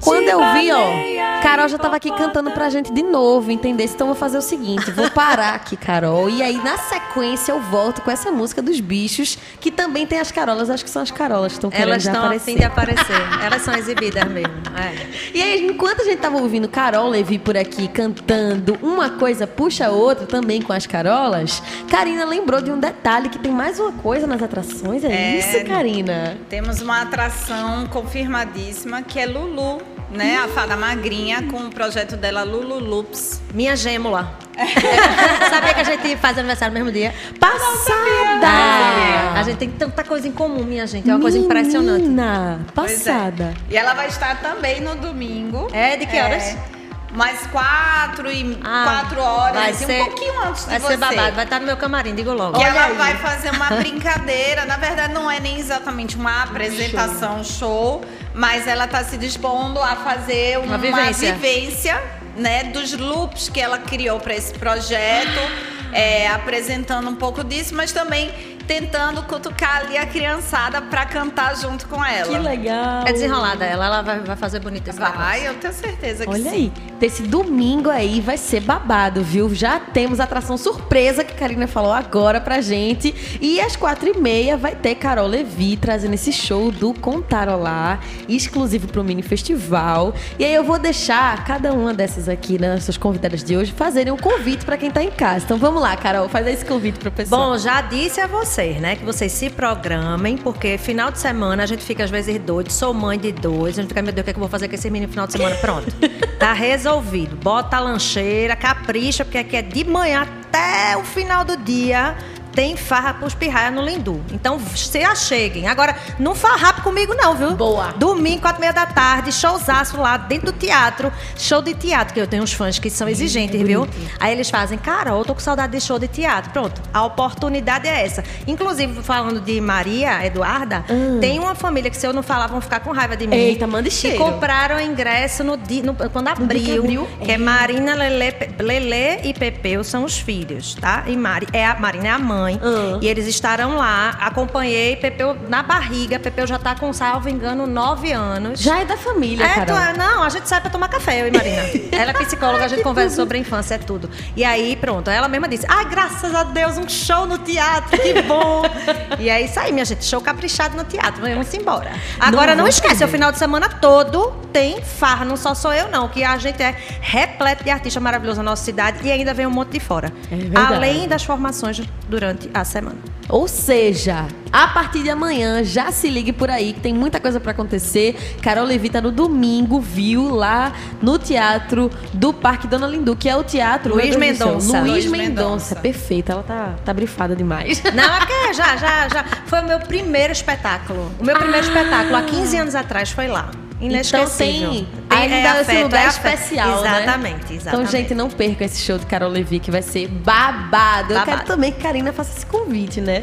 Quando 0.00 0.28
eu 0.28 0.38
vi, 0.54 0.72
ó, 0.72 1.42
Carol 1.42 1.68
já 1.68 1.78
tava 1.78 1.96
aqui 1.96 2.10
cantando 2.10 2.50
pra 2.50 2.70
gente 2.70 2.92
de 2.92 3.02
novo, 3.02 3.50
entendeu? 3.50 3.86
Então 3.86 4.06
vou 4.06 4.16
fazer 4.16 4.38
o 4.38 4.42
seguinte, 4.42 4.90
vou 4.90 5.10
parar 5.10 5.54
aqui, 5.54 5.76
Carol, 5.76 6.30
e 6.30 6.42
aí 6.42 6.56
na 6.56 6.78
sequência 6.78 7.52
eu 7.52 7.60
volto 7.60 8.00
com 8.00 8.10
essa 8.10 8.30
música 8.32 8.62
dos 8.62 8.80
bichos, 8.80 9.36
que 9.60 9.70
também 9.70 10.06
tem 10.06 10.18
as 10.18 10.32
carolas, 10.32 10.70
acho 10.70 10.84
que 10.84 10.90
são 10.90 11.02
as 11.02 11.10
carolas 11.10 11.52
que 11.52 11.58
estão 11.58 11.70
querendo 11.70 11.88
Elas 11.88 12.04
estão 12.04 12.30
assim 12.30 12.56
de 12.56 12.64
aparecer, 12.64 13.20
elas 13.44 13.62
são 13.62 13.74
exibidas 13.74 14.24
mesmo. 14.24 14.54
É. 14.76 15.34
E 15.34 15.42
aí, 15.42 15.66
enquanto 15.66 16.00
a 16.00 16.04
gente 16.04 16.18
tava 16.18 16.38
ouvindo 16.38 16.68
Carol 16.68 17.08
Levi 17.08 17.38
por 17.38 17.56
aqui 17.56 17.88
cantando 17.88 18.78
uma 18.82 19.10
coisa 19.10 19.46
puxa 19.46 19.86
a 19.86 19.90
outra 19.90 20.26
também 20.26 20.62
com 20.62 20.72
as 20.72 20.86
carolas, 20.86 21.62
Karina 21.90 22.24
lembrou 22.24 22.62
de 22.62 22.70
um 22.70 22.78
detalhe 22.78 23.28
que 23.28 23.38
tem 23.38 23.52
mais 23.52 23.78
uma 23.78 23.92
coisa 23.92 24.26
nas 24.26 24.42
atrações, 24.42 25.04
é, 25.04 25.12
é 25.12 25.38
isso, 25.38 25.66
Karina? 25.66 26.38
Temos 26.48 26.80
uma 26.80 27.02
atração 27.02 27.86
confirmadíssima 27.88 29.02
que 29.02 29.20
é 29.20 29.26
Lulu 29.34 29.94
né? 30.14 30.38
A 30.38 30.48
fada 30.48 30.76
magrinha 30.76 31.42
com 31.50 31.58
o 31.58 31.70
projeto 31.70 32.16
dela 32.16 32.44
Lulu 32.44 32.78
Loops. 32.78 33.42
Minha 33.52 33.76
gêmula. 33.76 34.38
Sabia 35.50 35.74
que 35.74 35.80
a 35.80 35.84
gente 35.84 36.16
faz 36.16 36.38
aniversário 36.38 36.72
no 36.72 36.78
mesmo 36.78 36.92
dia? 36.92 37.12
Passada! 37.40 38.46
É. 38.46 39.38
A 39.38 39.42
gente 39.42 39.58
tem 39.58 39.70
tanta 39.70 40.04
coisa 40.04 40.28
em 40.28 40.32
comum, 40.32 40.62
minha 40.62 40.86
gente. 40.86 41.08
É 41.08 41.12
uma 41.12 41.18
Menina, 41.18 41.22
coisa 41.22 41.38
impressionante. 41.38 42.72
Passada. 42.72 43.54
É. 43.68 43.74
E 43.74 43.76
ela 43.76 43.94
vai 43.94 44.06
estar 44.06 44.40
também 44.40 44.80
no 44.80 44.94
domingo. 44.94 45.68
É, 45.72 45.96
de 45.96 46.06
que 46.06 46.16
horas? 46.16 46.44
É 46.44 46.83
mais 47.14 47.46
quatro 47.46 48.30
e 48.30 48.58
ah, 48.62 48.84
quatro 48.84 49.20
horas, 49.20 49.54
vai 49.54 49.74
ser, 49.74 50.02
um 50.02 50.04
pouquinho 50.06 50.42
antes 50.46 50.64
de 50.64 50.70
vai 50.70 50.80
você. 50.80 50.96
Vai 50.96 51.08
ser 51.10 51.16
babado, 51.16 51.36
vai 51.36 51.44
estar 51.44 51.60
no 51.60 51.66
meu 51.66 51.76
camarim, 51.76 52.14
digo 52.14 52.32
logo. 52.32 52.60
E 52.60 52.62
ela 52.62 52.86
aí. 52.86 52.94
vai 52.94 53.16
fazer 53.18 53.50
uma 53.50 53.70
brincadeira. 53.78 54.64
Na 54.66 54.76
verdade, 54.76 55.14
não 55.14 55.30
é 55.30 55.38
nem 55.38 55.58
exatamente 55.58 56.16
uma 56.16 56.42
apresentação, 56.42 57.44
show, 57.44 58.02
show 58.02 58.04
mas 58.34 58.66
ela 58.66 58.84
está 58.86 59.04
se 59.04 59.16
dispondo 59.16 59.80
a 59.80 59.94
fazer 59.96 60.58
uma, 60.58 60.76
uma 60.76 60.78
vivência. 60.78 61.34
vivência 61.34 62.02
né, 62.36 62.64
dos 62.64 62.92
loops 62.92 63.48
que 63.48 63.60
ela 63.60 63.78
criou 63.78 64.18
para 64.18 64.34
esse 64.34 64.52
projeto. 64.54 65.40
É, 65.96 66.26
apresentando 66.26 67.08
um 67.08 67.14
pouco 67.14 67.44
disso, 67.44 67.72
mas 67.72 67.92
também 67.92 68.53
tentando 68.66 69.22
cutucar 69.22 69.78
ali 69.78 69.96
a 69.96 70.06
criançada 70.06 70.80
para 70.80 71.04
cantar 71.06 71.56
junto 71.56 71.86
com 71.88 72.04
ela. 72.04 72.32
Que 72.32 72.38
legal. 72.38 73.04
É 73.06 73.12
desenrolada 73.12 73.64
ela, 73.64 73.86
ela 73.86 74.02
vai, 74.02 74.20
vai 74.20 74.36
fazer 74.36 74.60
bonito 74.60 74.88
esse 74.88 74.98
negócio. 74.98 75.20
Vai, 75.20 75.46
eu 75.46 75.54
tenho 75.54 75.72
certeza 75.72 76.24
que 76.24 76.30
Olha 76.30 76.42
sim. 76.42 76.48
aí, 76.48 76.72
desse 76.98 77.22
domingo 77.22 77.90
aí 77.90 78.20
vai 78.20 78.36
ser 78.36 78.60
babado, 78.60 79.22
viu? 79.22 79.54
Já 79.54 79.78
temos 79.78 80.20
a 80.20 80.24
atração 80.24 80.56
surpresa 80.56 81.24
que 81.24 81.32
a 81.32 81.36
Karina 81.36 81.66
falou 81.66 81.92
agora 81.92 82.40
pra 82.40 82.60
gente. 82.60 83.14
E 83.40 83.60
às 83.60 83.76
quatro 83.76 84.08
e 84.08 84.18
meia 84.18 84.56
vai 84.56 84.74
ter 84.74 84.94
Carol 84.94 85.26
Levi 85.26 85.76
trazendo 85.76 86.14
esse 86.14 86.32
show 86.32 86.70
do 86.70 86.94
Contarolá, 86.94 87.98
exclusivo 88.28 88.88
pro 88.88 89.04
Mini 89.04 89.22
Festival. 89.22 90.14
E 90.38 90.44
aí 90.44 90.54
eu 90.54 90.64
vou 90.64 90.78
deixar 90.78 91.44
cada 91.44 91.72
uma 91.72 91.92
dessas 91.92 92.28
aqui, 92.28 92.58
né, 92.58 92.74
nossas 92.74 92.96
convidadas 92.96 93.42
de 93.42 93.56
hoje, 93.56 93.72
fazerem 93.72 94.12
um 94.12 94.16
convite 94.16 94.64
pra 94.64 94.76
quem 94.76 94.90
tá 94.90 95.02
em 95.02 95.10
casa. 95.10 95.44
Então 95.44 95.58
vamos 95.58 95.82
lá, 95.82 95.96
Carol, 95.96 96.28
faz 96.28 96.46
esse 96.46 96.64
convite 96.64 96.98
pro 96.98 97.10
pessoal. 97.10 97.50
Bom, 97.52 97.58
já 97.58 97.80
disse 97.82 98.20
a 98.20 98.26
vocês, 98.54 98.80
né, 98.80 98.94
que 98.94 99.04
vocês 99.04 99.32
se 99.32 99.50
programem, 99.50 100.36
porque 100.36 100.78
final 100.78 101.10
de 101.10 101.18
semana 101.18 101.64
a 101.64 101.66
gente 101.66 101.82
fica 101.82 102.04
às 102.04 102.10
vezes 102.10 102.38
doido, 102.38 102.70
sou 102.70 102.94
mãe 102.94 103.18
de 103.18 103.32
dois, 103.32 103.76
a 103.76 103.82
gente 103.82 103.88
fica, 103.88 104.00
meu 104.00 104.12
Deus, 104.12 104.22
o 104.22 104.24
que, 104.24 104.30
é 104.30 104.32
que 104.32 104.38
eu 104.38 104.40
vou 104.40 104.48
fazer 104.48 104.68
com 104.68 104.76
esse 104.76 104.88
menino 104.88 105.08
no 105.08 105.12
final 105.12 105.26
de 105.26 105.32
semana? 105.32 105.56
Pronto. 105.56 105.92
Tá 106.38 106.52
resolvido. 106.52 107.36
Bota 107.36 107.76
a 107.76 107.80
lancheira, 107.80 108.54
capricha, 108.54 109.24
porque 109.24 109.38
aqui 109.38 109.56
é 109.56 109.62
de 109.62 109.82
manhã 109.84 110.22
até 110.22 110.94
o 110.96 111.02
final 111.02 111.42
do 111.42 111.56
dia. 111.56 112.16
Tem 112.54 112.76
farra 112.76 113.14
pros 113.14 113.34
pirraia 113.34 113.70
no 113.70 113.82
Lindu. 113.82 114.20
Então, 114.32 114.58
se 114.76 114.98
acheguem. 115.02 115.66
Agora, 115.66 115.96
não 116.18 116.34
farrape 116.34 116.82
comigo 116.82 117.14
não, 117.14 117.34
viu? 117.34 117.50
Boa. 117.56 117.92
Domingo, 117.96 118.42
quatro 118.42 118.58
e 118.58 118.62
meia 118.62 118.72
da 118.72 118.86
tarde, 118.86 119.32
showzaço 119.32 119.96
lá 120.00 120.16
dentro 120.16 120.52
do 120.52 120.58
teatro. 120.58 121.12
Show 121.36 121.60
de 121.62 121.74
teatro, 121.74 122.14
que 122.14 122.20
eu 122.20 122.26
tenho 122.26 122.42
uns 122.42 122.52
fãs 122.52 122.78
que 122.78 122.88
são 122.90 123.08
exigentes, 123.08 123.60
viu? 123.60 123.88
Aí 124.20 124.32
eles 124.32 124.48
fazem, 124.50 124.78
Carol, 124.78 125.18
eu 125.18 125.24
tô 125.24 125.34
com 125.34 125.40
saudade 125.40 125.72
de 125.72 125.80
show 125.80 125.98
de 125.98 126.06
teatro. 126.08 126.50
Pronto, 126.52 126.80
a 126.92 127.04
oportunidade 127.04 127.88
é 127.88 128.04
essa. 128.04 128.22
Inclusive, 128.46 129.02
falando 129.02 129.40
de 129.40 129.60
Maria 129.60 130.24
Eduarda, 130.24 130.84
tem 131.20 131.38
uma 131.38 131.54
família 131.54 131.90
que 131.90 131.96
se 131.96 132.06
eu 132.06 132.12
não 132.12 132.22
falar 132.22 132.46
vão 132.46 132.60
ficar 132.60 132.80
com 132.80 132.92
raiva 132.92 133.16
de 133.16 133.26
mim. 133.26 133.34
Eita, 133.36 133.66
manda 133.66 133.88
Que 133.88 133.94
cheiro. 133.94 134.18
compraram 134.18 134.80
ingresso 134.80 135.42
no 135.42 135.56
no- 135.56 135.94
quando 136.10 136.28
abriu, 136.28 136.82
abriu. 136.82 137.08
que 137.24 137.32
é 137.32 137.38
Marina, 137.38 137.94
Lele, 137.94 138.32
Lele 138.60 139.20
e 139.28 139.34
Pepeu 139.34 139.82
são 139.82 140.04
os 140.04 140.18
filhos, 140.18 140.74
tá? 140.74 141.04
E 141.06 141.16
Mari, 141.16 141.46
é 141.52 141.66
a, 141.66 141.74
Marina 141.78 142.08
é 142.08 142.10
a 142.10 142.18
mãe. 142.18 142.43
Ah. 142.62 142.98
E 143.00 143.06
eles 143.08 143.26
estarão 143.26 143.76
lá. 143.76 144.10
Acompanhei 144.20 144.96
Pepeu 144.96 145.36
na 145.48 145.62
barriga. 145.62 146.18
Pepeu 146.18 146.46
já 146.46 146.58
tá 146.58 146.74
com, 146.74 146.92
salvo 146.92 147.28
engano, 147.28 147.66
nove 147.66 148.12
anos. 148.12 148.60
Já 148.60 148.80
é 148.80 148.84
da 148.84 148.96
família, 148.96 149.44
É, 149.44 149.48
Carol. 149.54 149.76
tu 149.76 149.82
é- 149.82 149.96
não, 149.96 150.22
a 150.22 150.28
gente 150.28 150.48
sai 150.48 150.60
pra 150.60 150.70
tomar 150.70 150.88
café, 150.88 151.22
eu 151.22 151.28
e 151.28 151.30
Marina. 151.30 151.62
Ela 151.92 152.10
é 152.10 152.14
psicóloga, 152.14 152.64
a 152.64 152.68
gente 152.68 152.82
conversa 152.82 153.16
sobre 153.16 153.38
a 153.38 153.40
infância, 153.40 153.74
é 153.74 153.78
tudo. 153.78 154.10
E 154.36 154.44
aí, 154.44 154.76
pronto, 154.76 155.08
ela 155.10 155.28
mesma 155.28 155.48
disse: 155.48 155.66
Ai, 155.68 155.84
graças 155.86 156.34
a 156.34 156.42
Deus, 156.44 156.76
um 156.76 156.88
show 156.88 157.26
no 157.26 157.38
teatro, 157.38 157.98
que 157.98 158.22
bom. 158.22 158.62
e 159.18 159.30
aí, 159.30 159.44
isso 159.46 159.58
aí, 159.60 159.72
minha 159.72 159.84
gente, 159.84 160.04
show 160.04 160.20
caprichado 160.20 160.76
no 160.76 160.84
teatro, 160.84 161.20
vamos 161.22 161.52
embora. 161.54 161.92
Agora, 162.18 162.54
não, 162.54 162.62
vou 162.64 162.68
esquece, 162.68 163.04
o 163.04 163.08
final 163.08 163.30
de 163.32 163.38
semana 163.38 163.68
todo 163.68 164.32
tem 164.52 164.80
farra, 164.82 165.24
não 165.24 165.36
só 165.36 165.54
sou 165.54 165.72
eu, 165.72 165.88
não, 165.88 166.08
que 166.08 166.22
a 166.24 166.36
gente 166.38 166.62
é 166.62 166.74
repleto 167.00 167.64
de 167.64 167.70
artistas 167.70 168.02
maravilhosos 168.02 168.38
na 168.38 168.50
nossa 168.50 168.64
cidade 168.64 168.98
e 169.02 169.10
ainda 169.10 169.34
vem 169.34 169.46
um 169.46 169.50
monte 169.50 169.70
de 169.72 169.80
fora. 169.80 170.12
É. 170.30 170.58
Além 170.74 171.08
das 171.08 171.24
formações 171.24 171.80
durante 172.08 172.33
a 172.52 172.64
semana. 172.64 172.98
Ou 173.28 173.48
seja, 173.48 174.26
a 174.52 174.68
partir 174.68 175.02
de 175.02 175.10
amanhã, 175.10 175.64
já 175.64 175.90
se 175.90 176.08
ligue 176.10 176.32
por 176.32 176.50
aí, 176.50 176.72
que 176.74 176.80
tem 176.80 176.92
muita 176.92 177.18
coisa 177.18 177.40
pra 177.40 177.52
acontecer. 177.52 178.36
Carol 178.42 178.64
Levi 178.64 178.90
tá 178.90 179.00
no 179.00 179.10
domingo, 179.10 179.80
viu, 179.80 180.34
lá 180.34 180.72
no 181.00 181.18
Teatro 181.18 181.90
do 182.12 182.32
Parque 182.32 182.66
Dona 182.66 182.86
Lindu, 182.86 183.16
que 183.16 183.28
é 183.28 183.36
o 183.36 183.42
teatro... 183.42 183.94
Luiz 183.94 184.16
Mendonça. 184.16 184.80
Luiz 184.80 185.06
Luiz 185.06 185.06
Mendonça. 185.06 185.76
Perfeita, 185.76 186.32
ela 186.32 186.42
tá, 186.42 186.74
tá 186.84 186.92
brifada 186.92 187.34
demais. 187.34 187.82
Não, 187.94 188.04
é 188.04 188.26
que 188.26 188.52
já, 188.52 188.76
já, 188.76 189.08
já. 189.08 189.24
Foi 189.46 189.60
o 189.60 189.66
meu 189.66 189.80
primeiro 189.80 190.32
espetáculo. 190.32 191.10
O 191.18 191.24
meu 191.24 191.36
primeiro 191.36 191.66
espetáculo, 191.66 192.16
há 192.16 192.22
15 192.22 192.56
anos 192.56 192.74
atrás, 192.74 193.10
foi 193.10 193.26
lá. 193.26 193.50
Inesquecível. 193.80 194.72
Então 194.72 194.86
tem, 195.08 195.28
ainda 195.34 195.60
esse 195.60 195.70
afeto, 195.70 195.82
lugar 195.82 196.04
é 196.04 196.08
especial, 196.08 196.80
né? 196.82 197.02
Exatamente, 197.02 197.54
exatamente. 197.54 197.68
Então, 197.68 197.86
gente, 197.86 198.14
não 198.14 198.30
percam 198.30 198.66
esse 198.66 198.80
show 198.80 198.98
de 198.98 199.06
Carol 199.06 199.30
Levi, 199.30 199.58
que 199.58 199.70
vai 199.70 199.82
ser 199.82 200.08
babado. 200.08 201.12
Eu 201.12 201.18
Babado. 201.18 201.24
quero 201.24 201.44
também 201.44 201.72
que 201.72 201.80
Karina 201.80 202.12
faça 202.12 202.36
esse 202.36 202.46
convite, 202.46 203.00
né? 203.00 203.22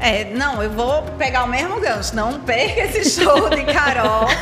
É, 0.00 0.26
não, 0.32 0.62
eu 0.62 0.70
vou 0.70 1.02
pegar 1.18 1.42
o 1.42 1.48
mesmo 1.48 1.80
gancho. 1.80 2.14
Não 2.14 2.38
perca 2.40 2.82
esse 2.82 3.20
show 3.20 3.50
de 3.50 3.64
Carol. 3.64 4.26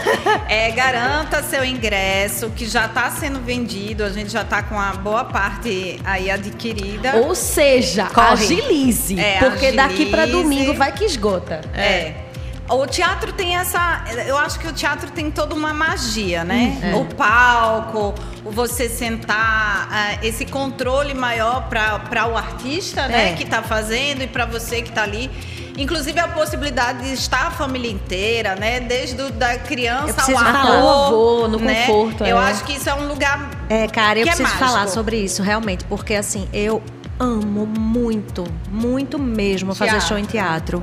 É, 0.49 0.71
garanta 0.71 1.43
seu 1.43 1.65
ingresso, 1.65 2.51
que 2.51 2.67
já 2.67 2.87
está 2.87 3.11
sendo 3.11 3.41
vendido. 3.41 4.05
A 4.05 4.11
gente 4.11 4.31
já 4.31 4.43
está 4.43 4.63
com 4.63 4.79
a 4.79 4.93
boa 4.93 5.25
parte 5.25 6.01
aí 6.05 6.31
adquirida. 6.31 7.17
Ou 7.17 7.35
seja, 7.35 8.07
Corre. 8.07 8.29
agilize. 8.33 9.19
É, 9.19 9.39
porque 9.39 9.73
daqui 9.73 10.07
pra 10.07 10.23
agilize. 10.23 10.43
domingo 10.43 10.75
vai 10.75 10.93
que 10.93 11.05
esgota. 11.05 11.63
É. 11.75 12.15
O 12.69 12.87
teatro 12.87 13.33
tem 13.33 13.57
essa. 13.57 14.05
Eu 14.27 14.37
acho 14.37 14.59
que 14.59 14.67
o 14.67 14.73
teatro 14.73 15.11
tem 15.11 15.31
toda 15.31 15.55
uma 15.55 15.73
magia, 15.73 16.43
né? 16.45 16.79
Uhum. 16.83 17.03
O 17.03 17.05
palco, 17.15 18.15
o 18.45 18.51
você 18.51 18.89
sentar, 18.89 19.89
ah, 19.91 20.19
esse 20.23 20.45
controle 20.45 21.15
maior 21.15 21.69
para 21.69 22.27
o 22.27 22.37
artista, 22.37 23.07
né? 23.07 23.31
É. 23.31 23.33
Que 23.35 23.45
está 23.45 23.63
fazendo 23.63 24.23
e 24.23 24.27
para 24.27 24.47
você 24.47 24.83
que 24.83 24.89
está 24.89 25.05
ali. 25.05 25.31
Inclusive 25.79 26.19
a 26.19 26.29
possibilidade 26.29 27.05
de 27.05 27.13
estar 27.13 27.49
a 27.49 27.51
família 27.51 27.91
inteira, 27.91 28.57
né? 28.57 28.81
Desde 28.81 29.21
o, 29.21 29.31
da 29.31 29.59
criança 29.59 30.33
ao 30.33 30.39
avô. 30.39 30.89
avô, 30.89 31.49
no 31.49 31.59
né? 31.59 31.87
conforto, 31.87 32.25
Eu 32.25 32.39
é. 32.39 32.51
acho 32.51 32.65
que 32.65 32.73
isso 32.73 32.89
é 32.89 32.95
um 32.95 33.07
lugar. 33.07 33.51
É, 33.69 33.87
cara, 33.87 34.19
eu 34.19 34.23
é 34.23 34.27
preciso 34.27 34.45
mágico. 34.45 34.65
falar 34.65 34.89
sobre 34.89 35.19
isso, 35.19 35.43
realmente, 35.43 35.85
porque 35.85 36.15
assim, 36.15 36.49
eu 36.53 36.83
amo 37.19 37.67
muito, 37.67 38.45
muito 38.71 39.19
mesmo 39.19 39.75
fazer 39.75 39.93
Teatro. 39.93 40.09
show 40.09 40.19
em 40.19 40.25
teatro. 40.25 40.83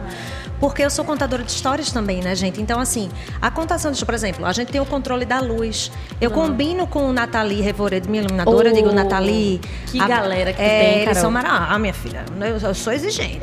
Porque 0.59 0.81
eu 0.81 0.89
sou 0.89 1.03
contadora 1.03 1.43
de 1.43 1.51
histórias 1.51 1.91
também, 1.91 2.21
né, 2.21 2.33
gente? 2.35 2.61
Então, 2.61 2.79
assim, 2.79 3.09
a 3.41 3.51
contação 3.51 3.91
de 3.91 4.05
por 4.05 4.13
exemplo, 4.13 4.45
a 4.45 4.53
gente 4.53 4.71
tem 4.71 4.79
o 4.79 4.85
controle 4.85 5.25
da 5.25 5.41
luz. 5.41 5.91
Eu 6.21 6.31
combino 6.31 6.87
com 6.87 7.05
o 7.09 7.11
Nathalie 7.11 7.59
Revoredo, 7.61 8.07
minha 8.09 8.23
iluminadora, 8.23 8.69
Oh, 8.69 8.69
eu 8.69 8.73
digo, 8.73 8.89
Nathalie. 8.93 9.59
que 9.87 9.97
galera 9.97 10.53
que 10.53 10.61
é, 10.61 10.65
tem, 10.79 10.91
Eles 10.93 11.05
Carol. 11.07 11.21
são 11.21 11.31
maravilhosos. 11.31 11.67
Ah, 11.69 11.79
minha 11.79 11.93
filha, 11.93 12.23
eu, 12.39 12.57
eu 12.69 12.73
sou 12.73 12.93
exigente. 12.93 13.39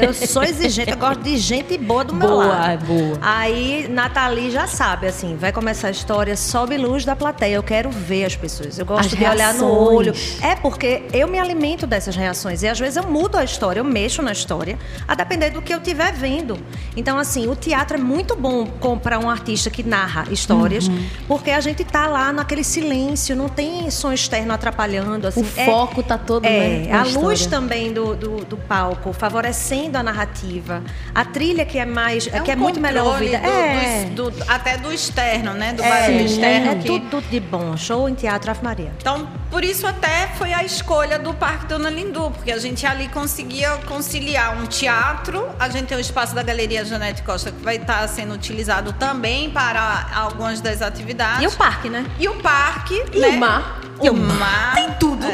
eu 0.00 0.14
sou 0.14 0.42
exigente, 0.42 0.90
eu 0.92 0.96
gosto 0.96 1.20
de 1.22 1.36
gente 1.36 1.76
boa 1.76 2.04
do 2.04 2.14
meu 2.14 2.26
Boa, 2.28 2.46
lado. 2.46 2.70
é 2.72 2.76
boa. 2.78 3.18
Aí, 3.20 3.86
Nathalie 3.90 4.50
já 4.50 4.66
sabe, 4.66 5.08
assim, 5.08 5.36
vai 5.36 5.52
começar 5.52 5.88
a 5.88 5.90
história, 5.90 6.34
sobe 6.38 6.78
luz 6.78 7.04
da 7.04 7.14
plateia. 7.14 7.56
Eu 7.56 7.62
quero 7.62 7.90
ver 7.90 8.24
as 8.24 8.34
pessoas. 8.34 8.78
Eu 8.78 8.86
gosto 8.86 9.00
As 9.00 9.10
de 9.10 9.16
olhar 9.26 9.52
no 9.52 9.60
reações. 9.66 9.88
olho. 9.94 10.14
É 10.40 10.54
porque 10.56 11.02
eu 11.12 11.28
me 11.28 11.38
alimento 11.38 11.86
dessas 11.86 12.15
reações. 12.16 12.62
E 12.62 12.68
às 12.68 12.78
vezes 12.78 12.96
eu 12.96 13.04
mudo 13.04 13.36
a 13.36 13.44
história, 13.44 13.80
eu 13.80 13.84
mexo 13.84 14.22
na 14.22 14.32
história, 14.32 14.78
a 15.06 15.14
depender 15.14 15.50
do 15.50 15.60
que 15.62 15.72
eu 15.72 15.78
estiver 15.78 16.12
vendo. 16.12 16.58
Então, 16.96 17.18
assim, 17.18 17.46
o 17.48 17.54
teatro 17.54 17.96
é 17.96 18.00
muito 18.00 18.34
bom 18.34 18.66
para 19.02 19.18
um 19.18 19.28
artista 19.30 19.70
que 19.70 19.82
narra 19.82 20.24
histórias, 20.30 20.88
Uhum. 20.88 21.06
porque 21.28 21.50
a 21.50 21.60
gente 21.60 21.84
tá 21.84 22.06
lá 22.06 22.32
naquele 22.32 22.64
silêncio, 22.64 23.36
não 23.36 23.48
tem 23.48 23.90
som 23.90 24.12
externo 24.12 24.52
atrapalhando. 24.52 25.26
Assim, 25.26 25.40
O 25.42 25.44
foco 25.44 26.02
tá 26.02 26.16
todo, 26.18 26.44
é, 26.44 26.48
né, 26.50 26.86
na 26.90 27.00
a 27.00 27.02
luz 27.04 27.40
história. 27.40 27.48
também 27.50 27.92
do, 27.92 28.14
do, 28.16 28.44
do 28.44 28.56
palco, 28.56 29.12
favorecendo 29.12 29.98
a 29.98 30.02
narrativa. 30.02 30.82
A 31.14 31.24
trilha 31.24 31.64
que 31.64 31.78
é 31.78 31.84
mais. 31.84 32.26
que 32.26 32.38
um 32.38 32.52
é 32.52 32.56
muito 32.56 32.80
melhor 32.80 33.06
ouvida. 33.06 33.38
do- 33.38 33.46
é. 33.46 34.04
do- 34.14 34.30
do- 34.30 34.44
até 34.48 34.76
do 34.76 34.92
externo, 34.92 35.52
né? 35.52 35.72
Do 35.72 35.82
É, 35.82 35.88
barulho 35.88 36.18
é, 36.20 36.22
externo. 36.22 36.70
é 36.70 36.74
que- 36.76 36.86
tudo, 36.86 37.10
tudo 37.10 37.28
de 37.30 37.40
bom. 37.40 37.76
Show 37.76 38.08
em 38.08 38.14
teatro 38.14 38.50
Ave 38.50 38.62
Maria. 38.62 38.92
Então, 38.98 39.28
por 39.50 39.64
isso 39.64 39.86
até 39.86 40.28
foi 40.36 40.52
a 40.52 40.64
escolha 40.64 41.18
do 41.18 41.34
Parque 41.34 41.66
Dona 41.66 41.90
Lindu, 42.06 42.30
porque 42.30 42.52
a 42.52 42.58
gente 42.58 42.86
ali 42.86 43.08
conseguia 43.08 43.76
conciliar 43.86 44.56
um 44.56 44.66
teatro, 44.66 45.48
a 45.58 45.68
gente 45.68 45.86
tem 45.86 45.98
o 45.98 46.00
espaço 46.00 46.34
da 46.34 46.42
Galeria 46.42 46.84
Janete 46.84 47.22
Costa 47.22 47.50
que 47.50 47.62
vai 47.62 47.76
estar 47.76 48.06
sendo 48.08 48.34
utilizado 48.34 48.92
também 48.92 49.50
para 49.50 50.08
algumas 50.14 50.60
das 50.60 50.82
atividades. 50.82 51.42
E 51.42 51.46
o 51.46 51.52
parque, 51.52 51.88
né? 51.88 52.06
E 52.18 52.28
o 52.28 52.36
parque, 52.36 53.02
E 53.12 53.18
né? 53.18 53.28
o 53.28 53.38
mar. 53.38 53.80
E 54.02 54.10
o 54.10 54.14
mar. 54.14 54.74
Tem 54.74 54.92
tudo. 54.94 55.26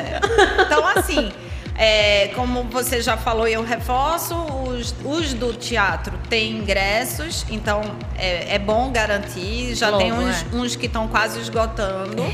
Então, 0.66 0.86
assim, 0.86 1.32
é, 1.76 2.28
como 2.28 2.64
você 2.64 3.02
já 3.02 3.16
falou 3.16 3.46
e 3.46 3.52
eu 3.52 3.64
reforço, 3.64 4.34
os, 4.34 4.94
os 5.04 5.34
do 5.34 5.52
teatro 5.52 6.18
têm 6.28 6.58
ingressos, 6.58 7.44
então 7.50 7.82
é, 8.16 8.54
é 8.54 8.58
bom 8.58 8.90
garantir. 8.90 9.74
Já 9.74 9.88
Logo, 9.88 10.02
tem 10.02 10.12
uns, 10.12 10.42
é. 10.42 10.56
uns 10.56 10.76
que 10.76 10.86
estão 10.86 11.08
quase 11.08 11.40
esgotando. 11.40 12.24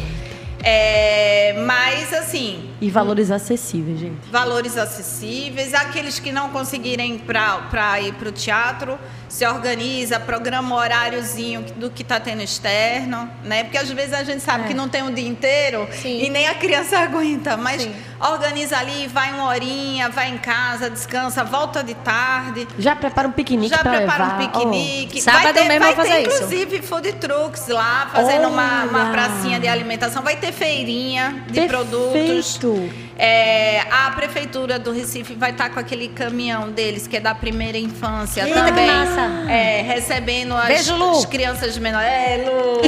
É, 0.63 1.55
mas, 1.67 2.13
assim, 2.13 2.68
E 2.81 2.91
valores 2.91 3.31
acessíveis, 3.31 3.99
gente. 3.99 4.17
valores 4.31 4.77
acessíveis. 4.77 5.75
Aqueles 5.75 6.19
que 6.19 6.31
não 6.33 6.51
conseguirem 6.51 7.19
para 7.19 8.01
ir 8.01 8.13
para 8.15 8.29
o 8.29 8.33
teatro, 8.33 8.99
se 9.29 9.47
organiza, 9.47 10.19
programa 10.21 10.75
um 10.75 10.79
horáriozinho 10.79 11.63
do 11.77 11.91
que 11.91 12.03
está 12.03 12.19
tendo 12.21 12.43
externo, 12.43 13.29
né? 13.45 13.65
Porque 13.65 13.79
às 13.79 13.91
vezes 13.91 14.13
a 14.15 14.23
gente 14.25 14.41
sabe 14.43 14.69
que 14.69 14.75
não 14.75 14.89
tem 14.89 15.03
o 15.03 15.13
dia 15.13 15.27
inteiro 15.29 15.89
Sim. 15.93 16.23
e 16.23 16.31
nem 16.31 16.47
a 16.47 16.55
criança 16.55 16.99
aguenta, 17.01 17.57
mas 17.57 17.83
Sim. 17.83 17.95
organiza 18.21 18.77
ali, 18.79 19.07
vai 19.09 19.33
uma 19.33 19.45
horinha, 19.49 20.09
vai 20.09 20.31
em 20.31 20.39
casa, 20.39 20.89
descansa, 20.89 21.43
volta 21.45 21.83
de 21.83 21.95
tarde. 21.95 22.67
Já 22.79 22.95
prepara 22.97 23.27
um 23.29 23.33
piquenique 23.33 23.71
Já 23.71 23.79
prepara 23.79 24.25
levar. 24.25 24.41
um 24.41 24.47
piquenique. 24.47 25.21
Sábado 25.21 25.43
vai 25.43 25.53
ter, 25.53 25.65
mesmo 25.65 25.85
vai 25.85 25.95
vou 25.95 26.05
ter, 26.05 26.11
fazer 26.11 26.23
isso. 26.27 26.37
inclusive, 26.45 26.83
food 26.83 27.13
trucks 27.15 27.69
lá, 27.69 28.09
fazendo 28.13 28.49
uma, 28.49 28.85
uma 28.85 29.11
pracinha 29.11 29.59
de 29.61 29.67
alimentação. 29.69 30.23
Vai 30.23 30.37
ter 30.37 30.53
feirinha 30.53 31.43
de 31.47 31.61
Perfeito. 31.61 31.69
produtos. 31.69 32.59
Isso. 32.77 33.09
É, 33.19 33.81
a 33.91 34.11
prefeitura 34.13 34.79
do 34.79 34.93
Recife 34.93 35.35
vai 35.35 35.51
estar 35.51 35.71
com 35.71 35.81
aquele 35.81 36.09
caminhão 36.09 36.71
deles, 36.71 37.07
que 37.07 37.17
é 37.17 37.21
da 37.21 37.35
primeira 37.35 37.77
infância 37.77 38.47
Eita, 38.47 38.65
também. 38.65 38.87
que 38.87 38.93
massa. 38.93 39.51
É, 39.51 39.83
recebendo 39.83 40.55
as, 40.55 40.69
Beijo, 40.69 41.11
as 41.11 41.25
crianças 41.25 41.77
menores. 41.79 42.09
É, 42.09 42.45
Lu. 42.47 42.81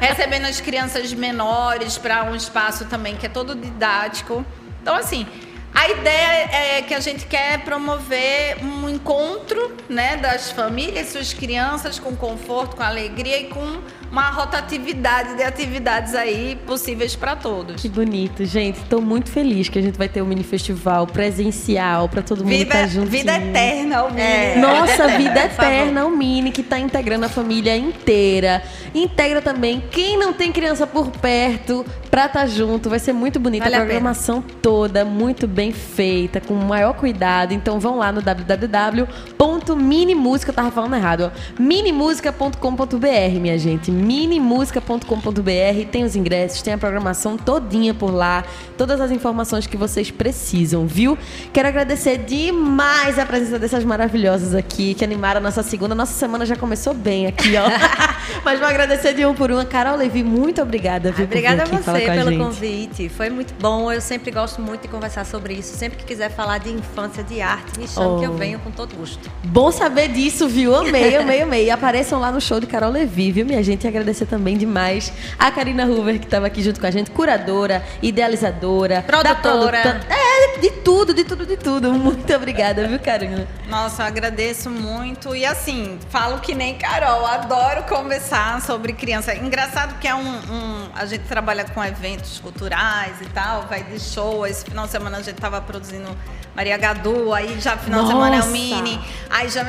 recebendo 0.00 0.46
as 0.46 0.60
crianças 0.60 1.12
menores 1.12 1.98
para 1.98 2.24
um 2.24 2.34
espaço 2.34 2.86
também 2.86 3.16
que 3.16 3.26
é 3.26 3.28
todo 3.28 3.54
didático. 3.54 4.44
Então, 4.82 4.94
assim, 4.94 5.26
a 5.72 5.88
ideia 5.88 6.48
é 6.52 6.82
que 6.82 6.94
a 6.94 7.00
gente 7.00 7.26
quer 7.26 7.62
promover 7.64 8.56
um 8.64 8.88
encontro 8.88 9.76
né, 9.88 10.16
das 10.16 10.50
famílias, 10.50 11.08
suas 11.08 11.32
crianças, 11.32 11.98
com 11.98 12.16
conforto, 12.16 12.76
com 12.76 12.82
alegria 12.82 13.38
e 13.38 13.44
com 13.44 13.80
uma 14.10 14.30
rotatividade 14.30 15.36
de 15.36 15.42
atividades 15.42 16.14
aí 16.14 16.58
possíveis 16.66 17.14
para 17.14 17.36
todos. 17.36 17.80
Que 17.80 17.88
bonito, 17.88 18.44
gente. 18.44 18.80
Estou 18.80 19.00
muito 19.00 19.30
feliz 19.30 19.68
que 19.68 19.78
a 19.78 19.82
gente 19.82 19.96
vai 19.96 20.08
ter 20.08 20.20
um 20.22 20.26
mini 20.26 20.42
festival 20.42 21.06
presencial 21.06 22.08
para 22.08 22.20
todo 22.22 22.42
mundo 22.44 22.52
estar 22.52 22.88
junto. 22.88 23.08
vida 23.08 23.36
eterna, 23.36 24.02
o 24.04 24.10
Mini. 24.10 24.20
É. 24.20 24.56
Nossa, 24.56 25.08
Vida 25.16 25.44
eterna, 25.44 26.04
o 26.06 26.16
Mini, 26.16 26.50
que 26.50 26.62
tá 26.62 26.78
integrando 26.78 27.26
a 27.26 27.28
família 27.28 27.76
inteira. 27.76 28.62
Integra 28.94 29.42
também 29.42 29.82
quem 29.90 30.18
não 30.18 30.32
tem 30.32 30.50
criança 30.50 30.86
por 30.86 31.10
perto 31.10 31.84
pra 32.10 32.24
estar 32.26 32.46
junto. 32.46 32.88
Vai 32.90 32.98
ser 32.98 33.12
muito 33.12 33.38
bonita 33.38 33.64
Vale 33.64 33.76
a 33.76 33.78
a 33.78 33.82
programação 33.82 34.42
toda, 34.42 35.04
muito 35.04 35.46
bem 35.46 35.70
feita, 35.72 36.40
com 36.40 36.54
o 36.54 36.64
maior 36.64 36.94
cuidado. 36.94 37.52
Então 37.52 37.78
vão 37.78 37.98
lá 37.98 38.10
no 38.10 38.22
www.minimusica, 38.22 40.50
eu 40.50 40.54
tava 40.54 40.70
falando 40.70 40.96
errado, 40.96 41.30
ó. 41.32 41.36
minimusica.com.br, 41.60 43.40
minha 43.40 43.58
gente. 43.58 43.90
minimusica.com.br, 44.00 45.88
tem 45.90 46.04
os 46.04 46.16
ingressos, 46.16 46.62
tem 46.62 46.74
a 46.74 46.78
programação 46.78 47.36
todinha 47.36 47.94
por 47.94 48.12
lá, 48.12 48.44
todas 48.76 49.00
as 49.00 49.10
informações 49.10 49.66
que 49.66 49.76
vocês 49.76 50.10
precisam, 50.10 50.86
viu? 50.86 51.16
Quero 51.52 51.68
agradecer 51.68 52.18
demais 52.18 53.18
a 53.18 53.26
presença 53.26 53.58
dessas 53.58 53.84
maravilhosas 53.84 54.54
aqui, 54.54 54.94
que 54.94 55.04
animaram 55.04 55.38
a 55.38 55.42
nossa 55.42 55.62
segunda. 55.62 55.94
Nossa 55.94 56.12
semana 56.12 56.44
já 56.44 56.56
começou 56.56 56.94
bem 56.94 57.26
aqui, 57.26 57.54
ó. 57.56 57.68
Mas 58.44 58.58
vou 58.58 58.68
agradecer 58.68 59.14
de 59.14 59.24
um 59.26 59.34
por 59.34 59.50
uma. 59.50 59.64
Carol 59.64 59.96
Levi, 59.96 60.22
muito 60.22 60.60
obrigada, 60.62 61.12
viu? 61.12 61.24
Obrigada 61.26 61.62
a 61.62 61.66
você 61.66 61.90
a 61.90 62.14
pelo 62.14 62.30
gente. 62.30 62.38
convite. 62.42 63.08
Foi 63.08 63.30
muito 63.30 63.54
bom. 63.60 63.90
Eu 63.92 64.00
sempre 64.00 64.30
gosto 64.30 64.60
muito 64.60 64.82
de 64.82 64.88
conversar 64.88 65.24
sobre 65.26 65.54
isso. 65.54 65.76
Sempre 65.76 65.98
que 65.98 66.04
quiser 66.04 66.30
falar 66.30 66.58
de 66.58 66.70
infância, 66.70 67.22
de 67.22 67.40
arte, 67.40 67.78
me 67.78 67.86
chame 67.88 68.06
Oh. 68.06 68.18
que 68.18 68.24
eu 68.26 68.34
venho 68.34 68.58
com 68.60 68.70
todo 68.70 68.94
gosto. 68.96 69.30
Bom 69.44 69.70
saber 69.70 70.08
disso, 70.08 70.48
viu? 70.48 70.74
Amei, 70.74 71.16
amei, 71.16 71.42
amei. 71.42 71.70
Apareçam 71.70 72.18
lá 72.20 72.30
no 72.32 72.40
show 72.40 72.58
de 72.60 72.66
Carol 72.66 72.90
Levi, 72.90 73.30
viu, 73.32 73.44
minha 73.46 73.62
gente? 73.62 73.84
E 73.84 73.88
agradecer 73.88 74.26
também 74.26 74.56
demais 74.56 75.12
a 75.38 75.50
Karina 75.50 75.84
Hoover, 75.86 76.18
que 76.18 76.24
estava 76.26 76.46
aqui 76.46 76.62
junto 76.62 76.80
com 76.80 76.86
a 76.86 76.90
gente, 76.90 77.10
curadora, 77.10 77.82
idealizadora, 78.02 79.02
Produtora. 79.02 79.80
produta- 79.82 80.06
É, 80.10 80.58
de 80.60 80.70
tudo, 80.82 81.12
de 81.14 81.24
tudo, 81.24 81.46
de 81.46 81.56
tudo. 81.56 81.92
Muito 81.92 82.32
obrigada, 82.34 82.86
viu, 82.86 82.98
Karina? 82.98 83.46
Nossa, 83.68 84.02
eu 84.02 84.06
agradeço 84.06 84.70
muito. 84.70 85.34
E 85.34 85.44
assim, 85.44 85.98
falo 86.10 86.38
que 86.40 86.54
nem 86.54 86.74
Carol, 86.76 87.26
adoro 87.26 87.82
conversar 87.84 88.19
sobre 88.64 88.92
criança. 88.92 89.34
Engraçado 89.34 89.98
que 89.98 90.06
é 90.06 90.14
um, 90.14 90.20
um- 90.20 90.90
A 90.94 91.06
gente 91.06 91.24
trabalha 91.24 91.64
com 91.64 91.82
eventos 91.84 92.38
culturais 92.40 93.20
e 93.20 93.26
tal, 93.26 93.62
vai 93.68 93.82
de 93.82 93.98
show. 94.00 94.46
Esse 94.46 94.64
final 94.64 94.84
de 94.86 94.92
semana 94.92 95.18
a 95.18 95.22
gente 95.22 95.36
tava 95.40 95.60
produzindo 95.60 96.08
Maria 96.54 96.76
Gadu, 96.76 97.32
aí 97.32 97.58
já 97.60 97.76
final 97.76 98.02
de 98.02 98.08
semana 98.08 98.36
é 98.36 98.38
o 98.38 98.42
Nossa! 98.42 98.50
Mini, 98.52 99.00
aí 99.30 99.48
já. 99.48 99.64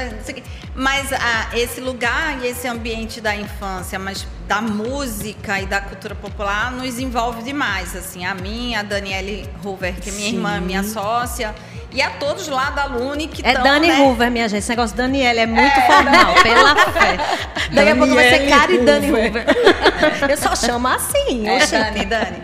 Mas 0.76 1.12
ah, 1.14 1.50
esse 1.54 1.80
lugar 1.82 2.40
e 2.44 2.48
esse 2.48 2.68
ambiente 2.68 3.20
da 3.22 3.36
infância, 3.36 4.00
mas 4.00 4.26
da 4.48 4.62
música 4.62 5.60
e 5.62 5.66
da 5.66 5.80
cultura 5.82 6.16
popular 6.16 6.72
nos 6.72 6.98
envolve 7.00 7.44
demais. 7.44 7.96
Assim, 7.96 8.26
a 8.26 8.34
mim, 8.34 8.76
a 8.76 8.84
Daniele 8.84 9.50
Hoover, 9.64 9.96
que 10.00 10.10
é 10.10 10.14
minha 10.14 10.30
Sim. 10.30 10.36
irmã, 10.38 10.60
minha 10.62 10.84
sócia, 10.84 11.54
e 11.92 12.02
a 12.02 12.10
todos 12.12 12.48
lá 12.48 12.70
da 12.70 12.86
Lune 12.86 13.28
que 13.28 13.46
É 13.46 13.50
estão. 13.50 13.64
Dani 13.64 13.88
né? 13.88 14.00
Hoover, 14.02 14.32
minha 14.32 14.48
gente. 14.48 14.60
Esse 14.60 14.70
negócio 14.70 14.96
Daniela 14.96 15.42
é 15.42 15.46
muito 15.46 15.82
formal, 15.82 16.34
pela 16.42 16.76
fé. 16.92 17.18
Daqui 17.72 17.90
a 17.90 17.96
pouco 17.96 18.16
vai 18.16 18.30
ser 18.30 18.50
Cara 18.50 18.72
e 18.72 18.78
Dani 18.80 19.12
Hoover. 19.12 19.46
Eu 20.30 20.38
só 20.38 20.56
chamo 20.56 20.88
assim. 20.88 21.48
É, 21.48 21.58
oxe. 21.58 21.72
Dani, 21.78 22.06
Dani. 22.06 22.44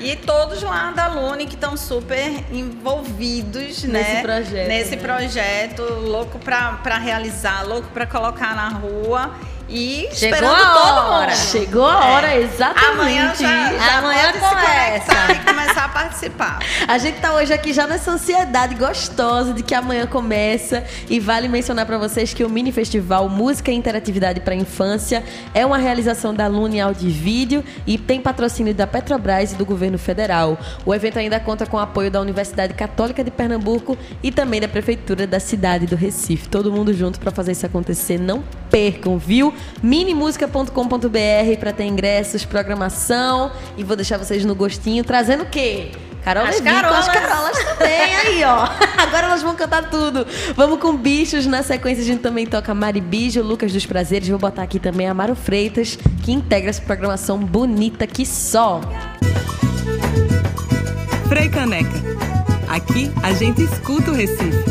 E 0.00 0.16
todos 0.16 0.62
lá 0.62 0.92
da 0.94 1.06
Lune 1.06 1.46
que 1.46 1.54
estão 1.54 1.76
super 1.78 2.30
envolvidos, 2.52 3.84
né? 3.84 4.20
projeto, 4.22 4.68
Nesse 4.68 4.96
né? 4.96 5.02
projeto, 5.02 5.82
louco 5.82 6.38
pra, 6.38 6.72
pra 6.82 6.98
realizar, 6.98 7.66
louco 7.66 7.88
pra 7.88 8.06
colocar 8.06 8.54
na 8.54 8.68
rua. 8.68 9.32
E 9.68 10.08
Chegou 10.12 10.36
esperando 10.36 10.62
a 10.62 10.66
todo 10.74 11.10
hora. 11.10 11.30
mundo. 11.30 11.36
Chegou 11.38 11.86
a 11.86 12.04
hora, 12.06 12.36
exatamente. 12.36 12.90
Amanhã 12.92 13.34
já, 13.34 13.72
já 13.72 13.98
Amanhã 13.98 14.32
pode 14.32 14.38
começa. 14.38 14.64
se 14.64 15.16
conectar 15.16 15.32
e 15.32 15.38
começar 15.44 15.84
a 15.84 15.88
participar. 15.88 16.58
A 16.86 16.98
gente 16.98 17.18
tá 17.18 17.34
hoje 17.34 17.52
aqui 17.52 17.72
já 17.72 17.86
nessa 17.86 18.10
ansiedade 18.10 18.74
gostosa 18.74 19.54
de 19.54 19.62
que 19.62 19.74
amanhã 19.74 20.06
começa 20.06 20.84
e 21.08 21.18
vale 21.18 21.48
mencionar 21.48 21.86
pra 21.86 21.96
vocês 21.96 22.34
que 22.34 22.44
o 22.44 22.48
mini 22.50 22.72
festival 22.72 23.28
Música 23.28 23.70
e 23.72 23.74
Interatividade 23.74 24.40
para 24.40 24.54
Infância 24.54 25.24
é 25.54 25.64
uma 25.64 25.78
realização 25.78 26.34
da 26.34 26.46
Lune 26.46 26.80
Áudio 26.80 27.08
e 27.08 27.12
Vídeo 27.12 27.64
e 27.86 27.96
tem 27.96 28.20
patrocínio 28.20 28.74
da 28.74 28.86
Petrobras 28.86 29.52
e 29.52 29.54
do 29.56 29.64
governo 29.64 29.98
federal. 29.98 30.58
O 30.84 30.94
evento 30.94 31.18
ainda 31.18 31.40
conta 31.40 31.64
com 31.64 31.78
o 31.78 31.80
apoio 31.80 32.10
da 32.10 32.20
Universidade 32.20 32.74
Católica 32.74 33.24
de 33.24 33.30
Pernambuco 33.30 33.96
e 34.22 34.30
também 34.30 34.60
da 34.60 34.68
prefeitura 34.68 35.26
da 35.26 35.40
cidade 35.40 35.86
do 35.86 35.96
Recife. 35.96 36.48
Todo 36.48 36.70
mundo 36.70 36.92
junto 36.92 37.18
pra 37.18 37.30
fazer 37.30 37.52
isso 37.52 37.64
acontecer. 37.64 38.18
Não 38.18 38.44
percam, 38.70 39.16
viu? 39.16 39.53
minimusica.com.br 39.82 41.58
pra 41.58 41.72
ter 41.72 41.84
ingressos, 41.84 42.44
programação 42.44 43.50
e 43.76 43.84
vou 43.84 43.96
deixar 43.96 44.18
vocês 44.18 44.44
no 44.44 44.54
gostinho 44.54 45.04
trazendo 45.04 45.42
o 45.42 45.46
quê? 45.46 45.90
Carol 46.24 46.44
As 46.46 46.58
Levi 46.58 46.70
com 46.70 46.76
as 46.76 47.06
carolas. 47.06 47.08
carolas 47.08 47.64
também, 47.64 48.16
aí, 48.16 48.44
ó. 48.44 48.66
Agora 48.96 49.26
elas 49.26 49.42
vão 49.42 49.54
cantar 49.54 49.90
tudo. 49.90 50.26
Vamos 50.56 50.80
com 50.80 50.96
bichos. 50.96 51.44
Na 51.44 51.62
sequência, 51.62 52.02
a 52.02 52.06
gente 52.06 52.20
também 52.20 52.46
toca 52.46 52.72
Mari 52.74 53.00
Bijo, 53.02 53.42
Lucas 53.42 53.70
dos 53.72 53.84
Prazeres. 53.84 54.28
Vou 54.28 54.38
botar 54.38 54.62
aqui 54.62 54.78
também 54.78 55.06
Amaro 55.06 55.34
Freitas, 55.34 55.98
que 56.22 56.32
integra 56.32 56.70
essa 56.70 56.80
programação 56.80 57.38
bonita 57.38 58.06
que 58.06 58.24
só. 58.24 58.80
Frei 61.28 61.50
Caneca. 61.50 62.02
Aqui 62.68 63.12
a 63.22 63.32
gente 63.34 63.62
escuta 63.62 64.10
o 64.10 64.14
Recife. 64.14 64.64